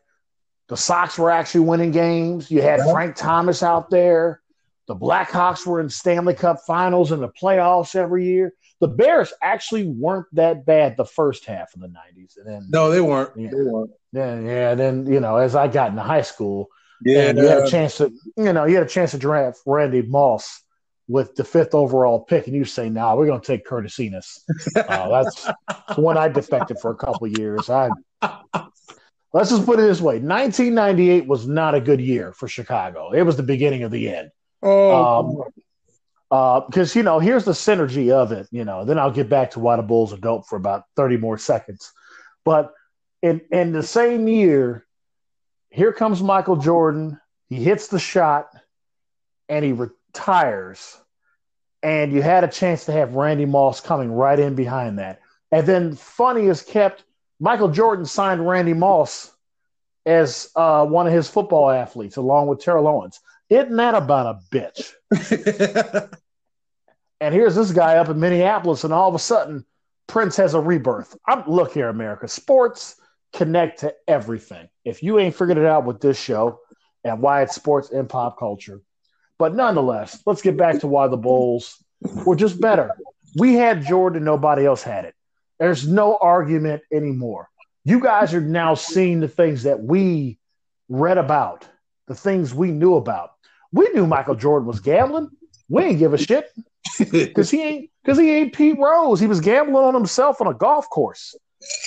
the 0.68 0.76
Sox 0.76 1.18
were 1.18 1.30
actually 1.30 1.60
winning 1.60 1.92
games. 1.92 2.50
You 2.50 2.62
had 2.62 2.80
Frank 2.90 3.16
Thomas 3.16 3.62
out 3.62 3.90
there. 3.90 4.40
The 4.86 4.96
Blackhawks 4.96 5.66
were 5.66 5.80
in 5.80 5.88
Stanley 5.88 6.34
Cup 6.34 6.58
finals 6.66 7.10
and 7.10 7.22
the 7.22 7.28
playoffs 7.28 7.96
every 7.96 8.24
year. 8.24 8.52
The 8.80 8.88
Bears 8.88 9.32
actually 9.42 9.86
weren't 9.86 10.26
that 10.32 10.64
bad 10.64 10.96
the 10.96 11.04
first 11.04 11.44
half 11.44 11.74
of 11.74 11.80
the 11.80 11.88
90s. 11.88 12.36
And 12.36 12.46
then 12.46 12.66
No, 12.70 12.90
they 12.90 13.00
weren't. 13.00 13.30
Yeah, 13.36 13.50
they 13.50 13.62
weren't. 13.62 13.90
Then 14.12 14.46
yeah, 14.46 14.74
then 14.74 15.06
you 15.06 15.20
know, 15.20 15.36
as 15.36 15.54
I 15.54 15.68
got 15.68 15.90
into 15.90 16.02
high 16.02 16.22
school, 16.22 16.68
yeah, 17.04 17.32
you 17.32 17.46
had 17.46 17.64
a 17.64 17.70
chance 17.70 17.98
to 17.98 18.12
you 18.36 18.52
know, 18.52 18.64
you 18.64 18.76
had 18.76 18.86
a 18.86 18.88
chance 18.88 19.10
to 19.10 19.18
draft 19.18 19.58
Randy 19.66 20.02
Moss 20.02 20.62
with 21.08 21.34
the 21.36 21.44
fifth 21.44 21.74
overall 21.74 22.20
pick, 22.20 22.46
and 22.46 22.56
you 22.56 22.64
say, 22.64 22.88
"Nah, 22.88 23.14
we're 23.14 23.26
going 23.26 23.40
to 23.40 23.46
take 23.46 23.64
Curtis 23.64 23.96
Enis." 23.98 24.38
uh, 24.76 25.08
that's 25.08 25.48
when 25.98 26.16
I 26.16 26.28
defected 26.28 26.78
for 26.80 26.90
a 26.90 26.96
couple 26.96 27.26
years. 27.26 27.68
I 27.68 27.90
let's 29.36 29.50
just 29.50 29.66
put 29.66 29.78
it 29.78 29.82
this 29.82 30.00
way: 30.00 30.14
1998 30.14 31.26
was 31.26 31.46
not 31.46 31.74
a 31.74 31.80
good 31.80 32.00
year 32.00 32.32
for 32.32 32.48
Chicago. 32.48 33.12
It 33.12 33.22
was 33.22 33.36
the 33.36 33.42
beginning 33.42 33.82
of 33.82 33.90
the 33.90 34.08
end. 34.08 34.30
Oh, 34.62 35.42
um, 36.30 36.64
because 36.66 36.96
uh, 36.96 36.98
you 36.98 37.02
know, 37.02 37.18
here's 37.18 37.44
the 37.44 37.52
synergy 37.52 38.10
of 38.10 38.32
it. 38.32 38.48
You 38.50 38.64
know, 38.64 38.84
then 38.84 38.98
I'll 38.98 39.10
get 39.10 39.28
back 39.28 39.52
to 39.52 39.60
why 39.60 39.76
the 39.76 39.82
Bulls 39.82 40.12
are 40.12 40.18
dope 40.18 40.46
for 40.46 40.56
about 40.56 40.84
30 40.96 41.18
more 41.18 41.36
seconds. 41.36 41.92
But 42.44 42.72
in 43.22 43.42
in 43.52 43.72
the 43.72 43.82
same 43.82 44.26
year, 44.26 44.86
here 45.68 45.92
comes 45.92 46.22
Michael 46.22 46.56
Jordan. 46.56 47.20
He 47.48 47.56
hits 47.56 47.88
the 47.88 47.98
shot, 47.98 48.48
and 49.48 49.64
he 49.64 49.72
retires. 49.72 50.96
And 51.82 52.10
you 52.10 52.22
had 52.22 52.42
a 52.42 52.48
chance 52.48 52.86
to 52.86 52.92
have 52.92 53.14
Randy 53.14 53.44
Moss 53.44 53.80
coming 53.80 54.10
right 54.10 54.38
in 54.38 54.54
behind 54.54 54.98
that. 54.98 55.20
And 55.52 55.66
then, 55.66 55.94
funny 55.94 56.48
as 56.48 56.62
kept, 56.62 57.04
Michael 57.38 57.68
Jordan 57.68 58.06
signed 58.06 58.46
Randy 58.46 58.74
Moss 58.74 59.32
as 60.04 60.50
uh, 60.56 60.86
one 60.86 61.06
of 61.06 61.12
his 61.12 61.28
football 61.28 61.70
athletes, 61.70 62.16
along 62.16 62.46
with 62.46 62.60
Terrell 62.60 62.88
Owens. 62.88 63.20
Isn't 63.50 63.76
that 63.76 63.94
about 63.94 64.36
a 64.36 64.54
bitch? 64.54 64.92
and 67.20 67.34
here's 67.34 67.54
this 67.54 67.72
guy 67.72 67.96
up 67.96 68.08
in 68.08 68.18
Minneapolis, 68.18 68.84
and 68.84 68.92
all 68.92 69.08
of 69.08 69.14
a 69.14 69.18
sudden, 69.18 69.64
Prince 70.06 70.36
has 70.36 70.54
a 70.54 70.60
rebirth. 70.60 71.16
I'm, 71.26 71.44
look 71.48 71.72
here, 71.72 71.88
America. 71.88 72.28
Sports 72.28 72.96
connect 73.32 73.80
to 73.80 73.94
everything. 74.08 74.68
If 74.84 75.02
you 75.02 75.18
ain't 75.18 75.34
figured 75.34 75.58
it 75.58 75.66
out 75.66 75.84
with 75.84 76.00
this 76.00 76.18
show 76.18 76.60
and 77.04 77.20
why 77.20 77.42
it's 77.42 77.54
sports 77.54 77.90
and 77.90 78.08
pop 78.08 78.38
culture. 78.38 78.80
But 79.38 79.54
nonetheless, 79.54 80.22
let's 80.26 80.42
get 80.42 80.56
back 80.56 80.80
to 80.80 80.86
why 80.86 81.08
the 81.08 81.16
Bulls 81.16 81.82
were 82.24 82.36
just 82.36 82.60
better. 82.60 82.90
We 83.36 83.54
had 83.54 83.84
Jordan, 83.84 84.24
nobody 84.24 84.64
else 84.64 84.82
had 84.82 85.04
it. 85.04 85.14
There's 85.58 85.86
no 85.86 86.16
argument 86.16 86.82
anymore. 86.92 87.48
You 87.84 88.00
guys 88.00 88.34
are 88.34 88.40
now 88.40 88.74
seeing 88.74 89.20
the 89.20 89.28
things 89.28 89.62
that 89.62 89.80
we 89.80 90.38
read 90.88 91.18
about, 91.18 91.66
the 92.08 92.14
things 92.14 92.52
we 92.52 92.70
knew 92.70 92.96
about. 92.96 93.32
We 93.72 93.88
knew 93.90 94.06
Michael 94.06 94.34
Jordan 94.34 94.66
was 94.66 94.80
gambling. 94.80 95.30
We 95.68 95.82
ain't 95.84 95.98
give 95.98 96.14
a 96.14 96.18
shit 96.18 96.50
because 96.98 97.50
he 97.50 97.62
ain't 97.62 97.90
because 98.02 98.18
he 98.18 98.30
ain't 98.30 98.54
Pete 98.54 98.78
Rose. 98.78 99.20
He 99.20 99.26
was 99.26 99.40
gambling 99.40 99.84
on 99.84 99.94
himself 99.94 100.40
on 100.40 100.46
a 100.46 100.54
golf 100.54 100.88
course. 100.90 101.34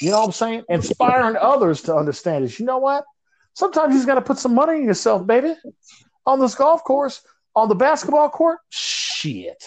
You 0.01 0.11
know 0.11 0.20
what 0.20 0.26
I'm 0.26 0.32
saying? 0.32 0.63
Inspiring 0.70 1.38
others 1.38 1.82
to 1.84 1.95
understand 1.95 2.43
is, 2.45 2.59
you 2.59 2.65
know 2.65 2.80
what? 2.80 3.05
Sometimes 3.53 3.93
you 3.93 3.99
just 3.99 4.07
got 4.07 4.15
to 4.15 4.22
put 4.22 4.38
some 4.38 4.53
money 4.55 4.80
in 4.80 4.86
yourself, 4.86 5.26
baby. 5.26 5.53
On 6.26 6.39
this 6.39 6.55
golf 6.55 6.84
course, 6.84 7.22
on 7.55 7.70
the 7.70 7.76
basketball 7.76 8.30
court, 8.30 8.59
shit. 8.70 9.63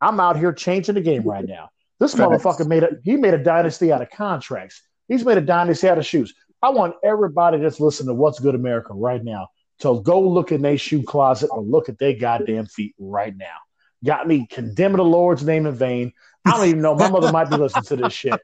I'm 0.00 0.18
out 0.20 0.36
here 0.36 0.52
changing 0.52 0.94
the 0.94 1.00
game 1.00 1.22
right 1.22 1.46
now. 1.46 1.70
This 2.00 2.14
motherfucker 2.14 2.66
made 2.66 2.82
a 2.82 2.88
he 3.04 3.16
made 3.16 3.34
a 3.34 3.38
dynasty 3.44 3.92
out 3.92 4.00
of 4.00 4.10
contracts. 4.10 4.82
He's 5.06 5.24
made 5.24 5.36
a 5.36 5.42
dynasty 5.42 5.88
out 5.88 5.98
of 5.98 6.06
shoes. 6.06 6.34
I 6.62 6.70
want 6.70 6.94
everybody 7.04 7.58
that's 7.58 7.78
listening 7.78 8.08
to 8.08 8.14
What's 8.14 8.40
Good 8.40 8.54
America 8.54 8.94
right 8.94 9.22
now 9.22 9.48
to 9.80 10.00
go 10.02 10.20
look 10.20 10.50
in 10.50 10.62
their 10.62 10.78
shoe 10.78 11.02
closet 11.02 11.50
or 11.52 11.62
look 11.62 11.88
at 11.88 11.98
their 11.98 12.14
goddamn 12.14 12.66
feet 12.66 12.94
right 12.98 13.36
now. 13.36 13.56
Got 14.04 14.26
me 14.26 14.46
condemning 14.50 14.96
the 14.96 15.04
Lord's 15.04 15.44
name 15.44 15.66
in 15.66 15.74
vain. 15.74 16.12
I 16.46 16.52
don't 16.52 16.66
even 16.68 16.80
know. 16.80 16.94
My 16.94 17.10
mother 17.10 17.30
might 17.32 17.50
be 17.50 17.56
listening 17.56 17.84
to 17.84 17.96
this 17.96 18.14
shit. 18.14 18.40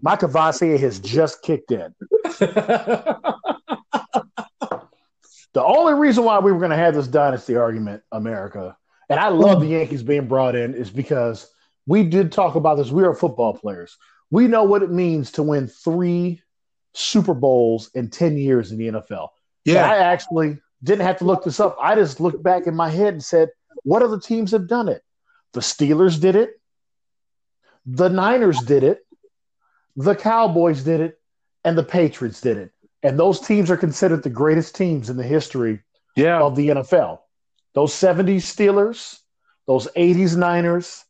My 0.00 0.16
Courvoisier 0.16 0.78
has 0.78 0.98
just 0.98 1.42
kicked 1.42 1.70
in. 1.70 1.94
the 2.24 3.22
only 5.56 5.94
reason 5.94 6.24
why 6.24 6.40
we 6.40 6.50
were 6.50 6.58
going 6.58 6.70
to 6.70 6.76
have 6.76 6.94
this 6.94 7.06
dynasty 7.06 7.56
argument, 7.56 8.02
America, 8.10 8.76
and 9.08 9.18
I 9.20 9.28
love 9.28 9.60
the 9.60 9.68
Yankees 9.68 10.02
being 10.02 10.26
brought 10.26 10.54
in, 10.56 10.74
is 10.74 10.90
because 10.90 11.50
we 11.88 12.02
did 12.04 12.30
talk 12.30 12.54
about 12.54 12.76
this. 12.76 12.90
We 12.90 13.02
are 13.02 13.14
football 13.14 13.54
players. 13.54 13.96
We 14.30 14.46
know 14.46 14.62
what 14.62 14.82
it 14.82 14.90
means 14.90 15.32
to 15.32 15.42
win 15.42 15.68
three 15.68 16.42
Super 16.92 17.32
Bowls 17.32 17.90
in 17.94 18.10
10 18.10 18.36
years 18.36 18.70
in 18.70 18.78
the 18.78 18.88
NFL. 18.88 19.28
Yeah. 19.64 19.90
I 19.90 19.96
actually 19.96 20.58
didn't 20.84 21.06
have 21.06 21.16
to 21.18 21.24
look 21.24 21.44
this 21.44 21.60
up. 21.60 21.78
I 21.80 21.94
just 21.94 22.20
looked 22.20 22.42
back 22.42 22.66
in 22.66 22.76
my 22.76 22.90
head 22.90 23.14
and 23.14 23.24
said, 23.24 23.48
what 23.84 24.02
other 24.02 24.20
teams 24.20 24.50
have 24.50 24.68
done 24.68 24.88
it? 24.88 25.02
The 25.54 25.60
Steelers 25.60 26.20
did 26.20 26.36
it. 26.36 26.60
The 27.86 28.10
Niners 28.10 28.60
did 28.60 28.84
it. 28.84 29.00
The 29.96 30.14
Cowboys 30.14 30.84
did 30.84 31.00
it. 31.00 31.18
And 31.64 31.76
the 31.76 31.84
Patriots 31.84 32.42
did 32.42 32.58
it. 32.58 32.70
And 33.02 33.18
those 33.18 33.40
teams 33.40 33.70
are 33.70 33.78
considered 33.78 34.22
the 34.22 34.30
greatest 34.30 34.76
teams 34.76 35.08
in 35.08 35.16
the 35.16 35.22
history 35.22 35.80
yeah. 36.16 36.38
of 36.38 36.54
the 36.54 36.68
NFL. 36.68 37.20
Those 37.74 37.94
70s 37.94 38.42
Steelers, 38.42 39.20
those 39.66 39.88
80s 39.96 40.36
Niners, 40.36 41.04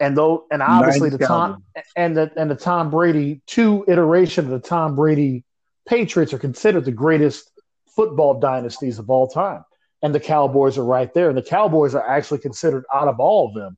and 0.00 0.16
those 0.16 0.40
and 0.50 0.62
obviously 0.62 1.10
the 1.10 1.18
Tom 1.18 1.64
and 1.96 2.16
the 2.16 2.30
and 2.36 2.50
the 2.50 2.56
Tom 2.56 2.90
Brady 2.90 3.40
two 3.46 3.84
iteration 3.88 4.44
of 4.44 4.50
the 4.50 4.60
Tom 4.60 4.94
Brady 4.94 5.44
Patriots 5.88 6.32
are 6.32 6.38
considered 6.38 6.84
the 6.84 6.92
greatest 6.92 7.50
football 7.96 8.38
dynasties 8.38 8.98
of 8.98 9.10
all 9.10 9.26
time. 9.26 9.64
And 10.02 10.14
the 10.14 10.20
Cowboys 10.20 10.78
are 10.78 10.84
right 10.84 11.12
there. 11.14 11.28
And 11.28 11.36
the 11.36 11.42
Cowboys 11.42 11.94
are 11.94 12.06
actually 12.06 12.38
considered 12.38 12.84
out 12.94 13.08
of 13.08 13.18
all 13.18 13.48
of 13.48 13.54
them 13.54 13.76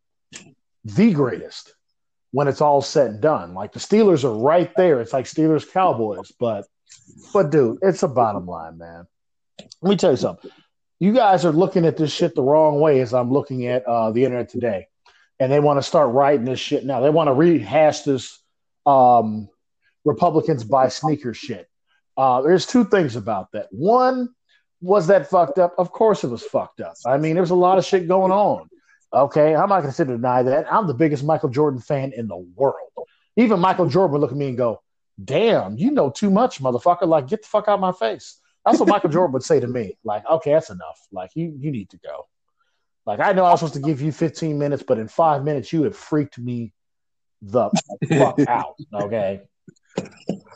the 0.84 1.12
greatest 1.12 1.74
when 2.32 2.48
it's 2.48 2.60
all 2.60 2.82
said 2.82 3.12
and 3.12 3.20
done. 3.20 3.54
Like 3.54 3.72
the 3.72 3.78
Steelers 3.78 4.24
are 4.24 4.36
right 4.36 4.70
there. 4.76 5.00
It's 5.00 5.12
like 5.12 5.24
Steelers 5.24 5.70
Cowboys, 5.70 6.32
but 6.38 6.66
but 7.32 7.50
dude, 7.50 7.78
it's 7.80 8.02
a 8.02 8.08
bottom 8.08 8.46
line, 8.46 8.76
man. 8.76 9.06
Let 9.80 9.90
me 9.90 9.96
tell 9.96 10.10
you 10.10 10.16
something. 10.16 10.50
You 10.98 11.14
guys 11.14 11.46
are 11.46 11.52
looking 11.52 11.86
at 11.86 11.96
this 11.96 12.12
shit 12.12 12.34
the 12.34 12.42
wrong 12.42 12.80
way 12.80 13.00
as 13.00 13.14
I'm 13.14 13.32
looking 13.32 13.66
at 13.66 13.86
uh, 13.86 14.10
the 14.10 14.24
internet 14.24 14.50
today 14.50 14.88
and 15.40 15.50
they 15.50 15.58
want 15.58 15.78
to 15.78 15.82
start 15.82 16.12
writing 16.12 16.44
this 16.44 16.60
shit 16.60 16.84
now. 16.84 17.00
They 17.00 17.10
want 17.10 17.28
to 17.28 17.32
rehash 17.32 18.02
this 18.02 18.38
um, 18.84 19.48
Republicans 20.04 20.62
buy 20.62 20.88
sneakers 20.88 21.38
shit. 21.38 21.66
Uh, 22.16 22.42
there's 22.42 22.66
two 22.66 22.84
things 22.84 23.16
about 23.16 23.50
that. 23.52 23.68
One, 23.70 24.28
was 24.82 25.06
that 25.06 25.30
fucked 25.30 25.58
up? 25.58 25.74
Of 25.78 25.90
course 25.90 26.22
it 26.22 26.28
was 26.28 26.42
fucked 26.42 26.82
up. 26.82 26.94
I 27.06 27.16
mean, 27.16 27.34
there's 27.34 27.50
a 27.50 27.54
lot 27.54 27.78
of 27.78 27.84
shit 27.86 28.06
going 28.06 28.30
on. 28.30 28.68
Okay, 29.12 29.56
I'm 29.56 29.68
not 29.68 29.80
going 29.80 29.90
to 29.90 29.96
sit 29.96 30.08
and 30.08 30.18
deny 30.18 30.42
that. 30.44 30.72
I'm 30.72 30.86
the 30.86 30.94
biggest 30.94 31.24
Michael 31.24 31.48
Jordan 31.48 31.80
fan 31.80 32.12
in 32.14 32.28
the 32.28 32.36
world. 32.36 32.90
Even 33.36 33.58
Michael 33.58 33.88
Jordan 33.88 34.12
would 34.12 34.20
look 34.20 34.30
at 34.30 34.36
me 34.36 34.48
and 34.48 34.56
go, 34.56 34.82
"Damn, 35.22 35.76
you 35.76 35.90
know 35.90 36.10
too 36.10 36.30
much, 36.30 36.60
motherfucker! 36.62 37.08
Like, 37.08 37.26
get 37.26 37.42
the 37.42 37.48
fuck 37.48 37.66
out 37.66 37.74
of 37.74 37.80
my 37.80 37.92
face." 37.92 38.38
That's 38.64 38.78
what 38.78 38.88
Michael 38.88 39.10
Jordan 39.10 39.32
would 39.32 39.42
say 39.42 39.58
to 39.58 39.66
me. 39.66 39.96
Like, 40.04 40.24
okay, 40.30 40.52
that's 40.52 40.70
enough. 40.70 41.00
Like, 41.10 41.30
you 41.34 41.56
you 41.58 41.72
need 41.72 41.90
to 41.90 41.98
go. 41.98 42.28
Like 43.06 43.20
I 43.20 43.32
know 43.32 43.44
I 43.44 43.52
was 43.52 43.60
supposed 43.60 43.74
to 43.74 43.80
give 43.80 44.00
you 44.00 44.12
15 44.12 44.58
minutes, 44.58 44.82
but 44.86 44.98
in 44.98 45.08
five 45.08 45.44
minutes 45.44 45.72
you 45.72 45.84
have 45.84 45.96
freaked 45.96 46.38
me 46.38 46.72
the 47.42 47.70
fuck 48.08 48.38
out. 48.48 48.74
Okay. 48.92 49.42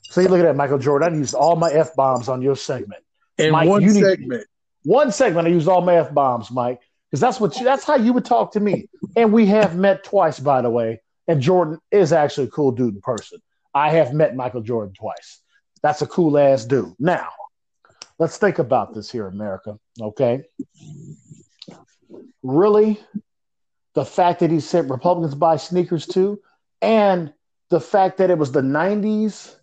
So 0.03 0.21
you 0.21 0.29
look 0.29 0.41
at 0.41 0.45
that, 0.45 0.57
Michael 0.57 0.79
Jordan. 0.79 1.15
I 1.15 1.17
used 1.17 1.35
all 1.35 1.57
my 1.57 1.73
f 1.73 1.95
bombs 1.97 2.29
on 2.29 2.43
your 2.43 2.57
segment. 2.57 3.03
In 3.39 3.51
Mike, 3.53 3.69
one 3.69 3.89
segment. 3.91 4.31
Need, 4.31 4.45
one 4.85 5.11
segment, 5.11 5.49
I 5.49 5.51
used 5.51 5.67
all 5.67 5.81
my 5.81 5.97
f 5.97 6.15
bombs, 6.15 6.51
Mike, 6.51 6.81
because 7.11 7.21
that's 7.21 7.41
what 7.41 7.57
you, 7.57 7.65
that's 7.65 7.85
how 7.85 7.97
you 7.97 8.13
would 8.13 8.25
talk 8.25 8.53
to 8.53 8.61
me. 8.61 8.89
And 9.17 9.33
we 9.33 9.47
have 9.47 9.77
met 9.77 10.05
twice, 10.05 10.39
by 10.39 10.63
the 10.63 10.71
way. 10.71 11.01
And 11.27 11.41
Jordan 11.41 11.79
is 11.91 12.13
actually 12.13 12.49
a 12.49 12.51
cool 12.51 12.71
dude 12.71 12.95
in 12.95 13.01
person. 13.01 13.41
I 13.75 13.91
have 13.91 14.13
met 14.13 14.37
Michael 14.37 14.61
Jordan 14.61 14.95
twice. 14.95 15.41
That's 15.83 16.03
a 16.03 16.07
cool 16.07 16.39
ass 16.39 16.65
dude. 16.65 16.95
Now, 16.99 17.29
let's 18.19 18.37
think 18.37 18.59
about 18.59 18.95
this 18.95 19.11
here, 19.11 19.27
America. 19.27 19.79
Okay. 20.01 20.45
Really, 22.45 23.01
the 23.95 24.05
fact 24.05 24.41
that 24.41 24.51
he 24.51 24.61
said 24.61 24.91
Republicans 24.91 25.35
buy 25.35 25.57
sneakers 25.57 26.07
too, 26.07 26.41
and 26.83 27.33
the 27.71 27.81
fact 27.81 28.19
that 28.19 28.31
it 28.31 28.39
was 28.39 28.53
the 28.53 28.61
90s, 28.61 29.57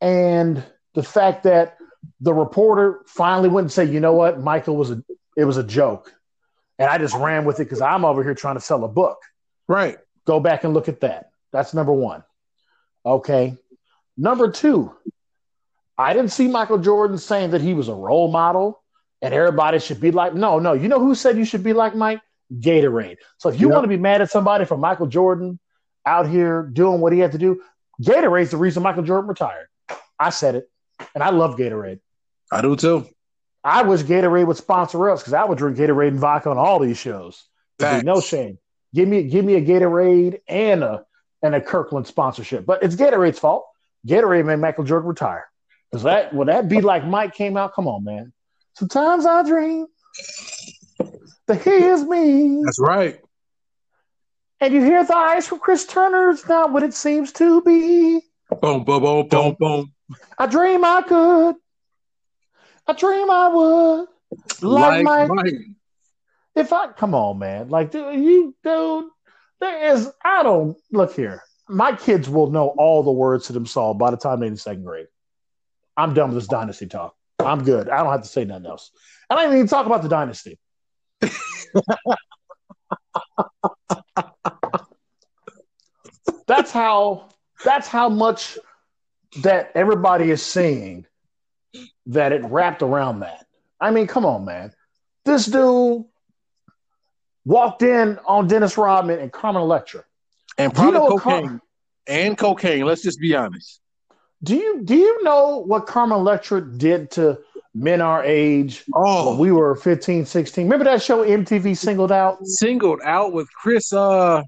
and 0.00 0.64
the 0.94 1.02
fact 1.02 1.42
that 1.44 1.76
the 2.20 2.32
reporter 2.32 3.02
finally 3.06 3.48
went 3.48 3.66
and 3.66 3.72
said, 3.72 3.90
you 3.90 4.00
know 4.00 4.14
what, 4.14 4.40
Michael 4.40 4.76
was 4.76 4.90
a 4.90 5.04
it 5.36 5.44
was 5.44 5.56
a 5.56 5.64
joke. 5.64 6.14
And 6.78 6.88
I 6.88 6.98
just 6.98 7.14
ran 7.14 7.44
with 7.44 7.60
it 7.60 7.64
because 7.64 7.80
I'm 7.80 8.04
over 8.04 8.22
here 8.22 8.34
trying 8.34 8.56
to 8.56 8.60
sell 8.60 8.84
a 8.84 8.88
book. 8.88 9.18
Right. 9.68 9.98
Go 10.26 10.40
back 10.40 10.64
and 10.64 10.74
look 10.74 10.88
at 10.88 11.00
that. 11.00 11.30
That's 11.52 11.74
number 11.74 11.92
one. 11.92 12.24
Okay. 13.04 13.56
Number 14.16 14.50
two, 14.50 14.94
I 15.98 16.12
didn't 16.12 16.32
see 16.32 16.48
Michael 16.48 16.78
Jordan 16.78 17.18
saying 17.18 17.50
that 17.50 17.60
he 17.60 17.74
was 17.74 17.88
a 17.88 17.94
role 17.94 18.30
model 18.30 18.82
and 19.24 19.32
everybody 19.32 19.78
should 19.78 20.02
be 20.02 20.10
like, 20.10 20.34
no, 20.34 20.58
no. 20.58 20.74
You 20.74 20.86
know 20.86 21.00
who 21.00 21.14
said 21.14 21.38
you 21.38 21.46
should 21.46 21.64
be 21.64 21.72
like 21.72 21.94
Mike? 21.94 22.20
Gatorade. 22.52 23.16
So 23.38 23.48
if 23.48 23.58
you 23.58 23.68
yep. 23.68 23.74
want 23.74 23.84
to 23.84 23.88
be 23.88 23.96
mad 23.96 24.20
at 24.20 24.30
somebody 24.30 24.66
for 24.66 24.76
Michael 24.76 25.06
Jordan 25.06 25.58
out 26.04 26.28
here 26.28 26.62
doing 26.70 27.00
what 27.00 27.14
he 27.14 27.20
had 27.20 27.32
to 27.32 27.38
do, 27.38 27.62
Gatorade's 28.02 28.50
the 28.50 28.58
reason 28.58 28.82
Michael 28.82 29.02
Jordan 29.02 29.26
retired. 29.26 29.68
I 30.18 30.28
said 30.28 30.56
it. 30.56 30.70
And 31.14 31.24
I 31.24 31.30
love 31.30 31.56
Gatorade. 31.56 32.00
I 32.52 32.60
do 32.60 32.76
too. 32.76 33.08
I 33.64 33.82
wish 33.82 34.02
Gatorade 34.02 34.46
would 34.46 34.58
sponsor 34.58 35.08
us 35.08 35.22
because 35.22 35.32
I 35.32 35.44
would 35.44 35.56
drink 35.56 35.78
Gatorade 35.78 36.08
and 36.08 36.20
vodka 36.20 36.50
on 36.50 36.58
all 36.58 36.78
these 36.78 36.98
shows. 36.98 37.44
no 38.04 38.20
shame. 38.20 38.58
Give 38.94 39.08
me 39.08 39.22
give 39.22 39.44
me 39.44 39.54
a 39.54 39.62
Gatorade 39.62 40.40
and 40.46 40.84
a 40.84 41.06
and 41.42 41.54
a 41.54 41.62
Kirkland 41.62 42.06
sponsorship. 42.06 42.66
But 42.66 42.82
it's 42.82 42.94
Gatorade's 42.94 43.38
fault. 43.38 43.64
Gatorade 44.06 44.44
made 44.44 44.56
Michael 44.56 44.84
Jordan 44.84 45.08
retire. 45.08 45.46
Because 45.90 46.02
that 46.02 46.34
when 46.34 46.48
that 46.48 46.68
beat 46.68 46.84
like 46.84 47.06
Mike 47.06 47.34
came 47.34 47.56
out, 47.56 47.72
come 47.72 47.88
on, 47.88 48.04
man. 48.04 48.33
Sometimes 48.76 49.24
I 49.26 49.42
dream 49.42 49.86
that 51.46 51.62
he 51.62 51.70
is 51.70 52.04
me. 52.04 52.62
That's 52.64 52.80
right. 52.80 53.20
And 54.60 54.72
you 54.72 54.82
hear 54.82 55.04
the 55.04 55.16
ice 55.16 55.46
from 55.46 55.58
Chris 55.58 55.86
Turner, 55.86 56.30
it's 56.30 56.48
not 56.48 56.72
what 56.72 56.82
it 56.82 56.94
seems 56.94 57.32
to 57.32 57.60
be. 57.62 58.20
Boom, 58.60 58.84
boom, 58.84 59.02
boom, 59.02 59.28
boom, 59.28 59.56
boom. 59.58 59.92
I 60.38 60.46
dream 60.46 60.84
I 60.84 61.02
could. 61.02 61.56
I 62.86 62.92
dream 62.92 63.30
I 63.30 63.48
would. 63.48 64.06
Like, 64.62 65.04
like 65.04 65.28
Mike. 65.28 65.28
Mike. 65.28 65.54
If 66.54 66.72
I 66.72 66.92
come 66.92 67.14
on, 67.14 67.38
man, 67.38 67.68
like 67.68 67.90
dude, 67.90 68.20
you 68.20 68.54
dude, 68.62 69.08
there 69.60 69.92
is 69.92 70.10
I 70.24 70.42
don't 70.42 70.76
look 70.92 71.14
here. 71.14 71.42
My 71.68 71.96
kids 71.96 72.28
will 72.28 72.50
know 72.50 72.68
all 72.68 73.02
the 73.02 73.10
words 73.10 73.46
to 73.46 73.52
them 73.52 73.66
song 73.66 73.98
by 73.98 74.10
the 74.10 74.16
time 74.16 74.40
they're 74.40 74.48
in 74.48 74.56
second 74.56 74.84
grade. 74.84 75.08
I'm 75.96 76.14
done 76.14 76.30
with 76.30 76.38
this 76.38 76.48
dynasty 76.48 76.86
talk. 76.86 77.16
I'm 77.38 77.64
good. 77.64 77.88
I 77.88 77.98
don't 77.98 78.12
have 78.12 78.22
to 78.22 78.28
say 78.28 78.44
nothing 78.44 78.66
else. 78.66 78.90
And 79.28 79.38
I 79.38 79.44
don't 79.44 79.54
even 79.54 79.66
talk 79.66 79.86
about 79.86 80.02
the 80.02 80.08
dynasty. 80.08 80.58
that's 86.46 86.70
how 86.70 87.28
that's 87.64 87.88
how 87.88 88.08
much 88.08 88.58
that 89.42 89.72
everybody 89.74 90.30
is 90.30 90.42
seeing 90.42 91.06
that 92.06 92.32
it 92.32 92.44
wrapped 92.44 92.82
around 92.82 93.20
that. 93.20 93.46
I 93.80 93.90
mean, 93.90 94.06
come 94.06 94.24
on, 94.24 94.44
man. 94.44 94.72
This 95.24 95.46
dude 95.46 96.04
walked 97.44 97.82
in 97.82 98.18
on 98.26 98.46
Dennis 98.46 98.76
Rodman 98.78 99.18
and 99.20 99.32
Carmen 99.32 99.62
Electra. 99.62 100.04
And 100.58 100.72
probably 100.72 101.00
you 101.00 101.08
know 101.08 101.18
cocaine. 101.18 101.60
And 102.06 102.38
cocaine. 102.38 102.84
Let's 102.84 103.02
just 103.02 103.18
be 103.18 103.34
honest. 103.34 103.80
Do 104.44 104.56
you 104.56 104.82
do 104.84 104.94
you 104.94 105.24
know 105.24 105.64
what 105.66 105.86
Carmen 105.86 106.18
Electra 106.18 106.60
did 106.60 107.10
to 107.12 107.38
men 107.74 108.00
our 108.00 108.22
age 108.22 108.84
oh. 108.94 109.30
when 109.30 109.38
we 109.38 109.50
were 109.50 109.74
15, 109.74 110.26
16? 110.26 110.64
Remember 110.64 110.84
that 110.84 111.02
show 111.02 111.24
MTV 111.24 111.76
Singled 111.76 112.12
Out? 112.12 112.44
Singled 112.46 113.00
Out 113.04 113.32
with 113.32 113.48
Chris 113.52 113.92
uh 113.92 114.42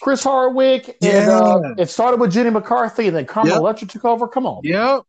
Chris 0.00 0.22
Hardwick. 0.22 0.96
Yeah. 1.00 1.20
And 1.20 1.30
uh, 1.30 1.74
it 1.78 1.90
started 1.90 2.20
with 2.20 2.32
Jenny 2.32 2.50
McCarthy 2.50 3.08
and 3.08 3.16
then 3.16 3.26
Carmen 3.26 3.52
yep. 3.52 3.60
Electra 3.60 3.88
took 3.88 4.04
over. 4.04 4.28
Come 4.28 4.46
on. 4.46 4.60
Yep. 4.62 5.02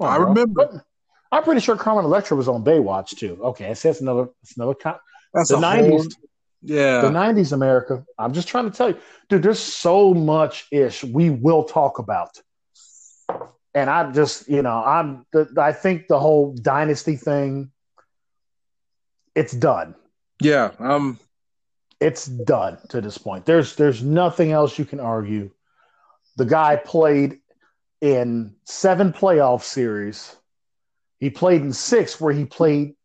Oh, 0.00 0.04
I 0.04 0.16
remember. 0.16 0.66
But 0.66 0.84
I'm 1.30 1.44
pretty 1.44 1.60
sure 1.60 1.76
Carmen 1.76 2.04
Electra 2.04 2.36
was 2.36 2.48
on 2.48 2.64
Baywatch 2.64 3.16
too. 3.16 3.38
Okay, 3.42 3.72
so 3.74 3.88
that's 3.88 4.00
another 4.00 4.28
that's 4.42 4.56
another 4.56 4.74
con- 4.74 4.98
that's 5.32 5.50
the 5.50 5.60
nineties. 5.60 6.16
Yeah. 6.62 7.02
The 7.02 7.10
nineties 7.10 7.52
America. 7.52 8.04
I'm 8.18 8.32
just 8.32 8.48
trying 8.48 8.70
to 8.70 8.76
tell 8.76 8.90
you, 8.90 8.96
dude, 9.28 9.42
there's 9.42 9.60
so 9.60 10.12
much 10.12 10.66
ish 10.72 11.04
we 11.04 11.30
will 11.30 11.64
talk 11.64 11.98
about. 11.98 12.30
And 13.74 13.88
I 13.88 14.10
just, 14.12 14.48
you 14.48 14.62
know, 14.62 14.82
I'm 14.84 15.24
the, 15.32 15.48
I 15.58 15.72
think 15.72 16.08
the 16.08 16.18
whole 16.18 16.54
dynasty 16.54 17.16
thing, 17.16 17.70
it's 19.34 19.52
done. 19.52 19.94
Yeah. 20.40 20.72
Um 20.78 21.18
it's 22.00 22.26
done 22.26 22.78
to 22.88 23.00
this 23.00 23.16
point. 23.16 23.46
There's 23.46 23.76
there's 23.76 24.02
nothing 24.02 24.52
else 24.52 24.78
you 24.78 24.84
can 24.84 25.00
argue. 25.00 25.50
The 26.36 26.44
guy 26.44 26.76
played 26.76 27.38
in 28.00 28.54
seven 28.64 29.12
playoff 29.12 29.62
series. 29.62 30.36
He 31.20 31.30
played 31.30 31.62
in 31.62 31.72
six 31.72 32.20
where 32.20 32.32
he 32.32 32.44
played 32.44 32.96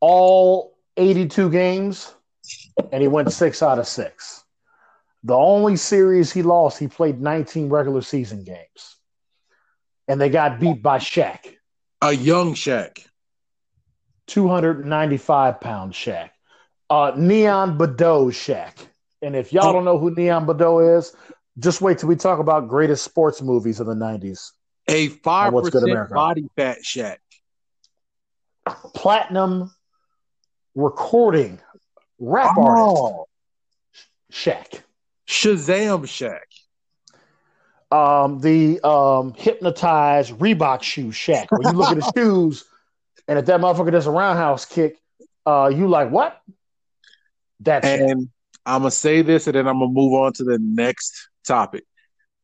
all 0.00 0.76
82 0.96 1.50
games 1.50 2.12
and 2.90 3.00
he 3.00 3.08
went 3.08 3.32
six 3.32 3.62
out 3.62 3.78
of 3.78 3.86
six. 3.86 4.44
The 5.22 5.36
only 5.36 5.76
series 5.76 6.32
he 6.32 6.42
lost, 6.42 6.78
he 6.78 6.88
played 6.88 7.20
19 7.20 7.68
regular 7.68 8.00
season 8.00 8.42
games. 8.42 8.96
And 10.10 10.20
they 10.20 10.28
got 10.28 10.58
beat 10.58 10.82
by 10.82 10.98
Shaq. 10.98 11.38
A 12.02 12.12
young 12.12 12.54
Shaq. 12.54 13.06
295 14.26 15.60
pound 15.60 15.92
Shaq. 15.92 16.30
Uh, 16.90 17.12
Neon 17.16 17.78
Boudeaux 17.78 18.32
Shaq. 18.32 18.72
And 19.22 19.36
if 19.36 19.52
y'all 19.52 19.72
don't 19.72 19.84
know 19.84 19.98
who 19.98 20.12
Neon 20.12 20.46
Boudeaux 20.46 20.98
is, 20.98 21.14
just 21.60 21.80
wait 21.80 21.98
till 21.98 22.08
we 22.08 22.16
talk 22.16 22.40
about 22.40 22.66
greatest 22.66 23.04
sports 23.04 23.40
movies 23.40 23.78
of 23.78 23.86
the 23.86 23.94
'90s. 23.94 24.50
A 24.88 25.06
five 25.08 25.52
percent 25.52 26.10
body 26.10 26.48
fat 26.56 26.78
Shaq. 26.84 27.18
Platinum 28.66 29.72
recording 30.74 31.60
rap 32.18 32.56
oh. 32.58 32.66
artist 32.66 33.28
Shaq. 34.32 34.80
Shazam 35.28 36.02
Shaq. 36.02 36.49
Um, 37.90 38.40
the 38.40 38.80
um, 38.86 39.34
hypnotized 39.34 40.32
Reebok 40.38 40.82
shoe 40.82 41.08
Shaq. 41.08 41.48
When 41.50 41.66
you 41.66 41.76
look 41.76 41.90
at 41.90 41.96
his 41.96 42.10
shoes, 42.16 42.64
and 43.26 43.38
if 43.38 43.46
that 43.46 43.60
motherfucker 43.60 43.90
does 43.90 44.06
a 44.06 44.10
roundhouse 44.10 44.64
kick, 44.64 45.00
uh, 45.46 45.72
you 45.74 45.88
like 45.88 46.10
what? 46.10 46.40
That's 47.58 47.86
and 47.86 48.28
I'm 48.64 48.82
gonna 48.82 48.90
say 48.90 49.22
this, 49.22 49.46
and 49.46 49.54
then 49.54 49.66
I'm 49.66 49.78
gonna 49.80 49.90
move 49.90 50.12
on 50.14 50.32
to 50.34 50.44
the 50.44 50.58
next 50.60 51.28
topic. 51.44 51.84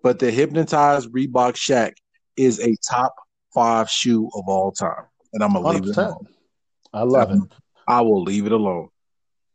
But 0.03 0.19
the 0.19 0.31
hypnotized 0.31 1.13
Reebok 1.13 1.55
Shaq 1.55 1.95
is 2.37 2.61
a 2.61 2.77
top 2.89 3.15
five 3.55 3.89
shoe 3.89 4.29
of 4.35 4.45
all 4.49 4.73
time, 4.73 5.05
and 5.33 5.43
I'm 5.43 5.53
gonna 5.53 5.69
100%. 5.69 5.73
leave 5.73 5.89
it 5.89 5.97
alone. 5.97 6.27
I 6.93 7.03
love 7.03 7.31
it. 7.31 7.41
I 7.87 8.01
will 8.01 8.23
leave 8.23 8.47
it 8.47 8.53
alone. 8.53 8.89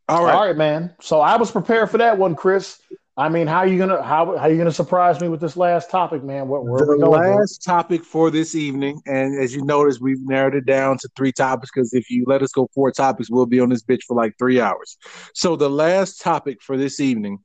All 0.08 0.26
right, 0.26 0.34
all 0.36 0.46
right, 0.46 0.56
man. 0.58 0.94
So 1.02 1.22
I 1.22 1.38
was 1.38 1.52
prepared 1.52 1.90
for 1.90 1.98
that 2.00 2.18
one, 2.18 2.36
Chris. 2.36 2.82
I 3.22 3.30
mean, 3.30 3.46
how 3.46 3.60
are 3.60 3.68
you 3.68 3.78
gonna 3.78 4.02
how 4.02 4.36
how 4.36 4.46
are 4.46 4.50
you 4.50 4.58
gonna 4.58 4.72
surprise 4.72 5.22
me 5.22 5.30
with 5.30 5.40
this 5.40 5.56
last 5.56 5.92
topic, 5.92 6.24
man? 6.24 6.48
What 6.48 6.66
where 6.66 6.84
the 6.84 6.96
last 6.96 7.64
topic 7.64 8.04
for 8.04 8.32
this 8.32 8.56
evening, 8.56 9.00
and 9.06 9.40
as 9.40 9.54
you 9.54 9.64
notice, 9.64 10.00
we've 10.00 10.26
narrowed 10.26 10.56
it 10.56 10.66
down 10.66 10.98
to 10.98 11.10
three 11.16 11.32
topics 11.32 11.70
because 11.72 11.94
if 11.94 12.10
you 12.10 12.24
let 12.26 12.42
us 12.42 12.52
go 12.52 12.68
four 12.74 12.92
topics, 12.92 13.30
we'll 13.30 13.46
be 13.46 13.60
on 13.60 13.70
this 13.70 13.84
bitch 13.84 14.02
for 14.08 14.16
like 14.16 14.34
three 14.40 14.60
hours. 14.60 14.98
So 15.36 15.56
the 15.56 15.70
last 15.70 16.20
topic 16.20 16.64
for 16.64 16.78
this 16.78 17.00
evening 17.00 17.38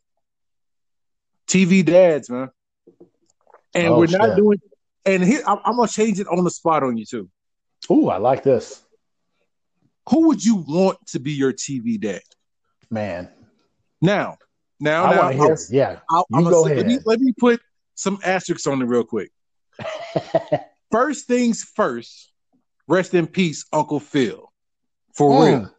TV 1.46 1.84
dads, 1.84 2.30
man. 2.30 2.48
And 3.74 3.88
oh, 3.88 3.98
we're 3.98 4.06
not 4.06 4.34
doing. 4.34 4.58
And 5.04 5.22
here, 5.22 5.42
I'm, 5.46 5.58
I'm 5.62 5.76
gonna 5.76 5.88
change 5.88 6.18
it 6.18 6.26
on 6.28 6.42
the 6.42 6.50
spot 6.50 6.84
on 6.84 6.96
you 6.96 7.04
too. 7.04 7.28
Ooh, 7.90 8.08
I 8.08 8.16
like 8.16 8.42
this. 8.42 8.82
Who 10.08 10.28
would 10.28 10.42
you 10.42 10.64
want 10.66 11.06
to 11.08 11.18
be 11.18 11.32
your 11.32 11.52
TV 11.52 12.00
dad? 12.00 12.22
Man. 12.88 13.28
Now, 14.00 14.38
now, 14.80 15.04
I 15.04 15.14
now, 15.14 15.46
hear. 15.46 15.58
yeah. 15.70 16.00
I'll, 16.10 16.26
you 16.30 16.42
go 16.44 16.64
say, 16.64 16.72
ahead. 16.72 16.86
Let 16.86 16.86
me, 16.86 16.98
let 17.04 17.20
me 17.20 17.32
put 17.38 17.60
some 17.94 18.18
asterisks 18.24 18.66
on 18.66 18.80
it 18.82 18.84
real 18.86 19.04
quick. 19.04 19.30
first 20.90 21.26
things 21.26 21.64
first. 21.64 22.32
Rest 22.88 23.14
in 23.14 23.26
peace, 23.26 23.66
Uncle 23.72 24.00
Phil. 24.00 24.52
For 25.14 25.30
mm. 25.30 25.60
real. 25.60 25.74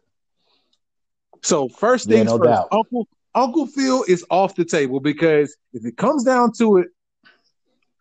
So 1.42 1.68
first 1.68 2.08
things 2.08 2.18
yeah, 2.18 2.24
no 2.24 2.38
first, 2.38 2.48
doubt. 2.48 2.68
Uncle 2.72 3.08
Uncle 3.34 3.66
Phil 3.66 4.04
is 4.08 4.24
off 4.30 4.56
the 4.56 4.64
table 4.64 5.00
because 5.00 5.56
if 5.72 5.84
it 5.86 5.96
comes 5.96 6.24
down 6.24 6.52
to 6.58 6.78
it, 6.78 6.88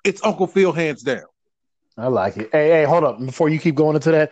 it's 0.04 0.24
Uncle 0.24 0.48
Phil 0.48 0.72
hands 0.72 1.04
down. 1.04 1.24
I 1.98 2.08
like 2.08 2.38
it. 2.38 2.50
Hey, 2.52 2.70
hey, 2.70 2.84
hold 2.84 3.04
up. 3.04 3.20
Before 3.24 3.50
you 3.50 3.60
keep 3.60 3.76
going 3.76 3.95
into 3.95 4.12
that, 4.12 4.32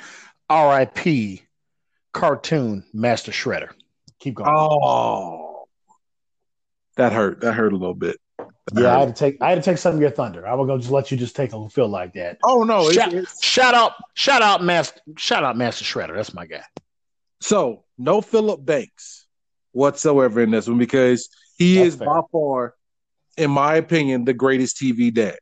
R.I.P. 0.49 1.41
cartoon 2.13 2.83
Master 2.93 3.31
Shredder. 3.31 3.69
Keep 4.19 4.35
going. 4.35 4.49
Oh, 4.49 5.44
that 6.95 7.13
hurt. 7.13 7.41
That 7.41 7.53
hurt 7.53 7.73
a 7.73 7.77
little 7.77 7.95
bit. 7.95 8.17
Yeah, 8.73 8.95
I 8.95 8.99
had 9.01 9.09
to 9.09 9.13
take 9.13 9.41
I 9.41 9.49
had 9.49 9.55
to 9.55 9.61
take 9.61 9.77
some 9.77 9.95
of 9.95 10.01
your 10.01 10.09
thunder. 10.09 10.47
I 10.47 10.55
was 10.55 10.67
gonna 10.67 10.79
just 10.79 10.91
let 10.91 11.11
you 11.11 11.17
just 11.17 11.35
take 11.35 11.51
a 11.51 11.55
little 11.55 11.69
feel 11.69 11.87
like 11.87 12.13
that. 12.13 12.39
Oh 12.43 12.63
no! 12.63 12.89
Shout, 12.91 13.13
it's, 13.13 13.33
it's... 13.33 13.45
shout 13.45 13.73
out, 13.75 13.93
shout 14.15 14.41
out, 14.41 14.63
master, 14.63 14.99
shout 15.17 15.43
out, 15.43 15.55
Master 15.55 15.85
Shredder. 15.85 16.15
That's 16.15 16.33
my 16.33 16.45
guy. 16.45 16.63
So 17.41 17.83
no 17.97 18.21
Philip 18.21 18.65
Banks 18.65 19.27
whatsoever 19.71 20.41
in 20.41 20.51
this 20.51 20.67
one 20.67 20.79
because 20.79 21.29
he 21.57 21.75
that's 21.75 21.89
is 21.89 21.95
fair. 21.97 22.07
by 22.07 22.21
far, 22.31 22.73
in 23.37 23.51
my 23.51 23.75
opinion, 23.75 24.25
the 24.25 24.33
greatest 24.33 24.77
TV 24.77 25.13
dad. 25.13 25.37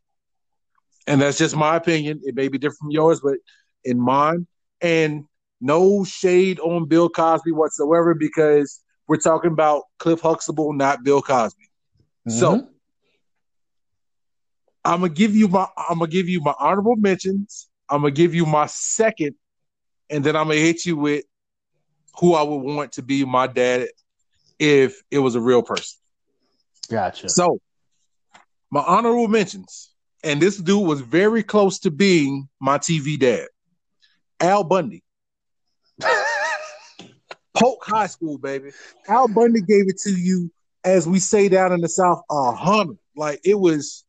And 1.07 1.21
that's 1.21 1.37
just 1.37 1.55
my 1.55 1.75
opinion. 1.75 2.21
It 2.23 2.35
may 2.35 2.47
be 2.47 2.57
different 2.57 2.79
from 2.79 2.91
yours, 2.91 3.21
but 3.21 3.35
in 3.83 3.99
mine, 3.99 4.47
and 4.81 5.25
no 5.61 6.03
shade 6.03 6.59
on 6.59 6.87
Bill 6.87 7.09
Cosby 7.09 7.51
whatsoever 7.51 8.13
because 8.13 8.82
we're 9.07 9.17
talking 9.17 9.51
about 9.51 9.83
Cliff 9.99 10.21
Huxtable, 10.21 10.73
not 10.73 11.03
Bill 11.03 11.21
Cosby. 11.21 11.69
Mm-hmm. 12.27 12.39
So 12.39 12.67
I'm 14.85 15.01
gonna 15.01 15.09
give 15.09 15.35
you 15.35 15.47
my 15.47 15.67
I'm 15.77 15.99
gonna 15.99 16.09
give 16.09 16.29
you 16.29 16.41
my 16.41 16.53
honorable 16.59 16.95
mentions. 16.95 17.69
I'm 17.89 18.01
gonna 18.01 18.11
give 18.11 18.33
you 18.33 18.45
my 18.45 18.65
second, 18.67 19.35
and 20.09 20.23
then 20.23 20.35
I'm 20.35 20.47
gonna 20.47 20.59
hit 20.59 20.85
you 20.85 20.97
with 20.97 21.25
who 22.19 22.33
I 22.35 22.43
would 22.43 22.57
want 22.57 22.93
to 22.93 23.01
be 23.01 23.25
my 23.25 23.47
dad 23.47 23.87
if 24.59 25.01
it 25.09 25.19
was 25.19 25.35
a 25.35 25.41
real 25.41 25.63
person. 25.63 25.99
Gotcha. 26.89 27.29
So 27.29 27.59
my 28.69 28.81
honorable 28.81 29.27
mentions, 29.27 29.91
and 30.23 30.41
this 30.41 30.57
dude 30.57 30.85
was 30.85 31.01
very 31.01 31.43
close 31.43 31.79
to 31.79 31.91
being 31.91 32.47
my 32.59 32.77
TV 32.77 33.19
dad. 33.19 33.47
Al 34.39 34.63
Bundy. 34.63 35.03
Polk 37.53 37.83
High 37.83 38.07
School, 38.07 38.37
baby. 38.37 38.71
Al 39.07 39.27
Bundy 39.27 39.61
gave 39.61 39.87
it 39.87 39.99
to 40.01 40.11
you, 40.11 40.51
as 40.83 41.07
we 41.07 41.19
say 41.19 41.49
down 41.49 41.71
in 41.71 41.81
the 41.81 41.89
South, 41.89 42.21
a 42.29 42.51
hundred. 42.51 42.97
Like 43.15 43.39
it 43.43 43.59
was, 43.59 44.05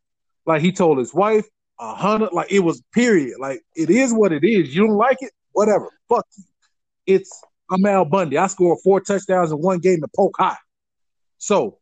like 0.46 0.62
he 0.62 0.72
told 0.72 0.98
his 0.98 1.12
wife, 1.14 1.46
a 1.78 1.94
hundred. 1.94 2.32
Like 2.32 2.50
it 2.50 2.60
was 2.60 2.82
period. 2.92 3.38
Like 3.38 3.62
it 3.74 3.90
is 3.90 4.12
what 4.12 4.32
it 4.32 4.44
is. 4.44 4.74
You 4.74 4.86
don't 4.86 4.96
like 4.96 5.18
it, 5.20 5.32
whatever. 5.52 5.90
Fuck 6.08 6.26
you. 6.36 6.44
It's 7.06 7.30
I'm 7.70 7.84
Al 7.86 8.04
Bundy. 8.04 8.38
I 8.38 8.46
scored 8.46 8.78
four 8.82 9.00
touchdowns 9.00 9.52
in 9.52 9.58
one 9.58 9.78
game 9.78 10.00
to 10.00 10.08
Polk 10.14 10.34
High. 10.38 10.56
So 11.38 11.78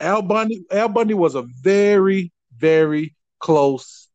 Al 0.00 0.22
Bundy, 0.22 0.64
Al 0.70 0.88
Bundy 0.88 1.14
was 1.14 1.34
a 1.34 1.42
very, 1.62 2.32
very 2.56 3.14
close 3.38 4.08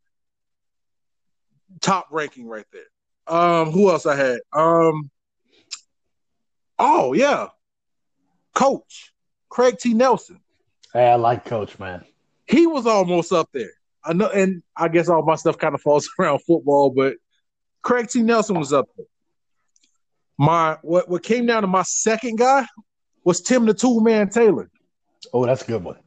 top 1.82 2.08
ranking 2.12 2.48
right 2.48 2.66
there. 2.72 3.36
Um, 3.36 3.72
who 3.72 3.90
else 3.90 4.06
I 4.06 4.16
had? 4.16 4.40
Um, 4.54 5.10
oh 6.80 7.14
yeah, 7.14 7.48
Coach 8.54 9.14
Craig 9.50 9.78
T. 9.80 9.94
Nelson. 9.94 10.40
Hey, 10.94 11.10
I 11.10 11.16
like 11.16 11.46
Coach, 11.46 11.80
man. 11.80 12.04
He 12.46 12.66
was 12.68 12.86
almost 12.86 13.32
up 13.32 13.50
there. 13.54 13.72
I 14.04 14.14
know, 14.14 14.30
and 14.30 14.64
I 14.76 14.88
guess 14.88 15.10
all 15.10 15.24
my 15.24 15.36
stuff 15.36 15.58
kind 15.58 15.76
of 15.76 15.82
falls 15.82 16.10
around 16.20 16.40
football, 16.40 16.90
but 16.90 17.16
Craig 17.82 18.08
T. 18.10 18.22
Nelson 18.22 18.58
was 18.58 18.74
up 18.74 18.88
there. 18.96 19.06
My 20.38 20.78
what 20.82 21.10
what 21.10 21.24
came 21.24 21.46
down 21.46 21.64
to 21.64 21.68
my 21.68 21.84
second 21.84 22.38
guy 22.38 22.66
was 23.24 23.42
Tim 23.42 23.66
the 23.66 23.74
Tool 23.74 24.02
Man 24.02 24.30
Taylor. 24.30 24.70
Oh, 25.34 25.46
that's 25.46 25.64
a 25.64 25.66
good 25.66 25.84
one. 25.84 25.98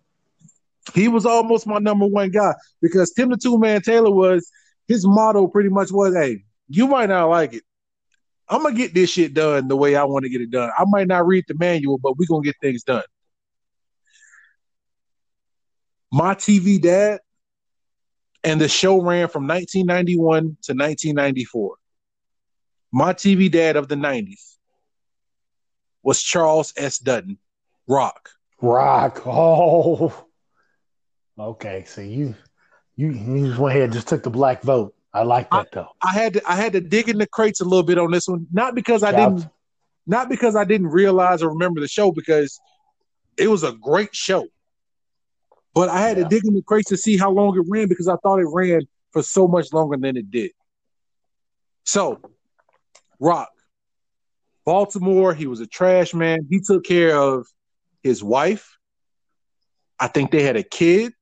He 0.95 1.09
was 1.09 1.27
almost 1.27 1.67
my 1.67 1.79
number 1.79 2.07
one 2.07 2.31
guy 2.31 2.55
because 2.81 3.11
Tim 3.13 3.31
the 3.31 3.37
Tool 3.37 3.59
Man 3.59 3.83
Taylor 3.83 4.11
was 4.11 4.51
his 4.89 5.07
motto 5.07 5.49
pretty 5.49 5.69
much 5.69 5.91
was, 5.91 6.15
"Hey, 6.15 6.45
you 6.69 6.87
might 6.87 7.09
not 7.09 7.29
like 7.29 7.55
it. 7.55 7.65
I'm 8.51 8.65
gonna 8.65 8.75
get 8.75 8.93
this 8.93 9.11
shit 9.11 9.33
done 9.33 9.69
the 9.69 9.77
way 9.77 9.95
I 9.95 10.03
want 10.05 10.25
to 10.25 10.29
get 10.29 10.41
it 10.41 10.51
done. 10.51 10.71
I 10.77 10.85
might 10.89 11.07
not 11.07 11.27
read 11.27 11.45
the 11.47 11.55
manual, 11.55 11.99
but 11.99 12.19
we're 12.19 12.27
gonna 12.29 12.43
get 12.43 12.57
things 12.61 12.83
done. 12.83 13.05
My 16.13 16.35
TV 16.35 16.83
dad 16.83 17.21
and 18.43 18.61
the 18.61 18.69
show 18.69 19.01
ran 19.01 19.29
from 19.29 19.47
1991 19.47 20.43
to 20.63 20.73
1994. 20.73 21.77
My 22.91 23.13
TV 23.13 23.51
dad 23.51 23.77
of 23.77 23.87
the 23.87 23.95
90s 23.95 24.57
was 26.03 26.21
Charles 26.21 26.73
S. 26.77 26.99
Dutton, 26.99 27.39
Roc. 27.87 28.31
Roc. 28.61 29.23
Oh. 29.27 30.27
Okay, 31.39 31.85
so 31.87 32.01
you 32.01 32.35
you 32.97 33.13
you 33.13 33.47
just 33.47 33.59
went 33.59 33.77
ahead 33.77 33.85
and 33.85 33.93
just 33.93 34.09
took 34.09 34.23
the 34.23 34.31
black 34.31 34.63
vote. 34.63 34.95
I 35.13 35.23
like 35.23 35.51
that 35.51 35.73
though. 35.73 35.89
I, 36.01 36.11
I, 36.11 36.13
had 36.13 36.33
to 36.35 36.51
I 36.51 36.55
had 36.55 36.73
to 36.75 36.81
dig 36.81 37.09
in 37.09 37.19
the 37.19 37.27
crates 37.27 37.61
a 37.61 37.65
little 37.65 37.83
bit 37.83 37.99
on 37.99 38.11
this 38.11 38.29
one, 38.29 38.47
not 38.53 38.75
because 38.75 39.03
I 39.03 39.11
didn't 39.11 39.49
not 40.07 40.29
because 40.29 40.57
I 40.57 40.65
didn't 40.65 40.89
realize 40.89 41.43
or 41.43 41.51
remember 41.51 41.81
the 41.81 41.89
show 41.89 42.13
because 42.13 42.61
it 43.37 43.49
was 43.49 43.63
a 43.63 43.73
great 43.73 44.15
show. 44.15 44.47
But 45.75 45.89
I 45.89 46.01
had 46.01 46.17
yeah. 46.17 46.25
to 46.25 46.29
dig 46.29 46.45
in 46.45 46.55
the 46.55 46.63
crates 46.63 46.89
to 46.89 46.97
see 46.97 47.17
how 47.17 47.31
long 47.31 47.57
it 47.57 47.65
ran 47.69 47.89
because 47.89 48.09
I 48.09 48.17
thought 48.17 48.41
it 48.41 48.49
ran 48.53 48.83
for 49.13 49.23
so 49.23 49.47
much 49.47 49.73
longer 49.73 49.97
than 49.97 50.17
it 50.17 50.31
did. 50.31 50.51
So, 51.85 52.21
Roc, 53.19 53.49
Baltimore, 54.65 55.33
he 55.35 55.47
was 55.47 55.61
a 55.61 55.67
trash 55.67 56.13
man. 56.13 56.47
He 56.49 56.61
took 56.61 56.85
care 56.85 57.17
of 57.17 57.47
his 58.03 58.23
wife. 58.23 58.79
I 59.99 60.09
think 60.09 60.31
they 60.31 60.43
had 60.43 60.57
a 60.57 60.63
kid. 60.63 61.13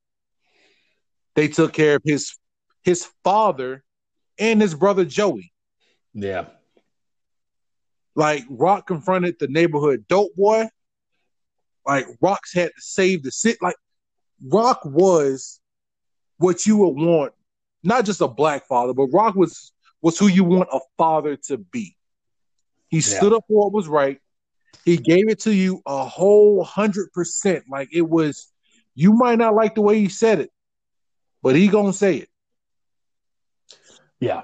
They 1.35 1.49
took 1.49 1.73
care 1.73 1.97
of 1.97 2.03
his 2.05 2.38
his 2.83 3.09
father 3.25 3.85
and 4.39 4.61
his 4.61 4.75
brother 4.75 5.05
Joey. 5.05 5.53
Yeah. 6.15 6.47
Like 8.15 8.45
Roc 8.51 8.87
confronted 8.87 9.37
the 9.39 9.49
neighborhood 9.49 10.05
dope 10.09 10.35
boy. 10.37 10.69
Like 11.87 12.07
Roc's 12.21 12.53
had 12.53 12.69
to 12.75 12.81
save 12.81 13.23
the 13.23 13.31
city. 13.31 13.59
Like 13.63 13.77
Roc 14.45 14.85
was 14.85 15.61
what 16.39 16.67
you 16.67 16.77
would 16.79 16.97
want, 16.97 17.33
not 17.83 18.05
just 18.05 18.21
a 18.21 18.29
black 18.29 18.67
father, 18.67 18.93
but 18.93 19.07
Roc 19.07 19.35
was 19.35 19.73
was 20.03 20.19
who 20.19 20.29
you 20.29 20.45
want 20.45 20.69
a 20.73 20.81
father 20.97 21.37
to 21.37 21.59
be. 21.59 21.97
He 22.89 22.99
yeah. 22.99 23.03
stood 23.19 23.33
up 23.33 23.45
for 23.49 23.65
what 23.65 23.73
was 23.73 23.89
right. 23.89 24.19
He 24.85 24.97
gave 24.97 25.29
it 25.29 25.41
to 25.41 25.55
you 25.55 25.83
a 25.87 26.05
whole 26.05 26.63
hundred 26.65 27.13
percent. 27.13 27.65
Like 27.71 27.89
it 27.93 28.09
was, 28.09 28.49
you 28.95 29.13
might 29.13 29.39
not 29.39 29.55
like 29.55 29.75
the 29.75 29.83
way 29.83 29.99
he 29.99 30.09
said 30.09 30.41
it, 30.41 30.51
but 31.43 31.57
he 31.57 31.69
gonna 31.69 31.93
say 31.93 32.17
it. 32.17 32.29
Yeah, 34.21 34.43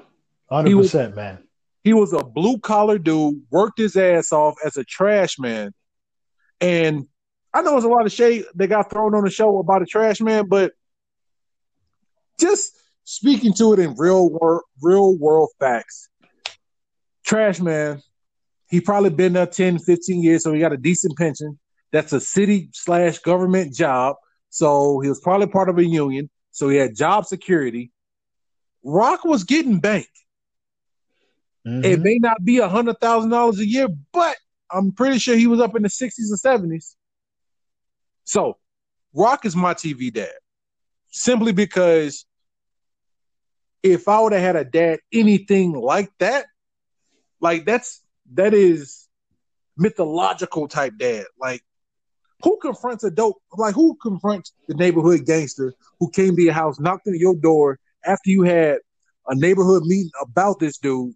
hundred 0.50 0.76
percent, 0.76 1.16
man. 1.16 1.38
He 1.82 1.92
was 1.92 2.12
a 2.12 2.24
blue 2.24 2.58
collar 2.58 2.98
dude, 2.98 3.42
worked 3.50 3.78
his 3.78 3.96
ass 3.96 4.32
off 4.32 4.54
as 4.64 4.76
a 4.76 4.84
trash 4.84 5.38
man, 5.38 5.72
and 6.60 7.06
I 7.52 7.62
know 7.62 7.72
there's 7.72 7.84
a 7.84 7.88
lot 7.88 8.04
of 8.04 8.12
shade 8.12 8.44
that 8.54 8.66
got 8.66 8.90
thrown 8.90 9.14
on 9.14 9.24
the 9.24 9.30
show 9.30 9.58
about 9.58 9.82
a 9.82 9.86
trash 9.86 10.20
man, 10.20 10.48
but 10.48 10.72
just 12.40 12.76
speaking 13.04 13.52
to 13.54 13.72
it 13.74 13.78
in 13.78 13.94
real 13.96 14.28
world, 14.28 14.62
real 14.82 15.16
world 15.16 15.50
facts, 15.60 16.08
trash 17.24 17.60
man. 17.60 18.02
He 18.68 18.80
probably 18.80 19.10
been 19.10 19.34
there 19.34 19.46
10, 19.46 19.78
15 19.78 20.22
years, 20.22 20.42
so 20.42 20.52
he 20.52 20.58
got 20.58 20.72
a 20.72 20.76
decent 20.76 21.16
pension. 21.16 21.58
That's 21.92 22.12
a 22.12 22.20
city 22.20 22.70
slash 22.72 23.18
government 23.18 23.72
job. 23.72 24.16
So 24.50 24.98
he 25.00 25.08
was 25.08 25.20
probably 25.20 25.46
part 25.46 25.68
of 25.68 25.78
a 25.78 25.84
union. 25.84 26.28
So 26.50 26.68
he 26.68 26.76
had 26.76 26.96
job 26.96 27.24
security. 27.24 27.92
Roc 28.84 29.24
was 29.24 29.44
getting 29.44 29.80
bank. 29.80 30.08
Mm-hmm. 31.66 31.84
It 31.84 32.00
may 32.00 32.18
not 32.18 32.44
be 32.44 32.58
a 32.58 32.68
hundred 32.68 33.00
thousand 33.00 33.30
dollars 33.30 33.58
a 33.58 33.66
year, 33.66 33.88
but 34.12 34.36
I'm 34.70 34.92
pretty 34.92 35.18
sure 35.18 35.36
he 35.36 35.46
was 35.46 35.60
up 35.60 35.74
in 35.74 35.82
the 35.82 35.88
60s 35.88 36.12
and 36.18 36.72
70s. 36.72 36.94
So 38.24 38.58
Roc 39.14 39.44
is 39.46 39.56
my 39.56 39.74
TV 39.74 40.12
dad. 40.12 40.32
Simply 41.08 41.52
because 41.52 42.26
if 43.82 44.08
I 44.08 44.20
would 44.20 44.32
have 44.32 44.42
had 44.42 44.56
a 44.56 44.64
dad 44.64 44.98
anything 45.12 45.72
like 45.72 46.10
that, 46.18 46.46
like 47.40 47.64
that's 47.64 48.02
that 48.32 48.52
is 48.52 49.08
mythological 49.76 50.68
type 50.68 50.94
dad. 50.98 51.26
Like 51.38 51.62
who 52.42 52.58
confronts 52.60 53.04
a 53.04 53.10
dope 53.10 53.40
like 53.56 53.74
who 53.74 53.96
confronts 54.02 54.52
the 54.68 54.74
neighborhood 54.74 55.24
gangster 55.24 55.72
who 56.00 56.10
came 56.10 56.34
to 56.36 56.42
your 56.42 56.52
house, 56.52 56.80
knocked 56.80 57.06
on 57.06 57.18
your 57.18 57.36
door, 57.36 57.78
after 58.06 58.30
you 58.30 58.42
had 58.42 58.78
a 59.26 59.34
neighborhood 59.34 59.84
meeting 59.84 60.10
about 60.20 60.58
this 60.58 60.78
dude, 60.78 61.14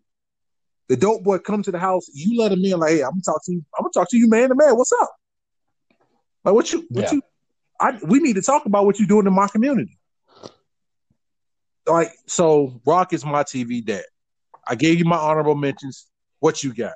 the 0.89 0.97
dope 0.97 1.23
boy 1.23 1.39
come 1.39 1.63
to 1.63 1.71
the 1.71 1.79
house, 1.79 2.09
you 2.13 2.41
let 2.41 2.53
him 2.53 2.65
in, 2.65 2.79
like, 2.79 2.93
hey, 2.93 3.03
I'm 3.03 3.11
gonna 3.11 3.23
talk 3.25 3.45
to 3.45 3.53
you, 3.53 3.65
I'm 3.79 3.83
gonna 3.83 3.93
talk 3.93 4.11
to 4.11 4.19
you 4.19 4.29
man 4.29 4.49
to 4.49 4.55
man. 4.55 4.77
What's 4.77 4.93
up? 4.93 5.11
Like 6.45 6.55
what 6.55 6.73
you 6.73 6.87
what 6.89 7.05
yeah. 7.05 7.13
you 7.13 7.23
I 7.81 7.99
we 8.03 8.21
need 8.21 8.35
to 8.35 8.43
talk 8.43 8.67
about 8.67 8.87
what 8.87 8.99
you're 8.99 9.09
doing 9.09 9.27
in 9.27 9.35
my 9.35 9.49
community. 9.49 9.99
Like 11.87 12.13
so 12.27 12.81
Roc 12.87 13.13
is 13.13 13.25
my 13.25 13.43
TV 13.43 13.85
dad. 13.85 14.05
I 14.67 14.75
gave 14.75 14.99
you 14.99 15.05
my 15.05 15.17
honorable 15.17 15.55
mentions. 15.55 16.07
What 16.41 16.63
you 16.63 16.73
got? 16.73 16.95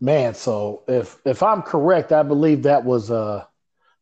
Man, 0.00 0.34
so 0.34 0.84
if 0.86 1.18
if 1.24 1.42
I'm 1.42 1.62
correct, 1.62 2.12
I 2.12 2.22
believe 2.22 2.62
that 2.62 2.84
was 2.84 3.10
uh 3.10 3.44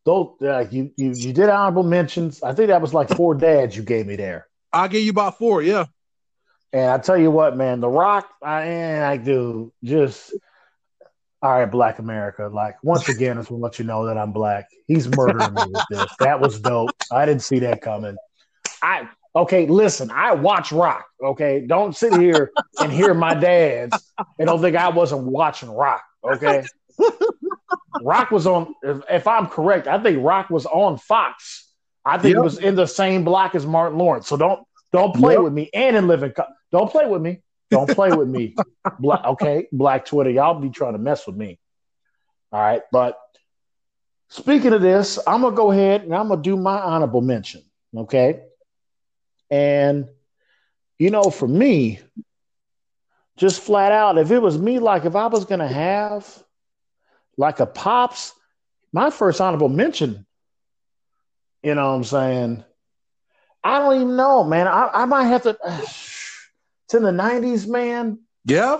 those 0.05 0.35
uh, 0.41 0.65
you 0.69 0.91
you 0.97 1.13
you 1.15 1.33
did 1.33 1.49
honorable 1.49 1.83
mentions. 1.83 2.43
I 2.43 2.53
think 2.53 2.67
that 2.67 2.81
was 2.81 2.93
like 2.93 3.09
four 3.09 3.35
dads 3.35 3.75
you 3.75 3.83
gave 3.83 4.05
me 4.05 4.15
there. 4.15 4.47
I'll 4.77 4.87
give 4.87 5.01
you 5.01 5.11
about 5.11 5.37
four, 5.39 5.63
yeah. 5.63 5.85
And 6.71 6.91
I 6.91 6.97
tell 6.99 7.17
you 7.17 7.31
what, 7.31 7.57
man, 7.57 7.79
The 7.79 7.89
Roc, 7.89 8.27
I, 8.43 8.61
and 8.63 9.03
I 9.03 9.17
do 9.17 9.73
just 9.83 10.33
All 11.41 11.51
right, 11.51 11.65
Black 11.65 11.97
America. 11.97 12.49
Like 12.53 12.83
once 12.83 13.09
again, 13.15 13.37
I 13.37 13.41
just 13.41 13.51
want 13.51 13.61
to 13.61 13.63
let 13.63 13.79
you 13.79 13.85
know 13.85 14.05
that 14.05 14.17
I'm 14.17 14.31
black. 14.31 14.67
He's 14.85 15.07
murdering 15.07 15.53
me 15.53 15.63
with 15.65 15.83
this. 15.89 16.05
That 16.19 16.39
was 16.39 16.59
dope. 16.59 16.91
I 17.11 17.25
didn't 17.25 17.41
see 17.41 17.59
that 17.59 17.81
coming. 17.81 18.17
I 18.83 19.07
okay. 19.35 19.65
Listen, 19.65 20.11
I 20.11 20.33
watch 20.33 20.71
Roc. 20.71 21.05
Okay, 21.23 21.65
don't 21.65 21.95
sit 21.95 22.13
here 22.13 22.51
and 22.79 22.91
hear 22.91 23.13
my 23.15 23.33
dads 23.33 24.13
and 24.37 24.47
don't 24.47 24.61
think 24.61 24.75
I 24.75 24.89
wasn't 24.89 25.23
watching 25.23 25.71
Roc. 25.71 26.03
Okay, 26.23 26.65
Roc 28.01 28.29
was 28.29 28.45
on. 28.45 28.75
If, 28.83 29.01
if, 29.09 29.27
I'm 29.27 29.47
correct, 29.47 29.87
I 29.87 30.01
think 30.01 30.23
Roc 30.23 30.49
was 30.51 30.65
on 30.67 30.97
Fox. 30.97 31.71
I 32.05 32.17
think 32.17 32.35
yep. 32.35 32.41
it 32.41 32.43
was 32.43 32.59
in 32.59 32.75
the 32.75 32.85
same 32.85 33.23
block 33.23 33.55
as 33.55 33.65
Martin 33.65 33.97
Lawrence. 33.97 34.27
So 34.27 34.37
don't 34.37 34.66
don't 34.91 35.15
play 35.15 35.33
yep. 35.33 35.43
with 35.43 35.53
me. 35.53 35.69
And 35.73 35.95
in 35.95 36.07
living, 36.07 36.33
don't 36.71 36.91
play 36.91 37.05
with 37.05 37.21
me. 37.21 37.41
Don't 37.69 37.89
play 37.89 38.11
with 38.11 38.27
me. 38.27 38.55
Black, 38.99 39.25
okay, 39.25 39.67
Black 39.71 40.05
Twitter, 40.05 40.29
y'all 40.29 40.59
be 40.59 40.69
trying 40.69 40.93
to 40.93 40.99
mess 40.99 41.27
with 41.27 41.35
me. 41.35 41.59
All 42.51 42.61
right, 42.61 42.81
but 42.91 43.19
speaking 44.29 44.73
of 44.73 44.81
this, 44.81 45.19
I'm 45.27 45.41
gonna 45.41 45.55
go 45.55 45.71
ahead 45.71 46.03
and 46.03 46.15
I'm 46.15 46.29
gonna 46.29 46.41
do 46.41 46.55
my 46.55 46.79
honorable 46.79 47.21
mention. 47.21 47.61
Okay, 47.95 48.41
and 49.49 50.07
you 50.97 51.11
know, 51.11 51.23
for 51.23 51.47
me, 51.47 51.99
just 53.35 53.61
flat 53.61 53.91
out, 53.91 54.17
if 54.17 54.31
it 54.31 54.39
was 54.39 54.57
me, 54.57 54.79
like 54.79 55.05
if 55.05 55.15
I 55.15 55.27
was 55.27 55.45
gonna 55.45 55.67
have 55.67 56.25
like 57.37 57.59
a 57.59 57.65
pops, 57.65 58.33
my 58.93 59.09
first 59.09 59.41
honorable 59.41 59.69
mention, 59.69 60.25
you 61.61 61.75
know 61.75 61.89
what 61.89 61.95
I'm 61.95 62.03
saying? 62.05 62.63
I 63.67 63.79
don't 63.79 63.95
even 63.95 64.15
know, 64.15 64.45
man. 64.45 64.65
I, 64.67 64.89
I 64.93 65.05
might 65.05 65.25
have 65.25 65.43
to. 65.43 65.57
It's 66.85 66.93
in 66.93 67.03
the 67.03 67.11
'90s, 67.11 67.67
man. 67.67 68.19
Yeah. 68.45 68.77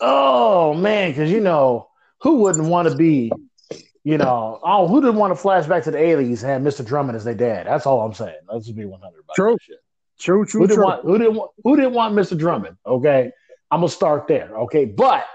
Oh 0.00 0.74
man, 0.74 1.10
because 1.10 1.28
you 1.28 1.40
know 1.40 1.88
who 2.20 2.36
wouldn't 2.36 2.68
want 2.68 2.88
to 2.88 2.94
be, 2.94 3.32
you 4.04 4.16
know, 4.16 4.60
oh 4.62 4.86
who 4.86 5.00
didn't 5.00 5.16
want 5.16 5.32
to 5.32 5.34
flash 5.34 5.66
back 5.66 5.82
to 5.84 5.90
the 5.90 5.98
'80s 5.98 6.44
and 6.44 6.50
have 6.50 6.62
Mr. 6.62 6.86
Drummond 6.86 7.16
as 7.16 7.24
their 7.24 7.34
dad? 7.34 7.66
That's 7.66 7.84
all 7.84 8.00
I'm 8.02 8.14
saying. 8.14 8.38
Let's 8.48 8.66
just 8.66 8.78
be 8.78 8.84
100. 8.84 9.24
True. 9.34 9.56
True. 10.20 10.46
True. 10.46 10.60
Who 10.60 10.66
didn't 10.68 10.76
true. 10.76 10.84
want? 10.84 11.04
Who 11.04 11.18
didn't 11.18 11.34
want? 11.34 11.50
Who 11.64 11.74
didn't 11.74 11.94
want 11.94 12.14
Mr. 12.14 12.38
Drummond? 12.38 12.76
Okay, 12.86 13.32
I'm 13.72 13.80
gonna 13.80 13.88
start 13.88 14.28
there. 14.28 14.56
Okay, 14.56 14.84
but 14.84 15.26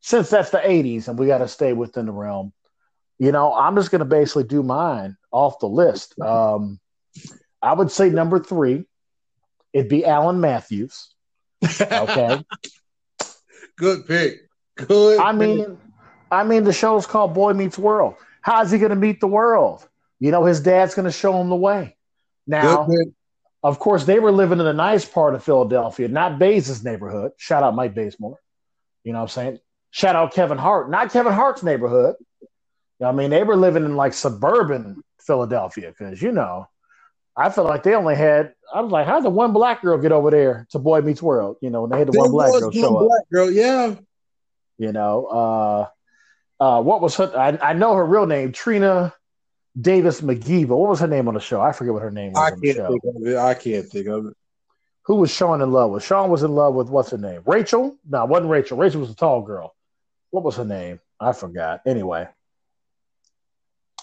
since 0.00 0.28
that's 0.28 0.50
the 0.50 0.58
80s 0.58 1.08
and 1.08 1.18
we 1.18 1.28
got 1.28 1.38
to 1.38 1.48
stay 1.48 1.72
within 1.72 2.04
the 2.04 2.12
realm, 2.12 2.52
you 3.18 3.32
know, 3.32 3.54
I'm 3.54 3.74
just 3.74 3.90
gonna 3.90 4.04
basically 4.04 4.44
do 4.44 4.62
mine 4.62 5.16
off 5.30 5.60
the 5.60 5.68
list. 5.68 6.20
Um, 6.20 6.78
I 7.62 7.72
would 7.72 7.90
say 7.90 8.10
number 8.10 8.40
three, 8.40 8.84
it'd 9.72 9.88
be 9.88 10.04
Alan 10.04 10.40
Matthews. 10.40 11.08
Okay. 11.80 12.42
Good 13.76 14.06
pick. 14.06 14.40
Good. 14.76 15.20
I 15.20 15.32
mean, 15.32 15.78
I 16.30 16.44
mean, 16.44 16.64
the 16.64 16.72
show's 16.72 17.06
called 17.06 17.34
Boy 17.34 17.52
Meets 17.52 17.78
World. 17.78 18.14
How's 18.40 18.70
he 18.70 18.78
going 18.78 18.90
to 18.90 18.96
meet 18.96 19.20
the 19.20 19.28
world? 19.28 19.86
You 20.18 20.30
know, 20.30 20.44
his 20.44 20.60
dad's 20.60 20.94
going 20.94 21.04
to 21.04 21.12
show 21.12 21.40
him 21.40 21.48
the 21.48 21.56
way. 21.56 21.96
Now, 22.46 22.88
of 23.62 23.78
course, 23.78 24.04
they 24.04 24.18
were 24.18 24.32
living 24.32 24.58
in 24.58 24.66
a 24.66 24.72
nice 24.72 25.04
part 25.04 25.34
of 25.34 25.44
Philadelphia, 25.44 26.08
not 26.08 26.38
Bays' 26.38 26.82
neighborhood. 26.84 27.32
Shout 27.36 27.62
out 27.62 27.74
Mike 27.74 27.94
Bazemore. 27.94 28.38
You 29.04 29.12
know 29.12 29.18
what 29.18 29.24
I'm 29.24 29.28
saying? 29.28 29.58
Shout 29.90 30.16
out 30.16 30.32
Kevin 30.32 30.58
Hart, 30.58 30.90
not 30.90 31.12
Kevin 31.12 31.32
Hart's 31.32 31.62
neighborhood. 31.62 32.16
I 33.02 33.12
mean, 33.12 33.30
they 33.30 33.42
were 33.42 33.56
living 33.56 33.84
in 33.84 33.96
like 33.96 34.14
suburban 34.14 35.02
Philadelphia 35.20 35.90
because, 35.96 36.22
you 36.22 36.32
know, 36.32 36.66
I 37.36 37.50
felt 37.50 37.66
like 37.66 37.82
they 37.82 37.94
only 37.94 38.14
had. 38.14 38.54
I 38.74 38.80
was 38.80 38.92
like, 38.92 39.06
how 39.06 39.20
did 39.20 39.28
one 39.28 39.52
black 39.52 39.82
girl 39.82 39.98
get 39.98 40.12
over 40.12 40.30
there 40.30 40.66
to 40.70 40.78
Boy 40.78 41.00
Meets 41.00 41.22
World? 41.22 41.56
You 41.60 41.70
know, 41.70 41.82
when 41.82 41.90
they 41.90 41.98
had 41.98 42.08
the 42.08 42.12
there 42.12 42.22
one 42.22 42.30
black 42.30 42.52
girl 42.52 42.70
show 42.70 42.96
up. 42.96 43.10
Girl, 43.32 43.50
yeah. 43.50 43.94
You 44.78 44.92
know, 44.92 45.26
uh, 45.26 45.88
uh, 46.62 46.82
what 46.82 47.00
was 47.00 47.16
her? 47.16 47.32
I, 47.36 47.70
I 47.70 47.72
know 47.72 47.94
her 47.94 48.04
real 48.04 48.26
name, 48.26 48.52
Trina 48.52 49.14
Davis 49.80 50.20
McGee, 50.20 50.66
but 50.66 50.76
what 50.76 50.90
was 50.90 51.00
her 51.00 51.06
name 51.06 51.28
on 51.28 51.34
the 51.34 51.40
show? 51.40 51.60
I 51.60 51.72
forget 51.72 51.94
what 51.94 52.02
her 52.02 52.10
name 52.10 52.32
was. 52.32 52.42
I 52.42 52.50
can't 52.50 52.88
think 52.88 53.04
of 53.04 53.26
it. 53.26 53.36
I 53.36 53.54
can't 53.54 53.86
think 53.86 54.06
of 54.08 54.26
it. 54.26 54.36
Who 55.04 55.16
was 55.16 55.30
Sean 55.32 55.60
in 55.60 55.72
love 55.72 55.90
with? 55.90 56.04
Sean 56.04 56.30
was 56.30 56.42
in 56.42 56.54
love 56.54 56.74
with 56.74 56.88
what's 56.88 57.10
her 57.10 57.18
name? 57.18 57.42
Rachel? 57.46 57.96
No, 58.08 58.22
it 58.22 58.28
wasn't 58.28 58.50
Rachel. 58.50 58.78
Rachel 58.78 59.00
was 59.00 59.10
a 59.10 59.16
tall 59.16 59.42
girl. 59.42 59.74
What 60.30 60.44
was 60.44 60.56
her 60.56 60.64
name? 60.64 61.00
I 61.18 61.32
forgot. 61.32 61.82
Anyway. 61.86 62.28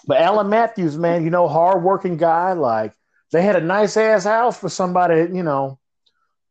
But 0.06 0.20
Alan 0.20 0.48
Matthews, 0.48 0.96
man, 0.96 1.24
you 1.24 1.30
know, 1.30 1.48
hardworking 1.48 2.16
guy, 2.16 2.52
like 2.52 2.94
they 3.32 3.42
had 3.42 3.56
a 3.56 3.60
nice 3.60 3.96
ass 3.96 4.24
house 4.24 4.58
for 4.58 4.68
somebody, 4.68 5.22
that, 5.22 5.34
you 5.34 5.42
know, 5.42 5.78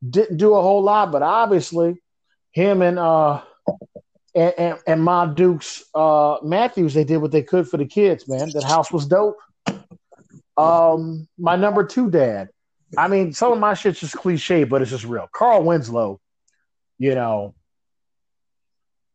didn't 0.07 0.37
do 0.37 0.55
a 0.55 0.61
whole 0.61 0.81
lot, 0.81 1.11
but 1.11 1.21
obviously 1.21 2.01
him 2.51 2.81
and 2.81 2.97
uh 2.97 3.41
and, 4.33 4.53
and, 4.57 4.79
and 4.87 5.03
Ma 5.03 5.25
Dukes 5.25 5.83
uh 5.93 6.37
Matthews, 6.43 6.93
they 6.93 7.03
did 7.03 7.17
what 7.17 7.31
they 7.31 7.43
could 7.43 7.67
for 7.67 7.77
the 7.77 7.85
kids, 7.85 8.27
man. 8.27 8.49
That 8.53 8.63
house 8.63 8.91
was 8.91 9.05
dope. 9.05 9.37
Um, 10.57 11.27
my 11.37 11.55
number 11.55 11.85
two 11.85 12.09
dad. 12.09 12.49
I 12.97 13.07
mean, 13.07 13.33
some 13.33 13.51
of 13.51 13.59
my 13.59 13.75
shit's 13.75 13.99
just 13.99 14.15
cliche, 14.15 14.63
but 14.63 14.81
it's 14.81 14.91
just 14.91 15.05
real. 15.05 15.29
Carl 15.31 15.63
Winslow, 15.63 16.19
you 16.97 17.15
know. 17.15 17.53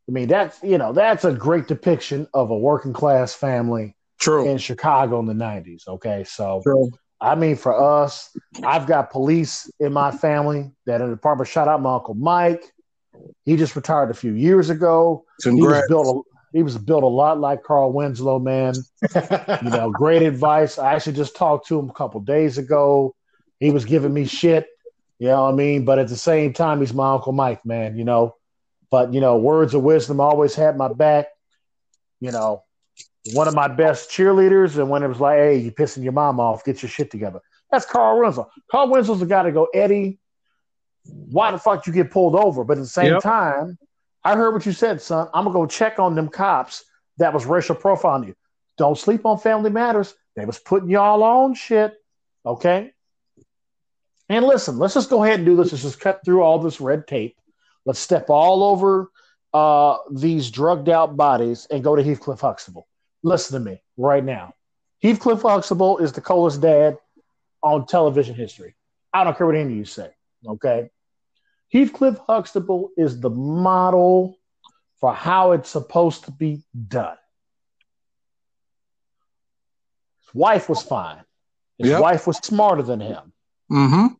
I 0.07 0.11
mean, 0.11 0.27
that's 0.27 0.61
you 0.63 0.77
know, 0.77 0.93
that's 0.93 1.25
a 1.25 1.33
great 1.33 1.67
depiction 1.67 2.27
of 2.33 2.51
a 2.51 2.57
working 2.57 2.93
class 2.93 3.33
family 3.33 3.95
True. 4.19 4.47
in 4.47 4.57
Chicago 4.59 5.19
in 5.19 5.25
the 5.25 5.33
nineties. 5.33 5.83
Okay. 5.87 6.23
So 6.23 6.61
True. 6.63 6.91
I 7.25 7.33
mean, 7.33 7.55
for 7.55 7.73
us, 7.73 8.29
I've 8.63 8.85
got 8.85 9.09
police 9.09 9.67
in 9.79 9.91
my 9.91 10.11
family 10.11 10.71
that 10.85 11.01
in 11.01 11.09
the 11.09 11.15
department. 11.15 11.49
Shout 11.49 11.67
out 11.67 11.81
my 11.81 11.95
uncle 11.95 12.13
Mike. 12.13 12.71
He 13.45 13.55
just 13.55 13.75
retired 13.75 14.11
a 14.11 14.13
few 14.13 14.33
years 14.33 14.69
ago. 14.69 15.25
Congrats. 15.41 15.87
He 15.89 15.93
was 15.95 16.05
built 16.05 16.17
a, 16.17 16.35
he 16.55 16.61
was 16.61 16.77
built 16.77 17.03
a 17.03 17.07
lot 17.07 17.39
like 17.39 17.63
Carl 17.63 17.91
Winslow, 17.93 18.37
man. 18.37 18.75
you 19.15 19.69
know, 19.71 19.89
great 19.91 20.21
advice. 20.33 20.77
I 20.77 20.93
actually 20.93 21.15
just 21.15 21.35
talked 21.35 21.67
to 21.69 21.79
him 21.79 21.89
a 21.89 21.93
couple 21.93 22.21
days 22.21 22.59
ago. 22.59 23.15
He 23.59 23.71
was 23.71 23.85
giving 23.85 24.13
me 24.13 24.25
shit. 24.25 24.67
You 25.17 25.29
know 25.29 25.45
what 25.45 25.53
I 25.53 25.55
mean? 25.55 25.83
But 25.83 25.97
at 25.97 26.09
the 26.09 26.17
same 26.17 26.53
time, 26.53 26.81
he's 26.81 26.93
my 26.93 27.13
Uncle 27.13 27.33
Mike, 27.33 27.65
man, 27.65 27.97
you 27.97 28.03
know. 28.03 28.35
But, 28.91 29.15
you 29.15 29.19
know, 29.19 29.37
words 29.37 29.73
of 29.73 29.81
wisdom 29.81 30.19
always 30.19 30.53
had 30.53 30.77
my 30.77 30.93
back. 30.93 31.27
You 32.19 32.31
know, 32.31 32.63
one 33.33 33.47
of 33.47 33.55
my 33.55 33.67
best 33.67 34.09
cheerleaders, 34.09 34.77
and 34.77 34.89
when 34.89 35.03
it 35.03 35.07
was 35.07 35.19
like, 35.19 35.37
"Hey, 35.37 35.57
you 35.57 35.71
pissing 35.71 36.03
your 36.03 36.13
mom 36.13 36.39
off, 36.39 36.63
get 36.63 36.81
your 36.81 36.89
shit 36.89 37.09
together." 37.09 37.41
That's 37.71 37.85
Carl 37.85 38.19
Winslow. 38.19 38.49
Carl 38.69 38.89
Winslow's 38.89 39.19
the 39.19 39.25
guy 39.25 39.43
to 39.43 39.51
go, 39.51 39.65
Eddie. 39.73 40.19
Why 41.03 41.51
the 41.51 41.57
fuck 41.57 41.85
you 41.85 41.93
get 41.93 42.11
pulled 42.11 42.35
over? 42.35 42.63
But 42.63 42.77
at 42.77 42.81
the 42.81 42.87
same 42.87 43.13
yep. 43.13 43.21
time, 43.21 43.77
I 44.23 44.35
heard 44.35 44.53
what 44.53 44.65
you 44.65 44.71
said, 44.71 45.01
son. 45.01 45.27
I'm 45.33 45.45
gonna 45.45 45.53
go 45.53 45.65
check 45.65 45.99
on 45.99 46.15
them 46.15 46.29
cops 46.29 46.85
that 47.17 47.33
was 47.33 47.45
racial 47.45 47.75
profiling 47.75 48.27
you. 48.27 48.35
Don't 48.77 48.97
sleep 48.97 49.25
on 49.25 49.37
Family 49.37 49.69
Matters. 49.69 50.15
They 50.35 50.45
was 50.45 50.59
putting 50.59 50.89
y'all 50.89 51.23
on 51.23 51.53
shit. 51.53 51.93
Okay. 52.45 52.91
And 54.27 54.45
listen, 54.45 54.77
let's 54.77 54.95
just 54.95 55.09
go 55.09 55.23
ahead 55.23 55.39
and 55.39 55.45
do 55.45 55.55
this. 55.55 55.71
Let's 55.71 55.83
just 55.83 55.99
cut 55.99 56.21
through 56.25 56.41
all 56.41 56.59
this 56.59 56.81
red 56.81 57.07
tape. 57.07 57.37
Let's 57.85 57.99
step 57.99 58.29
all 58.29 58.63
over 58.63 59.11
uh, 59.53 59.97
these 60.11 60.49
drugged 60.49 60.89
out 60.89 61.15
bodies 61.15 61.67
and 61.69 61.83
go 61.83 61.95
to 61.95 62.03
Heathcliff 62.03 62.41
Huxtable 62.41 62.87
listen 63.25 63.61
to 63.61 63.69
me 63.69 63.81
right 63.97 64.23
now. 64.23 64.53
Heathcliff 65.01 65.41
Huxtable 65.41 65.97
is 65.97 66.13
the 66.13 66.21
coolest 66.21 66.61
dad 66.61 66.97
on 67.61 67.85
television 67.85 68.35
history. 68.35 68.75
I 69.13 69.23
don't 69.23 69.37
care 69.37 69.47
what 69.47 69.55
any 69.55 69.73
of 69.73 69.77
you 69.77 69.85
say. 69.85 70.11
Okay. 70.47 70.89
Heathcliff 71.73 72.17
Huxtable 72.27 72.91
is 72.95 73.19
the 73.19 73.29
model 73.29 74.37
for 74.99 75.13
how 75.13 75.53
it's 75.53 75.69
supposed 75.69 76.25
to 76.25 76.31
be 76.31 76.61
done. 76.87 77.17
His 80.21 80.35
wife 80.35 80.69
was 80.69 80.83
fine. 80.83 81.23
His 81.77 81.89
yep. 81.89 82.01
wife 82.01 82.27
was 82.27 82.37
smarter 82.37 82.83
than 82.83 82.99
him. 82.99 83.33
Mm-hmm. 83.71 84.13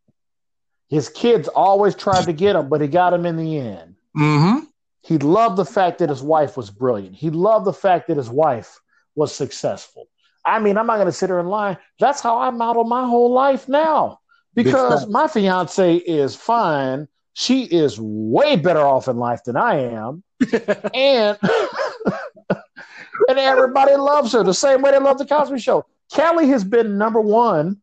His 0.89 1.09
kids 1.09 1.47
always 1.47 1.95
tried 1.95 2.25
to 2.25 2.33
get 2.33 2.55
him, 2.55 2.69
but 2.69 2.81
he 2.81 2.87
got 2.87 3.13
him 3.13 3.25
in 3.25 3.37
the 3.37 3.57
end. 3.57 3.95
Mm-hmm. 4.17 4.65
He 5.01 5.17
loved 5.19 5.57
the 5.57 5.65
fact 5.65 5.99
that 5.99 6.09
his 6.09 6.23
wife 6.23 6.57
was 6.57 6.71
brilliant. 6.71 7.15
He 7.15 7.29
loved 7.29 7.65
the 7.65 7.73
fact 7.73 8.07
that 8.07 8.17
his 8.17 8.29
wife 8.29 8.79
was 9.15 9.33
successful. 9.33 10.07
I 10.45 10.59
mean, 10.59 10.77
I'm 10.77 10.85
not 10.85 10.95
going 10.95 11.07
to 11.07 11.11
sit 11.11 11.29
here 11.29 11.39
and 11.39 11.49
lie. 11.49 11.77
That's 11.99 12.21
how 12.21 12.37
I 12.37 12.51
model 12.51 12.83
my 12.83 13.05
whole 13.05 13.31
life 13.31 13.67
now 13.67 14.19
because 14.53 15.07
my 15.07 15.27
fiance 15.27 15.95
is 15.95 16.35
fine. 16.35 17.07
She 17.33 17.63
is 17.63 17.99
way 17.99 18.55
better 18.55 18.79
off 18.79 19.07
in 19.07 19.17
life 19.17 19.43
than 19.43 19.57
I 19.57 19.79
am. 19.91 20.23
and 20.93 21.37
and 23.27 23.39
everybody 23.39 23.95
loves 23.95 24.33
her 24.33 24.43
the 24.43 24.53
same 24.53 24.81
way 24.81 24.91
they 24.91 24.99
love 24.99 25.17
the 25.17 25.25
Cosby 25.25 25.59
Show. 25.59 25.85
Kelly 26.11 26.47
has 26.49 26.63
been 26.63 26.97
number 26.97 27.19
one 27.19 27.81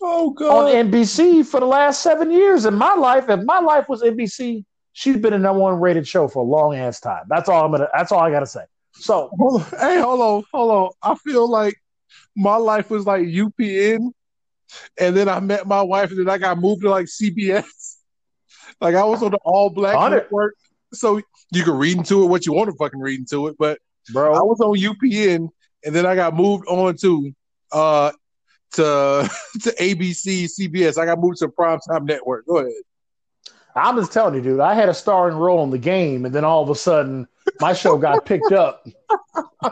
oh, 0.00 0.30
God. 0.30 0.68
on 0.68 0.90
NBC 0.90 1.44
for 1.44 1.60
the 1.60 1.66
last 1.66 2.02
seven 2.02 2.30
years. 2.30 2.66
In 2.66 2.74
my 2.74 2.94
life, 2.94 3.28
if 3.28 3.42
my 3.44 3.58
life 3.58 3.88
was 3.88 4.02
NBC, 4.02 4.64
she's 4.92 5.16
been 5.16 5.32
a 5.32 5.38
number 5.38 5.60
one 5.60 5.80
rated 5.80 6.06
show 6.06 6.28
for 6.28 6.40
a 6.40 6.46
long 6.46 6.76
ass 6.76 7.00
time. 7.00 7.24
That's 7.28 7.48
all 7.48 7.64
I'm 7.64 7.72
gonna. 7.72 7.88
That's 7.96 8.12
all 8.12 8.20
I 8.20 8.30
gotta 8.30 8.46
say. 8.46 8.62
So, 8.98 9.30
hold 9.38 9.62
on. 9.62 9.68
hey, 9.78 10.00
hold 10.00 10.20
on, 10.20 10.44
hold 10.52 10.70
on. 10.70 10.90
I 11.02 11.14
feel 11.16 11.48
like 11.48 11.74
my 12.36 12.56
life 12.56 12.90
was 12.90 13.06
like 13.06 13.22
UPN, 13.22 14.10
and 14.98 15.16
then 15.16 15.28
I 15.28 15.40
met 15.40 15.66
my 15.66 15.82
wife, 15.82 16.10
and 16.10 16.18
then 16.20 16.28
I 16.28 16.38
got 16.38 16.58
moved 16.58 16.82
to 16.82 16.90
like 16.90 17.06
CBS. 17.06 17.64
Like 18.80 18.94
I 18.94 19.02
was 19.02 19.22
on 19.22 19.32
the 19.32 19.38
all 19.44 19.70
black 19.70 19.96
network. 20.10 20.54
So 20.92 21.20
you 21.50 21.64
can 21.64 21.76
read 21.76 21.96
into 21.96 22.22
it 22.22 22.26
what 22.26 22.46
you 22.46 22.52
want 22.52 22.70
to 22.70 22.76
fucking 22.76 23.00
read 23.00 23.18
into 23.18 23.48
it. 23.48 23.56
But 23.58 23.78
bro, 24.12 24.34
I 24.34 24.42
was 24.42 24.60
on 24.60 24.76
UPN, 24.78 25.48
and 25.84 25.94
then 25.94 26.06
I 26.06 26.14
got 26.14 26.34
moved 26.34 26.64
on 26.68 26.96
to 26.98 27.32
uh 27.72 28.12
to 28.74 29.28
to 29.62 29.74
ABC, 29.80 30.48
CBS. 30.60 30.98
I 30.98 31.06
got 31.06 31.18
moved 31.18 31.38
to 31.38 31.48
Primetime 31.48 32.04
Network. 32.04 32.46
Go 32.46 32.58
ahead. 32.58 32.72
I'm 33.74 33.96
just 33.96 34.12
telling 34.12 34.34
you, 34.34 34.42
dude. 34.42 34.60
I 34.60 34.74
had 34.74 34.88
a 34.88 34.94
starring 34.94 35.36
role 35.36 35.62
in 35.64 35.70
the 35.70 35.78
game, 35.78 36.24
and 36.24 36.34
then 36.34 36.44
all 36.44 36.62
of 36.62 36.70
a 36.70 36.74
sudden, 36.74 37.28
my 37.60 37.72
show 37.72 37.96
got 37.96 38.24
picked 38.26 38.52
up. 38.52 38.86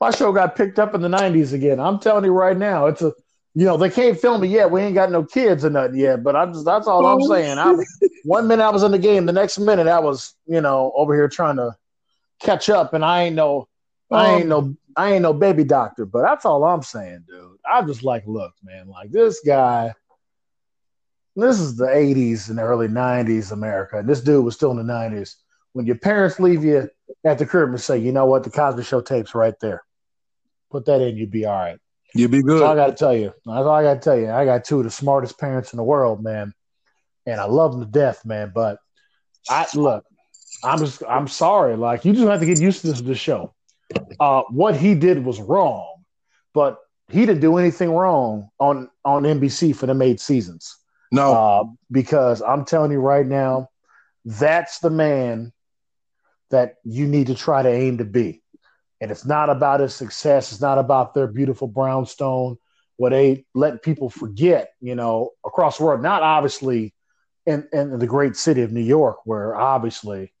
my 0.00 0.10
show 0.10 0.32
got 0.32 0.56
picked 0.56 0.78
up 0.78 0.94
in 0.94 1.02
the 1.02 1.08
'90s 1.08 1.52
again. 1.52 1.78
I'm 1.80 1.98
telling 1.98 2.24
you 2.24 2.32
right 2.32 2.56
now, 2.56 2.86
it's 2.86 3.02
a 3.02 3.12
you 3.56 3.64
know, 3.64 3.78
they 3.78 3.88
can't 3.88 4.20
film 4.20 4.44
it 4.44 4.48
yet. 4.48 4.70
We 4.70 4.82
ain't 4.82 4.94
got 4.94 5.10
no 5.10 5.24
kids 5.24 5.64
or 5.64 5.70
nothing 5.70 5.96
yet. 5.96 6.22
But 6.22 6.36
I'm 6.36 6.52
just 6.52 6.66
that's 6.66 6.86
all 6.86 7.06
I'm 7.06 7.22
saying. 7.22 7.56
I, 7.56 7.74
one 8.24 8.46
minute 8.46 8.62
I 8.62 8.68
was 8.68 8.82
in 8.82 8.92
the 8.92 8.98
game, 8.98 9.24
the 9.24 9.32
next 9.32 9.58
minute 9.58 9.86
I 9.86 9.98
was, 9.98 10.34
you 10.46 10.60
know, 10.60 10.92
over 10.94 11.14
here 11.14 11.26
trying 11.26 11.56
to 11.56 11.74
catch 12.38 12.68
up, 12.68 12.92
and 12.92 13.02
I 13.02 13.22
ain't 13.22 13.34
no, 13.34 13.66
I 14.10 14.32
ain't 14.32 14.48
no, 14.50 14.58
um, 14.58 14.78
I 14.94 15.12
ain't 15.12 15.22
no 15.22 15.32
baby 15.32 15.64
doctor. 15.64 16.04
But 16.04 16.20
that's 16.20 16.44
all 16.44 16.64
I'm 16.64 16.82
saying, 16.82 17.24
dude. 17.26 17.56
I'm 17.64 17.86
just 17.86 18.02
like, 18.02 18.24
look, 18.26 18.52
man, 18.62 18.88
like 18.88 19.10
this 19.10 19.40
guy. 19.40 19.94
This 21.36 21.60
is 21.60 21.76
the 21.76 21.86
80s 21.86 22.48
and 22.48 22.58
the 22.58 22.62
early 22.62 22.88
90s 22.88 23.52
America. 23.52 23.98
And 23.98 24.08
this 24.08 24.22
dude 24.22 24.44
was 24.44 24.54
still 24.54 24.70
in 24.70 24.78
the 24.78 24.92
90s. 24.92 25.34
When 25.74 25.84
your 25.84 25.98
parents 25.98 26.40
leave 26.40 26.64
you 26.64 26.88
at 27.24 27.38
the 27.38 27.44
crib 27.44 27.68
and 27.68 27.80
say, 27.80 27.98
you 27.98 28.10
know 28.10 28.24
what, 28.24 28.42
the 28.42 28.50
Cosby 28.50 28.82
Show 28.82 29.02
tape's 29.02 29.34
right 29.34 29.54
there. 29.60 29.84
Put 30.70 30.86
that 30.86 31.02
in, 31.02 31.16
you'd 31.16 31.30
be 31.30 31.44
all 31.44 31.54
right. 31.54 31.78
You'd 32.14 32.30
be 32.30 32.42
good. 32.42 32.54
That's 32.54 32.62
all 32.62 32.72
I 32.72 32.76
got 32.76 32.86
to 32.86 32.94
tell 32.94 33.14
you. 33.14 33.34
That's 33.44 33.66
all 33.66 33.70
I 33.70 33.82
got 33.82 33.94
to 33.94 34.00
tell 34.00 34.18
you. 34.18 34.30
I 34.30 34.46
got 34.46 34.64
two 34.64 34.78
of 34.78 34.84
the 34.84 34.90
smartest 34.90 35.38
parents 35.38 35.74
in 35.74 35.76
the 35.76 35.84
world, 35.84 36.22
man, 36.22 36.54
and 37.26 37.38
I 37.38 37.44
love 37.44 37.72
them 37.72 37.82
to 37.82 37.90
death, 37.90 38.24
man. 38.24 38.52
But 38.54 38.78
I 39.50 39.66
look, 39.74 40.04
I'm 40.64 40.78
just, 40.78 41.02
I'm 41.06 41.28
sorry. 41.28 41.76
Like 41.76 42.04
you 42.06 42.14
just 42.14 42.26
have 42.26 42.40
to 42.40 42.46
get 42.46 42.60
used 42.60 42.80
to 42.80 42.86
this, 42.88 43.00
this 43.02 43.18
show. 43.18 43.54
Uh, 44.18 44.42
what 44.48 44.76
he 44.76 44.94
did 44.94 45.24
was 45.24 45.40
wrong, 45.40 46.04
but 46.54 46.78
he 47.08 47.26
didn't 47.26 47.40
do 47.40 47.58
anything 47.58 47.90
wrong 47.92 48.48
on 48.58 48.88
on 49.04 49.24
NBC 49.24 49.76
for 49.76 49.86
the 49.86 50.02
eight 50.02 50.20
seasons. 50.20 50.76
No, 51.16 51.32
uh, 51.32 51.64
because 51.90 52.42
I'm 52.42 52.64
telling 52.64 52.92
you 52.92 53.00
right 53.00 53.26
now, 53.26 53.68
that's 54.24 54.78
the 54.78 54.90
man 54.90 55.52
that 56.50 56.76
you 56.84 57.06
need 57.06 57.26
to 57.26 57.34
try 57.34 57.62
to 57.62 57.68
aim 57.68 57.98
to 57.98 58.04
be 58.04 58.42
and 59.00 59.10
it's 59.10 59.26
not 59.26 59.50
about 59.50 59.80
his 59.80 59.94
success. 59.94 60.52
It's 60.52 60.60
not 60.60 60.78
about 60.78 61.14
their 61.14 61.26
beautiful 61.26 61.68
brownstone, 61.68 62.56
what 62.96 63.10
they 63.10 63.44
let 63.54 63.82
people 63.82 64.08
forget, 64.08 64.70
you 64.80 64.94
know, 64.94 65.30
across 65.44 65.78
the 65.78 65.84
world. 65.84 66.02
Not 66.02 66.22
obviously 66.22 66.94
in, 67.44 67.68
in 67.72 67.98
the 67.98 68.06
great 68.06 68.36
city 68.36 68.62
of 68.62 68.72
New 68.72 68.80
York, 68.80 69.18
where 69.24 69.54
obviously, 69.54 70.32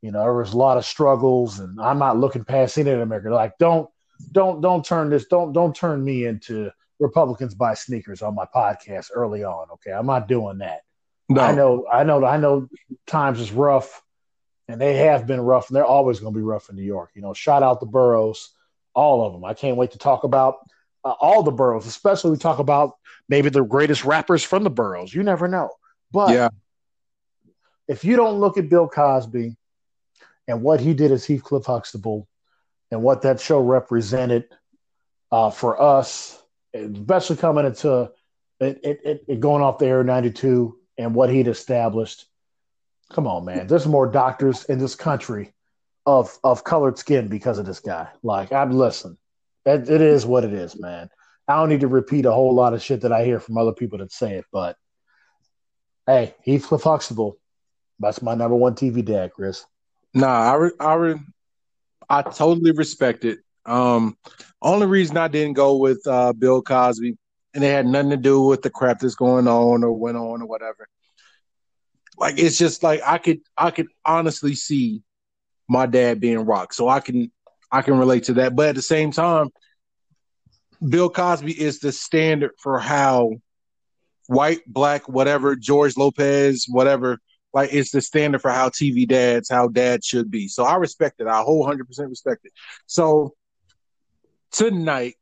you 0.00 0.12
know, 0.12 0.22
there 0.22 0.34
was 0.34 0.52
a 0.52 0.58
lot 0.58 0.78
of 0.78 0.84
struggles, 0.84 1.58
and 1.58 1.80
I'm 1.80 1.98
not 1.98 2.18
looking 2.18 2.44
past 2.44 2.78
any 2.78 2.90
of 2.90 3.00
America. 3.00 3.30
Like, 3.30 3.58
don't, 3.58 3.88
don't, 4.30 4.60
don't 4.60 4.84
turn 4.84 5.10
this, 5.10 5.26
don't, 5.26 5.52
don't 5.52 5.74
turn 5.74 6.04
me 6.04 6.24
into 6.24 6.70
Republicans 7.02 7.54
buy 7.54 7.74
sneakers 7.74 8.22
on 8.22 8.34
my 8.34 8.46
podcast 8.54 9.10
early 9.12 9.44
on. 9.44 9.68
Okay, 9.74 9.90
I'm 9.92 10.06
not 10.06 10.28
doing 10.28 10.58
that. 10.58 10.82
No. 11.28 11.40
I 11.40 11.52
know, 11.52 11.86
I 11.90 12.04
know, 12.04 12.24
I 12.24 12.36
know. 12.36 12.68
Times 13.06 13.40
is 13.40 13.52
rough 13.52 14.02
and 14.68 14.80
they 14.80 14.96
have 14.96 15.26
been 15.26 15.40
rough, 15.40 15.68
and 15.68 15.76
they're 15.76 15.84
always 15.84 16.20
going 16.20 16.32
to 16.32 16.38
be 16.38 16.44
rough 16.44 16.70
in 16.70 16.76
New 16.76 16.82
York. 16.82 17.10
You 17.14 17.22
know, 17.22 17.34
shout 17.34 17.62
out 17.62 17.80
the 17.80 17.86
boroughs, 17.86 18.50
all 18.94 19.24
of 19.26 19.32
them. 19.32 19.44
I 19.44 19.54
can't 19.54 19.76
wait 19.76 19.92
to 19.92 19.98
talk 19.98 20.24
about 20.24 20.56
uh, 21.04 21.14
all 21.20 21.42
the 21.42 21.50
boroughs, 21.50 21.86
especially 21.86 22.30
we 22.30 22.38
talk 22.38 22.58
about 22.58 22.92
maybe 23.28 23.48
the 23.48 23.64
greatest 23.64 24.04
rappers 24.04 24.42
from 24.42 24.64
the 24.64 24.70
boroughs. 24.70 25.12
You 25.14 25.22
never 25.22 25.48
know, 25.48 25.70
but 26.10 26.30
yeah. 26.30 26.48
if 27.88 28.04
you 28.04 28.16
don't 28.16 28.40
look 28.40 28.56
at 28.56 28.68
Bill 28.68 28.88
Cosby 28.88 29.56
and 30.48 30.62
what 30.62 30.80
he 30.80 30.94
did 30.94 31.12
as 31.12 31.26
Heathcliff 31.26 31.66
Huxtable 31.66 32.28
and 32.90 33.02
what 33.02 33.22
that 33.22 33.40
show 33.40 33.60
represented 33.60 34.44
uh, 35.30 35.50
for 35.50 35.80
us, 35.80 36.41
especially 36.74 37.36
coming 37.36 37.66
into 37.66 38.10
it, 38.60 38.80
it, 38.82 39.24
it 39.28 39.40
going 39.40 39.62
off 39.62 39.78
the 39.78 39.86
air 39.86 40.04
'92 40.04 40.78
and 40.98 41.14
what 41.14 41.30
he'd 41.30 41.48
established 41.48 42.26
Come 43.12 43.26
on, 43.26 43.44
man. 43.44 43.66
There's 43.66 43.86
more 43.86 44.06
doctors 44.06 44.64
in 44.64 44.78
this 44.78 44.94
country 44.94 45.52
of 46.06 46.36
of 46.42 46.64
colored 46.64 46.98
skin 46.98 47.28
because 47.28 47.58
of 47.58 47.66
this 47.66 47.80
guy. 47.80 48.08
Like, 48.22 48.52
I'm 48.52 48.72
listen. 48.72 49.18
It, 49.66 49.88
it 49.88 50.00
is 50.00 50.24
what 50.24 50.44
it 50.44 50.52
is, 50.52 50.80
man. 50.80 51.10
I 51.46 51.56
don't 51.56 51.68
need 51.68 51.80
to 51.80 51.88
repeat 51.88 52.24
a 52.24 52.32
whole 52.32 52.54
lot 52.54 52.72
of 52.72 52.82
shit 52.82 53.02
that 53.02 53.12
I 53.12 53.24
hear 53.24 53.38
from 53.38 53.58
other 53.58 53.72
people 53.72 53.98
that 53.98 54.12
say 54.12 54.36
it, 54.36 54.46
but 54.50 54.76
hey, 56.06 56.34
Heathcliff 56.44 56.82
Huxtable, 56.82 57.36
that's 58.00 58.22
my 58.22 58.34
number 58.34 58.56
one 58.56 58.74
TV 58.74 59.04
dad, 59.04 59.32
Chris. 59.32 59.64
Nah, 60.14 60.52
I 60.52 60.54
re, 60.54 60.70
I 60.80 60.94
re, 60.94 61.14
I 62.08 62.22
totally 62.22 62.72
respect 62.72 63.24
it. 63.24 63.40
Um, 63.66 64.16
only 64.60 64.86
reason 64.86 65.16
I 65.16 65.28
didn't 65.28 65.54
go 65.54 65.76
with 65.76 66.00
uh, 66.06 66.32
Bill 66.32 66.62
Cosby, 66.62 67.16
and 67.54 67.64
it 67.64 67.68
had 67.68 67.86
nothing 67.86 68.10
to 68.10 68.16
do 68.16 68.42
with 68.42 68.62
the 68.62 68.70
crap 68.70 69.00
that's 69.00 69.14
going 69.14 69.46
on 69.48 69.84
or 69.84 69.92
went 69.92 70.16
on 70.16 70.42
or 70.42 70.46
whatever 70.46 70.88
like 72.18 72.38
it's 72.38 72.56
just 72.56 72.82
like 72.82 73.00
I 73.04 73.18
could 73.18 73.40
I 73.56 73.70
could 73.70 73.88
honestly 74.04 74.54
see 74.54 75.02
my 75.68 75.86
dad 75.86 76.20
being 76.20 76.40
rocked, 76.40 76.74
So 76.74 76.88
I 76.88 77.00
can 77.00 77.30
I 77.70 77.82
can 77.82 77.98
relate 77.98 78.24
to 78.24 78.34
that. 78.34 78.54
But 78.54 78.70
at 78.70 78.74
the 78.74 78.82
same 78.82 79.10
time, 79.10 79.48
Bill 80.86 81.08
Cosby 81.10 81.58
is 81.58 81.80
the 81.80 81.92
standard 81.92 82.52
for 82.58 82.78
how 82.78 83.32
white, 84.26 84.60
black, 84.66 85.08
whatever, 85.08 85.56
George 85.56 85.96
Lopez, 85.96 86.66
whatever, 86.68 87.18
like 87.54 87.72
it's 87.72 87.90
the 87.90 88.00
standard 88.00 88.42
for 88.42 88.50
how 88.50 88.68
TV 88.68 89.06
dads, 89.08 89.48
how 89.48 89.68
dads 89.68 90.06
should 90.06 90.30
be. 90.30 90.48
So 90.48 90.64
I 90.64 90.76
respect 90.76 91.20
it. 91.20 91.26
I 91.26 91.40
whole 91.42 91.64
hundred 91.64 91.86
percent 91.86 92.10
respect 92.10 92.44
it. 92.44 92.52
So 92.86 93.34
tonight 94.52 95.14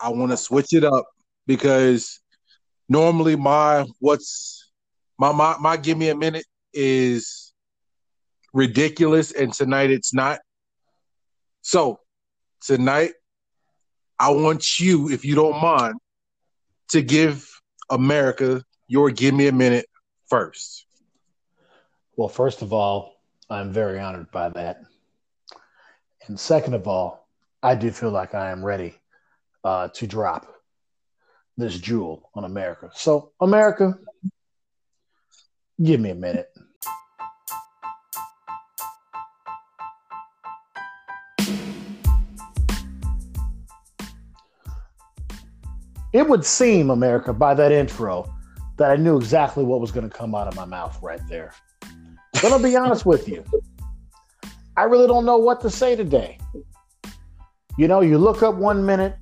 I 0.00 0.08
want 0.08 0.30
to 0.32 0.36
switch 0.36 0.72
it 0.72 0.84
up 0.84 1.06
because 1.46 2.20
normally 2.88 3.36
my 3.36 3.86
what's 3.98 4.70
my 5.18 5.32
my 5.32 5.56
my 5.60 5.76
give 5.76 5.98
me 5.98 6.08
a 6.08 6.16
minute 6.16 6.46
is 6.72 7.52
ridiculous, 8.52 9.32
and 9.32 9.52
tonight 9.52 9.90
it's 9.90 10.14
not. 10.14 10.40
So 11.62 12.00
tonight, 12.62 13.12
I 14.18 14.30
want 14.30 14.80
you, 14.80 15.10
if 15.10 15.24
you 15.24 15.34
don't 15.34 15.60
mind, 15.60 15.94
to 16.88 17.02
give 17.02 17.48
America 17.90 18.62
your 18.88 19.10
give 19.10 19.34
me 19.34 19.46
a 19.46 19.52
minute 19.52 19.86
first. 20.28 20.86
Well, 22.16 22.28
first 22.28 22.62
of 22.62 22.72
all, 22.72 23.16
I'm 23.48 23.72
very 23.72 23.98
honored 23.98 24.30
by 24.30 24.48
that. 24.50 24.82
And 26.26 26.38
second 26.38 26.74
of 26.74 26.86
all, 26.86 27.19
I 27.62 27.74
do 27.74 27.90
feel 27.90 28.10
like 28.10 28.34
I 28.34 28.50
am 28.50 28.64
ready 28.64 28.94
uh, 29.64 29.88
to 29.88 30.06
drop 30.06 30.46
this 31.56 31.78
jewel 31.78 32.30
on 32.34 32.44
America. 32.44 32.90
So, 32.94 33.32
America, 33.40 33.98
Give 35.82 35.98
me 35.98 36.10
a 36.10 36.14
minute. 36.14 36.50
It 46.12 46.28
would 46.28 46.44
seem, 46.44 46.90
America, 46.90 47.32
by 47.32 47.54
that 47.54 47.72
intro, 47.72 48.30
that 48.76 48.90
I 48.90 48.96
knew 48.96 49.16
exactly 49.16 49.64
what 49.64 49.80
was 49.80 49.90
going 49.90 50.08
to 50.08 50.14
come 50.14 50.34
out 50.34 50.48
of 50.48 50.56
my 50.56 50.66
mouth 50.66 50.98
right 51.00 51.20
there. 51.28 51.54
But 52.42 52.52
I'll 52.52 52.62
be 52.62 52.76
honest 52.76 53.06
with 53.06 53.26
you. 53.26 53.42
I 54.76 54.82
really 54.82 55.06
don't 55.06 55.24
know 55.24 55.38
what 55.38 55.62
to 55.62 55.70
say 55.70 55.96
today. 55.96 56.38
You 57.80 57.88
know, 57.88 58.02
you 58.02 58.18
look 58.18 58.42
up 58.42 58.56
one 58.56 58.84
minute, 58.84 59.16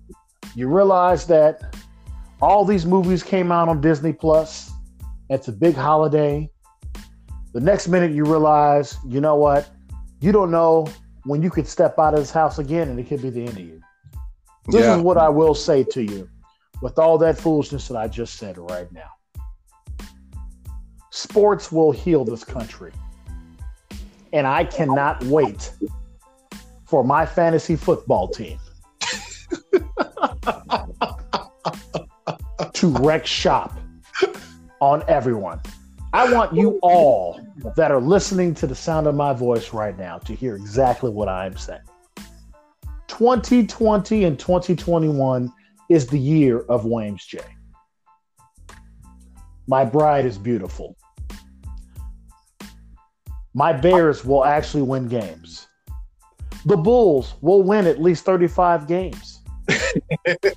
you 0.56 0.66
realize 0.66 1.28
that 1.28 1.76
all 2.42 2.64
these 2.64 2.84
movies 2.84 3.22
came 3.22 3.52
out 3.52 3.68
on 3.68 3.80
Disney 3.80 4.12
Plus. 4.12 4.72
It's 5.30 5.46
a 5.46 5.52
big 5.52 5.76
holiday. 5.76 6.50
The 7.52 7.60
next 7.60 7.86
minute 7.86 8.10
you 8.10 8.24
realize, 8.24 8.96
you 9.06 9.20
know 9.20 9.36
what? 9.36 9.70
You 10.20 10.32
don't 10.32 10.50
know 10.50 10.88
when 11.22 11.40
you 11.40 11.50
could 11.50 11.68
step 11.68 12.00
out 12.00 12.14
of 12.14 12.18
this 12.18 12.32
house 12.32 12.58
again 12.58 12.88
and 12.88 12.98
it 12.98 13.06
could 13.06 13.22
be 13.22 13.30
the 13.30 13.42
end 13.42 13.50
of 13.50 13.60
you. 13.60 13.80
This 14.66 14.82
yeah. 14.82 14.96
is 14.96 15.02
what 15.02 15.18
I 15.18 15.28
will 15.28 15.54
say 15.54 15.84
to 15.84 16.02
you 16.02 16.28
with 16.82 16.98
all 16.98 17.16
that 17.18 17.38
foolishness 17.38 17.86
that 17.86 17.96
I 17.96 18.08
just 18.08 18.38
said 18.38 18.58
right 18.58 18.90
now. 18.90 19.10
Sports 21.12 21.70
will 21.70 21.92
heal 21.92 22.24
this 22.24 22.42
country. 22.42 22.90
And 24.32 24.48
I 24.48 24.64
cannot 24.64 25.22
wait 25.26 25.70
for 26.88 27.04
my 27.04 27.26
fantasy 27.26 27.76
football 27.76 28.28
team 28.28 28.58
to 32.72 32.88
wreck 33.00 33.26
shop 33.26 33.78
on 34.80 35.04
everyone. 35.06 35.60
I 36.14 36.32
want 36.32 36.54
you 36.54 36.78
all 36.82 37.40
that 37.76 37.90
are 37.90 38.00
listening 38.00 38.54
to 38.54 38.66
the 38.66 38.74
sound 38.74 39.06
of 39.06 39.14
my 39.14 39.34
voice 39.34 39.74
right 39.74 39.96
now 39.98 40.18
to 40.18 40.34
hear 40.34 40.56
exactly 40.56 41.10
what 41.10 41.28
I'm 41.28 41.56
saying. 41.56 41.82
2020 43.08 44.24
and 44.24 44.38
2021 44.38 45.52
is 45.90 46.06
the 46.06 46.18
year 46.18 46.60
of 46.60 46.86
Wayne's 46.86 47.24
J. 47.26 47.40
My 49.66 49.84
bride 49.84 50.24
is 50.24 50.38
beautiful. 50.38 50.96
My 53.52 53.72
Bears 53.72 54.24
will 54.24 54.44
actually 54.44 54.82
win 54.82 55.08
games. 55.08 55.67
The 56.64 56.76
Bulls 56.76 57.34
will 57.40 57.62
win 57.62 57.86
at 57.86 58.00
least 58.00 58.24
35 58.24 58.86
games. 58.86 59.40
the 59.66 60.54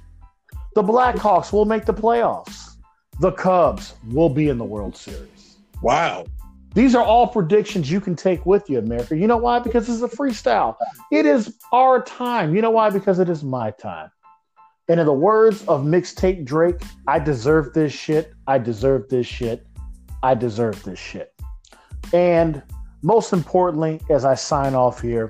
Blackhawks 0.75 1.53
will 1.53 1.65
make 1.65 1.85
the 1.85 1.93
playoffs. 1.93 2.75
The 3.19 3.31
Cubs 3.33 3.93
will 4.09 4.29
be 4.29 4.49
in 4.49 4.57
the 4.57 4.65
World 4.65 4.95
Series. 4.95 5.57
Wow. 5.81 6.25
These 6.73 6.95
are 6.95 7.03
all 7.03 7.27
predictions 7.27 7.91
you 7.91 7.99
can 7.99 8.15
take 8.15 8.45
with 8.45 8.69
you, 8.69 8.79
America. 8.79 9.17
You 9.17 9.27
know 9.27 9.37
why? 9.37 9.59
Because 9.59 9.89
it's 9.89 10.01
a 10.01 10.15
freestyle. 10.15 10.75
It 11.11 11.25
is 11.25 11.57
our 11.73 12.01
time. 12.01 12.55
You 12.55 12.61
know 12.61 12.71
why? 12.71 12.89
Because 12.89 13.19
it 13.19 13.29
is 13.29 13.43
my 13.43 13.71
time. 13.71 14.09
And 14.87 14.99
in 14.99 15.05
the 15.05 15.13
words 15.13 15.63
of 15.67 15.83
mixtape 15.83 16.45
Drake, 16.45 16.81
I 17.07 17.19
deserve 17.19 17.73
this 17.73 17.93
shit. 17.93 18.33
I 18.47 18.57
deserve 18.57 19.09
this 19.09 19.27
shit. 19.27 19.67
I 20.23 20.33
deserve 20.33 20.81
this 20.83 20.99
shit. 20.99 21.33
And 22.13 22.61
most 23.01 23.33
importantly, 23.33 23.99
as 24.09 24.25
I 24.25 24.35
sign 24.35 24.73
off 24.73 25.01
here, 25.01 25.29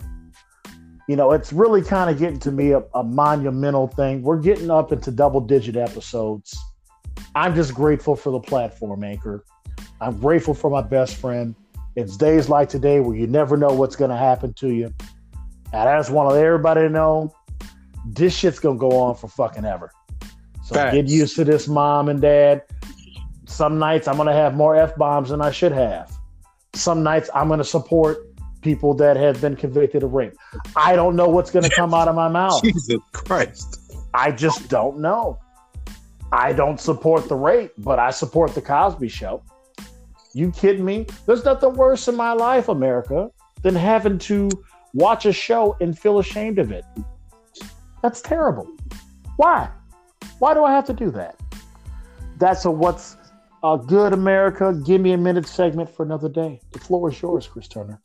you 1.12 1.18
know, 1.18 1.34
it's 1.34 1.52
really 1.52 1.82
kind 1.82 2.10
of 2.10 2.18
getting 2.18 2.40
to 2.40 2.54
me 2.54 2.72
a, 2.72 2.82
a 2.94 3.04
monumental 3.04 3.88
thing. 3.88 4.22
We're 4.22 4.40
getting 4.40 4.72
up 4.72 4.94
into 4.94 5.12
double 5.12 5.42
digit 5.42 5.76
episodes. 5.76 6.58
I'm 7.36 7.54
just 7.54 7.74
grateful 7.74 8.16
for 8.16 8.30
the 8.30 8.40
platform, 8.40 9.04
Anchor. 9.04 9.44
I'm 10.00 10.18
grateful 10.22 10.54
for 10.54 10.72
my 10.72 10.82
best 10.82 11.18
friend. 11.18 11.54
It's 11.98 12.16
days 12.16 12.48
like 12.48 12.70
today 12.70 13.02
where 13.02 13.14
you 13.14 13.28
never 13.28 13.58
know 13.58 13.74
what's 13.74 13.98
going 13.98 14.10
to 14.10 14.16
happen 14.16 14.54
to 14.54 14.70
you. 14.70 14.94
And 15.74 15.90
I 15.90 16.00
just 16.00 16.12
want 16.12 16.34
everybody 16.34 16.34
to 16.34 16.40
let 16.40 16.46
everybody 16.46 16.94
know 16.94 17.36
this 18.06 18.34
shit's 18.34 18.60
going 18.60 18.78
to 18.78 18.80
go 18.80 18.98
on 18.98 19.16
for 19.16 19.28
fucking 19.28 19.66
ever. 19.66 19.92
So 20.64 20.76
Facts. 20.76 20.96
get 20.96 21.10
used 21.10 21.36
to 21.36 21.44
this, 21.44 21.68
mom 21.68 22.08
and 22.08 22.22
dad. 22.22 22.62
Some 23.48 23.80
nights 23.80 24.08
I'm 24.08 24.16
going 24.16 24.30
to 24.30 24.34
have 24.34 24.56
more 24.56 24.78
F 24.78 24.96
bombs 24.96 25.28
than 25.28 25.42
I 25.42 25.52
should 25.52 25.74
have. 25.74 26.10
Some 26.74 27.04
nights 27.04 27.30
I'm 27.36 27.50
going 27.50 27.58
to 27.58 27.66
support 27.66 28.31
people 28.62 28.94
that 28.96 29.18
have 29.18 29.42
been 29.42 29.56
convicted 29.56 30.04
of 30.04 30.14
rape. 30.14 30.34
I 30.76 30.96
don't 30.96 31.16
know 31.16 31.30
what's 31.30 31.52
going 31.52 31.64
to 31.64 31.70
come 31.70 31.94
out 31.94 32.08
of 32.08 32.16
my 32.16 32.28
mouth. 32.28 32.62
Jesus 32.64 33.02
Christ. 33.12 33.94
I 34.14 34.32
just 34.32 34.70
don't 34.70 35.00
know. 35.00 35.40
I 36.32 36.54
don't 36.54 36.80
support 36.80 37.28
the 37.28 37.36
rape, 37.36 37.72
but 37.78 38.00
I 38.00 38.12
support 38.12 38.56
the 38.56 38.62
Cosby 38.62 39.10
show. 39.10 39.44
You 40.34 40.52
kidding 40.52 40.86
me? 40.86 41.08
There's 41.26 41.44
nothing 41.44 41.74
worse 41.74 42.08
in 42.08 42.16
my 42.16 42.32
life, 42.32 42.70
America, 42.70 43.30
than 43.64 43.76
having 43.76 44.18
to 44.20 44.50
watch 44.94 45.26
a 45.26 45.34
show 45.34 45.76
and 45.82 45.98
feel 45.98 46.20
ashamed 46.20 46.60
of 46.60 46.72
it. 46.72 46.86
That's 48.02 48.22
terrible. 48.22 48.68
Why? 49.36 49.70
Why 50.40 50.54
do 50.54 50.64
I 50.64 50.72
have 50.72 50.86
to 50.86 50.94
do 50.94 51.12
that? 51.12 51.40
That's 52.38 52.66
a 52.66 52.72
what's 52.72 53.18
a 53.64 53.78
good 53.78 54.14
America. 54.14 54.74
Give 54.86 55.02
me 55.02 55.12
a 55.12 55.18
minute 55.18 55.48
segment 55.48 55.90
for 55.90 56.04
another 56.04 56.30
day. 56.30 56.62
The 56.72 56.80
floor 56.80 57.10
is 57.10 57.22
yours, 57.22 57.48
Chris 57.48 57.68
Turner. 57.68 58.00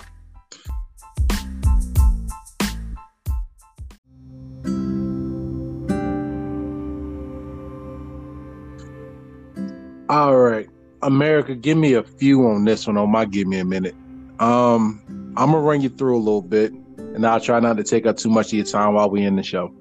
All 10.08 10.36
right. 10.36 10.68
America, 11.02 11.54
give 11.54 11.76
me 11.76 11.94
a 11.94 12.02
few 12.02 12.46
on 12.46 12.64
this 12.64 12.86
one. 12.86 12.96
On 12.96 13.10
my 13.10 13.24
give 13.24 13.48
me 13.48 13.58
a 13.58 13.64
minute. 13.64 13.94
Um, 14.38 15.02
I'm 15.36 15.50
gonna 15.50 15.60
run 15.60 15.80
you 15.80 15.88
through 15.88 16.16
a 16.16 16.18
little 16.18 16.42
bit, 16.42 16.72
and 16.72 17.26
I'll 17.26 17.40
try 17.40 17.58
not 17.60 17.76
to 17.76 17.84
take 17.84 18.06
up 18.06 18.16
too 18.16 18.30
much 18.30 18.48
of 18.48 18.52
your 18.54 18.64
time 18.64 18.94
while 18.94 19.10
we 19.10 19.22
in 19.22 19.36
the 19.36 19.42
show. 19.42 19.72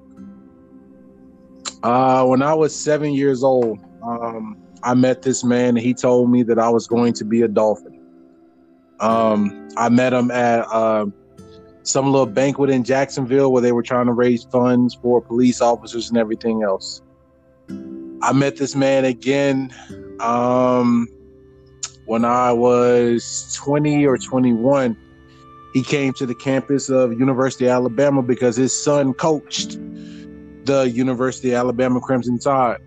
Uh, 1.82 2.24
when 2.26 2.42
I 2.42 2.54
was 2.54 2.74
seven 2.74 3.12
years 3.12 3.44
old, 3.44 3.78
um, 4.02 4.56
I 4.82 4.94
met 4.94 5.22
this 5.22 5.44
man, 5.44 5.70
and 5.70 5.78
he 5.78 5.94
told 5.94 6.30
me 6.30 6.42
that 6.44 6.58
I 6.58 6.68
was 6.68 6.86
going 6.86 7.12
to 7.14 7.24
be 7.24 7.42
a 7.42 7.48
dolphin. 7.48 8.00
Um, 9.00 9.68
I 9.76 9.88
met 9.88 10.12
him 10.12 10.30
at 10.30 10.66
uh, 10.72 11.06
some 11.82 12.06
little 12.10 12.26
banquet 12.26 12.70
in 12.70 12.82
Jacksonville 12.82 13.52
where 13.52 13.62
they 13.62 13.72
were 13.72 13.82
trying 13.82 14.06
to 14.06 14.12
raise 14.12 14.44
funds 14.44 14.94
for 14.94 15.20
police 15.20 15.60
officers 15.60 16.08
and 16.08 16.18
everything 16.18 16.62
else. 16.62 17.02
I 18.22 18.32
met 18.32 18.56
this 18.56 18.74
man 18.74 19.04
again 19.04 19.72
um, 20.20 21.08
when 22.06 22.24
I 22.24 22.52
was 22.52 23.52
20 23.56 24.06
or 24.06 24.16
21, 24.16 24.96
he 25.72 25.82
came 25.82 26.12
to 26.14 26.26
the 26.26 26.34
campus 26.34 26.88
of 26.88 27.18
University 27.18 27.66
of 27.66 27.72
Alabama 27.72 28.22
because 28.22 28.56
his 28.56 28.72
son 28.72 29.12
coached 29.12 29.76
the 30.64 30.90
University 30.92 31.50
of 31.50 31.58
Alabama 31.58 32.00
Crimson 32.00 32.38
Tide. 32.38 32.78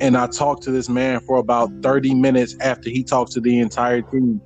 And 0.00 0.16
I 0.16 0.26
talked 0.26 0.62
to 0.64 0.70
this 0.70 0.88
man 0.88 1.20
for 1.20 1.36
about 1.38 1.70
30 1.82 2.14
minutes 2.14 2.56
after 2.60 2.90
he 2.90 3.04
talked 3.04 3.32
to 3.32 3.40
the 3.40 3.58
entire 3.58 4.02
team. 4.02 4.40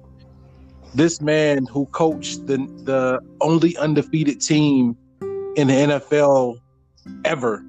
This 0.94 1.20
man 1.20 1.66
who 1.66 1.86
coached 1.86 2.46
the, 2.46 2.58
the 2.84 3.20
only 3.40 3.76
undefeated 3.76 4.40
team 4.40 4.96
in 5.56 5.68
the 5.68 5.74
NFL 5.74 6.58
ever, 7.24 7.64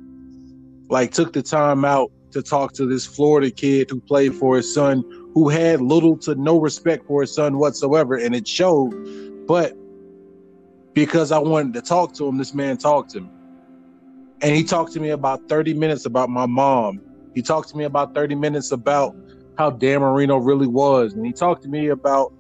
like 0.90 1.12
took 1.12 1.34
the 1.34 1.42
time 1.42 1.86
out 1.86 2.12
to 2.32 2.42
talk 2.42 2.74
to 2.74 2.86
this 2.86 3.06
Florida 3.06 3.52
kid 3.52 3.90
who 3.90 4.02
played 4.02 4.36
for 4.36 4.58
his 4.58 4.74
son, 4.74 5.04
who 5.34 5.50
had 5.50 5.82
little 5.82 6.18
to 6.20 6.36
no 6.36 6.60
respect 6.60 7.06
for 7.08 7.22
his 7.22 7.34
son 7.34 7.58
whatsoever, 7.58 8.16
and 8.16 8.36
it 8.36 8.48
showed. 8.48 8.92
But 9.48 9.74
because 10.94 11.32
I 11.32 11.40
wanted 11.40 11.74
to 11.74 11.82
talk 11.82 12.14
to 12.16 12.28
him, 12.28 12.38
this 12.38 12.54
man 12.54 12.78
talked 12.78 13.12
to 13.12 13.22
me. 13.22 13.30
And 14.42 14.56
he 14.56 14.64
talked 14.64 14.94
to 14.94 15.00
me 15.00 15.10
about 15.10 15.48
30 15.50 15.74
minutes 15.74 16.06
about 16.06 16.30
my 16.30 16.46
mom. 16.46 17.02
He 17.34 17.42
talked 17.42 17.70
to 17.70 17.78
me 17.78 17.86
about 17.86 18.14
30 18.14 18.36
minutes 18.36 18.72
about 18.72 19.16
how 19.58 19.72
Dan 19.72 20.02
Marino 20.02 20.38
really 20.38 20.68
was. 20.68 21.14
And 21.14 21.26
he 21.26 21.34
talked 21.34 21.64
to 21.64 21.70
me 21.70 21.88
about 21.88 22.34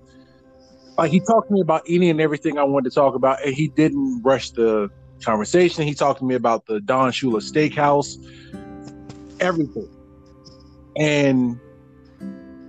like 0.97 1.11
he 1.11 1.19
talked 1.19 1.47
to 1.49 1.53
me 1.53 1.61
about 1.61 1.83
any 1.87 2.09
and 2.09 2.19
everything 2.19 2.57
I 2.57 2.63
wanted 2.63 2.89
to 2.89 2.95
talk 2.95 3.13
about, 3.13 3.43
and 3.45 3.53
he 3.53 3.67
didn't 3.67 4.21
rush 4.23 4.49
the 4.51 4.89
conversation. 5.23 5.83
He 5.83 5.93
talked 5.93 6.19
to 6.19 6.25
me 6.25 6.35
about 6.35 6.65
the 6.65 6.79
Don 6.81 7.11
Shula 7.11 7.41
Steakhouse 7.41 8.17
everything. 9.39 9.89
And 10.97 11.59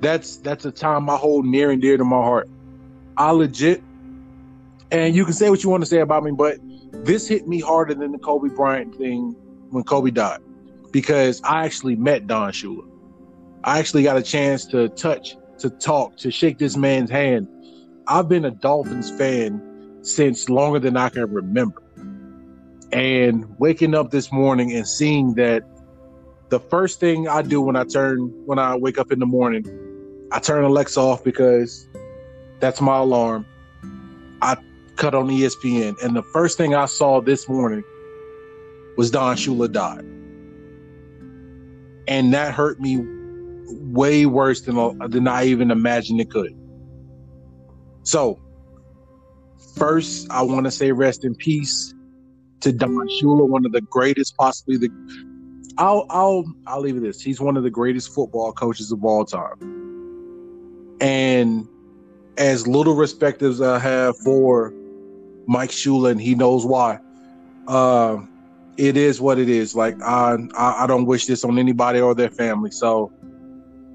that's 0.00 0.36
that's 0.36 0.64
a 0.64 0.70
time 0.70 1.08
I 1.10 1.16
hold 1.16 1.46
near 1.46 1.70
and 1.70 1.80
dear 1.80 1.96
to 1.96 2.04
my 2.04 2.22
heart. 2.22 2.48
I 3.16 3.30
legit, 3.32 3.82
and 4.90 5.14
you 5.14 5.24
can 5.24 5.34
say 5.34 5.50
what 5.50 5.64
you 5.64 5.70
want 5.70 5.82
to 5.82 5.88
say 5.88 6.00
about 6.00 6.22
me, 6.22 6.30
but 6.30 6.58
this 6.92 7.26
hit 7.26 7.48
me 7.48 7.60
harder 7.60 7.94
than 7.94 8.12
the 8.12 8.18
Kobe 8.18 8.48
Bryant 8.54 8.94
thing 8.96 9.34
when 9.70 9.82
Kobe 9.84 10.10
died, 10.10 10.40
because 10.92 11.40
I 11.42 11.64
actually 11.64 11.96
met 11.96 12.26
Don 12.26 12.52
Shula. 12.52 12.88
I 13.64 13.78
actually 13.78 14.04
got 14.04 14.16
a 14.16 14.22
chance 14.22 14.64
to 14.66 14.88
touch, 14.90 15.36
to 15.58 15.70
talk, 15.70 16.16
to 16.18 16.30
shake 16.30 16.58
this 16.58 16.76
man's 16.76 17.10
hand. 17.10 17.48
I've 18.06 18.28
been 18.28 18.44
a 18.44 18.50
Dolphins 18.50 19.10
fan 19.10 19.98
since 20.02 20.48
longer 20.48 20.78
than 20.78 20.96
I 20.96 21.08
can 21.08 21.30
remember. 21.32 21.82
And 22.92 23.44
waking 23.58 23.94
up 23.94 24.10
this 24.10 24.32
morning 24.32 24.72
and 24.72 24.86
seeing 24.86 25.34
that 25.34 25.64
the 26.50 26.60
first 26.60 27.00
thing 27.00 27.28
I 27.28 27.42
do 27.42 27.60
when 27.60 27.76
I 27.76 27.84
turn 27.84 28.32
when 28.46 28.58
I 28.58 28.76
wake 28.76 28.98
up 28.98 29.12
in 29.12 29.18
the 29.18 29.26
morning, 29.26 29.66
I 30.32 30.38
turn 30.38 30.64
Alexa 30.64 30.98
off 31.00 31.22
because 31.22 31.88
that's 32.60 32.80
my 32.80 32.98
alarm. 32.98 33.46
I 34.40 34.56
cut 34.96 35.14
on 35.14 35.28
ESPN, 35.28 36.02
and 36.02 36.16
the 36.16 36.22
first 36.22 36.56
thing 36.56 36.74
I 36.74 36.86
saw 36.86 37.20
this 37.20 37.48
morning 37.48 37.84
was 38.96 39.10
Don 39.10 39.36
Shula 39.36 39.70
died, 39.70 40.04
and 42.08 42.32
that 42.32 42.54
hurt 42.54 42.80
me 42.80 42.98
way 43.92 44.26
worse 44.26 44.62
than 44.62 44.98
than 45.10 45.28
I 45.28 45.44
even 45.44 45.70
imagined 45.70 46.20
it 46.20 46.30
could. 46.30 46.54
So, 48.04 48.40
first, 49.76 50.26
I 50.30 50.42
want 50.42 50.64
to 50.64 50.70
say 50.70 50.92
rest 50.92 51.24
in 51.24 51.34
peace 51.34 51.92
to 52.60 52.72
Don 52.72 53.06
Shula, 53.20 53.46
one 53.46 53.66
of 53.66 53.72
the 53.72 53.82
greatest, 53.82 54.34
possibly 54.36 54.78
the 54.78 54.88
I'll 55.78 56.06
I'll 56.10 56.44
I'll 56.66 56.80
leave 56.80 56.96
it 56.96 57.00
this. 57.00 57.22
He's 57.22 57.40
one 57.40 57.56
of 57.56 57.62
the 57.62 57.70
greatest 57.70 58.12
football 58.12 58.52
coaches 58.52 58.90
of 58.90 59.04
all 59.04 59.24
time. 59.24 60.96
And 61.00 61.68
as 62.36 62.66
little 62.66 62.94
respect 62.94 63.42
as 63.42 63.62
I 63.62 63.78
have 63.78 64.16
for 64.18 64.74
Mike 65.46 65.70
Shula, 65.70 66.10
and 66.10 66.20
he 66.20 66.34
knows 66.34 66.66
why. 66.66 66.98
Uh, 67.68 68.18
it 68.76 68.96
is 68.96 69.20
what 69.20 69.38
it 69.38 69.48
is. 69.48 69.74
Like 69.74 70.00
I, 70.02 70.36
I, 70.56 70.84
I 70.84 70.86
don't 70.86 71.06
wish 71.06 71.26
this 71.26 71.44
on 71.44 71.58
anybody 71.58 72.00
or 72.00 72.14
their 72.14 72.30
family. 72.30 72.70
So, 72.70 73.12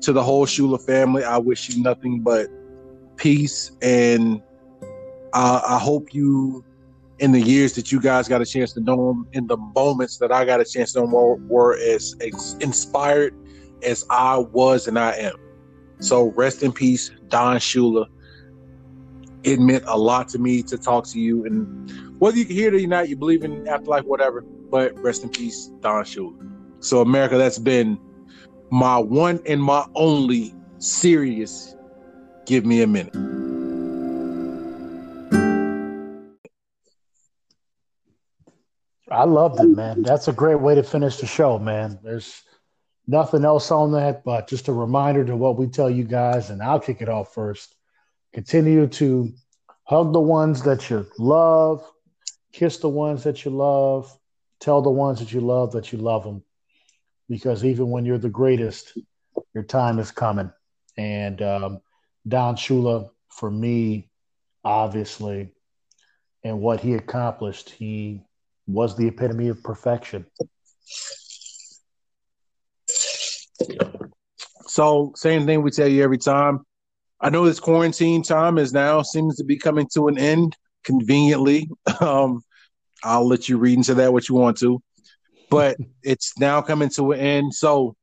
to 0.01 0.13
the 0.13 0.23
whole 0.23 0.45
Shula 0.45 0.81
family, 0.81 1.23
I 1.23 1.38
wish 1.38 1.69
you 1.69 1.84
nothing 1.84 2.21
but 2.21 2.47
peace, 3.17 3.71
and 3.81 4.41
I, 5.34 5.61
I 5.67 5.79
hope 5.79 6.13
you 6.13 6.63
in 7.24 7.32
the 7.32 7.39
years 7.39 7.71
that 7.71 7.89
you 7.89 8.01
guys 8.01 8.28
got 8.28 8.41
a 8.41 8.45
chance 8.45 8.74
to 8.74 8.82
know 8.82 9.11
him, 9.11 9.26
in 9.32 9.47
the 9.47 9.55
moments 9.55 10.17
that 10.17 10.30
I 10.30 10.43
got 10.43 10.59
a 10.59 10.65
chance 10.65 10.91
to 10.91 10.99
know 10.99 11.36
him, 11.36 11.47
were, 11.47 11.78
as, 11.78 12.13
as 12.19 12.57
inspired 12.59 13.34
as 13.82 14.03
I 14.09 14.39
was 14.39 14.89
and 14.89 14.99
I 14.99 15.11
am. 15.13 15.36
So 16.01 16.34
rest 16.36 16.63
in 16.63 16.74
peace, 16.74 17.11
Don 17.30 17.55
Shula. 17.59 18.07
It 19.43 19.57
meant 19.57 19.86
a 19.88 19.97
lot 19.97 20.28
to 20.30 20.38
me 20.38 20.63
to 20.63 20.78
talk 20.78 21.07
to 21.11 21.19
you, 21.19 21.45
and 21.45 22.19
whether 22.19 22.38
you 22.38 22.43
can 22.43 22.55
hear 22.57 22.76
it 22.76 22.84
or 22.84 22.88
not, 22.88 23.07
you 23.07 23.15
believe 23.15 23.45
in 23.45 23.69
afterlife, 23.69 24.03
whatever. 24.03 24.41
But 24.41 24.99
rest 24.99 25.24
in 25.24 25.30
peace, 25.30 25.71
Don 25.80 26.03
Shula. 26.03 26.36
So 26.82 26.99
America, 26.99 27.38
that's 27.38 27.57
been 27.57 27.97
my 28.69 28.97
one 28.97 29.39
and 29.45 29.63
my 29.63 29.86
only 29.95 30.53
serious. 30.80 31.74
Give 32.45 32.65
me 32.65 32.82
a 32.82 32.88
minute. 32.88 33.15
I 39.14 39.26
loved 39.26 39.59
it, 39.59 39.68
man. 39.68 40.01
That's 40.01 40.28
a 40.28 40.34
great 40.34 40.59
way 40.59 40.74
to 40.74 40.82
finish 40.82 41.18
the 41.18 41.28
show, 41.28 41.59
man. 41.59 41.99
There's 42.03 42.41
nothing 43.05 43.45
else 43.45 43.70
on 43.70 43.91
that, 43.91 44.24
but 44.24 44.47
just 44.47 44.68
a 44.70 44.74
reminder 44.74 45.24
to 45.26 45.36
what 45.36 45.55
we 45.55 45.68
tell 45.68 45.89
you 45.89 46.03
guys, 46.03 46.49
and 46.49 46.64
I'll 46.64 46.80
kick 46.80 46.99
it 46.99 47.09
off 47.09 47.32
first. 47.32 47.76
Continue 48.34 48.88
to 48.88 49.32
hug 49.84 50.14
the 50.14 50.20
ones 50.20 50.64
that 50.64 50.89
you 50.89 51.05
love, 51.20 51.88
kiss 52.53 52.78
the 52.78 52.89
ones 52.89 53.24
that 53.24 53.45
you 53.45 53.51
love, 53.51 54.11
tell 54.59 54.82
the 54.82 54.89
ones 54.89 55.20
that 55.20 55.32
you 55.32 55.41
love 55.41 55.74
that 55.74 55.91
you 55.91 55.99
love 55.99 56.24
them. 56.24 56.41
Because 57.30 57.64
even 57.64 57.91
when 57.91 58.05
you're 58.05 58.18
the 58.18 58.30
greatest, 58.30 58.97
your 59.53 59.64
time 59.64 59.99
is 59.99 60.09
coming. 60.09 60.51
And 60.97 61.39
um, 61.43 61.82
Don 62.28 62.55
Shula, 62.55 63.11
for 63.30 63.51
me, 63.51 64.09
obviously, 64.64 65.51
and 66.43 66.61
what 66.61 66.80
he 66.80 66.95
accomplished, 66.95 67.70
he 67.70 68.24
was 68.68 68.95
the 68.95 69.07
epitome 69.07 69.49
of 69.49 69.61
perfection. 69.64 70.26
So, 74.68 75.11
same 75.16 75.45
thing 75.45 75.61
we 75.61 75.72
tell 75.72 75.88
you 75.88 76.03
every 76.03 76.18
time. 76.18 76.66
I 77.22 77.30
know 77.30 77.45
this 77.45 77.59
quarantine 77.59 78.24
time 78.24 78.57
is 78.57 78.74
now 78.74 79.01
seems 79.01 79.38
to 79.38 79.43
be 79.43 79.57
coming 79.57 79.88
to 79.93 80.07
an 80.07 80.18
end 80.18 80.57
conveniently. 80.84 81.70
Um, 82.01 82.41
I'll 83.05 83.28
let 83.28 83.49
you 83.49 83.57
read 83.57 83.78
into 83.78 83.95
that 83.95 84.14
what 84.14 84.30
you 84.30 84.36
want 84.36 84.57
to, 84.59 84.82
but 85.49 85.78
it's 86.03 86.38
now 86.39 86.61
coming 86.61 86.89
to 86.91 87.11
an 87.11 87.20
end. 87.20 87.53
So, 87.53 87.95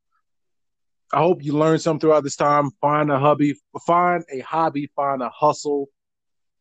I 1.13 1.19
hope 1.19 1.43
you 1.43 1.55
learned 1.55 1.83
something 1.83 2.01
throughout 2.01 2.23
this 2.23 2.37
time. 2.37 2.71
Find 2.81 3.11
a 3.11 3.19
hobby, 3.19 3.55
find 3.87 4.25
a 4.31 4.41
hobby, 4.41 4.91
find 4.95 5.23
a 5.23 5.29
hustle, 5.31 5.89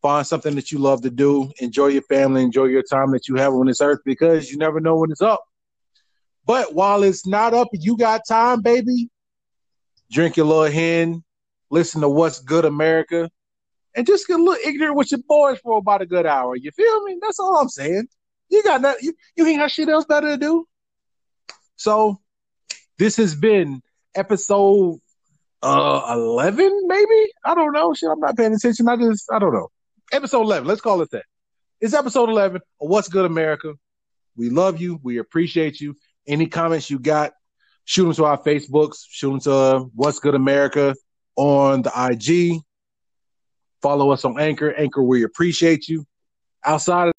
find 0.02 0.26
something 0.26 0.56
that 0.56 0.72
you 0.72 0.80
love 0.80 1.02
to 1.02 1.10
do. 1.10 1.52
Enjoy 1.60 1.88
your 1.88 2.02
family, 2.04 2.44
enjoy 2.44 2.66
your 2.66 2.84
time 2.84 3.12
that 3.12 3.28
you 3.28 3.36
have 3.36 3.54
on 3.54 3.68
this 3.68 3.82
earth 3.82 4.00
because 4.06 4.50
you 4.52 4.58
never 4.58 4.80
know 4.80 4.98
when 4.98 5.12
it's 5.12 5.22
up. 5.22 5.44
But 6.46 6.74
while 6.74 7.04
it's 7.04 7.28
not 7.28 7.54
up, 7.54 7.68
you 7.74 7.98
got 7.98 8.22
time, 8.28 8.62
baby. 8.62 9.10
Drink 10.12 10.38
your 10.38 10.48
little 10.48 10.72
hen, 10.72 11.24
listen 11.70 12.02
to 12.02 12.10
What's 12.10 12.40
Good 12.40 12.66
America, 12.66 13.30
and 13.96 14.08
just 14.08 14.28
get 14.28 14.40
a 14.40 14.44
little 14.44 14.66
ignorant 14.66 14.96
with 14.96 15.12
your 15.12 15.22
boys 15.28 15.60
for 15.60 15.78
about 15.78 16.02
a 16.02 16.06
good 16.06 16.26
hour. 16.26 16.56
You 16.56 16.72
feel 16.72 17.04
me? 17.04 17.18
That's 17.22 17.40
all 17.40 17.58
I'm 17.58 17.70
saying. 17.70 18.08
You 18.50 18.64
got 18.64 18.82
that. 18.82 19.02
You, 19.02 19.14
you 19.36 19.46
ain't 19.46 19.60
got 19.60 19.70
shit 19.70 19.90
else 19.90 20.06
better 20.06 20.30
to 20.30 20.38
do. 20.38 20.68
So, 21.76 22.20
this 22.98 23.18
has 23.18 23.36
been 23.36 23.82
episode 24.16 25.00
uh 25.62 26.14
11 26.14 26.88
maybe 26.88 27.32
i 27.44 27.54
don't 27.54 27.74
know 27.74 27.94
shit 27.94 28.10
i'm 28.10 28.20
not 28.20 28.38
paying 28.38 28.54
attention 28.54 28.88
i 28.88 28.96
just 28.96 29.30
i 29.32 29.38
don't 29.38 29.54
know 29.54 29.70
episode 30.12 30.42
11 30.42 30.68
let's 30.68 30.82
call 30.82 31.02
it 31.02 31.12
that. 31.12 31.26
It's 31.82 31.94
episode 31.94 32.30
11 32.30 32.58
of 32.82 32.90
what's 32.90 33.08
good 33.08 33.26
america. 33.26 33.74
We 34.36 34.50
love 34.50 34.80
you. 34.80 35.00
We 35.04 35.18
appreciate 35.18 35.80
you. 35.80 35.96
Any 36.28 36.48
comments 36.48 36.90
you 36.90 37.00
got 37.00 37.34
shoot 37.86 38.04
them 38.04 38.14
to 38.14 38.26
our 38.26 38.38
facebooks 38.38 39.00
shoot 39.10 39.32
them 39.32 39.40
to 39.40 39.52
uh, 39.52 39.80
what's 39.96 40.20
good 40.20 40.36
america 40.36 40.94
on 41.36 41.82
the 41.82 41.92
ig 42.12 42.62
follow 43.82 44.12
us 44.12 44.26
on 44.26 44.40
anchor. 44.40 44.74
Anchor 44.74 45.04
we 45.04 45.24
appreciate 45.24 45.88
you. 45.88 46.06
Outside 46.66 47.08
of 47.08 47.14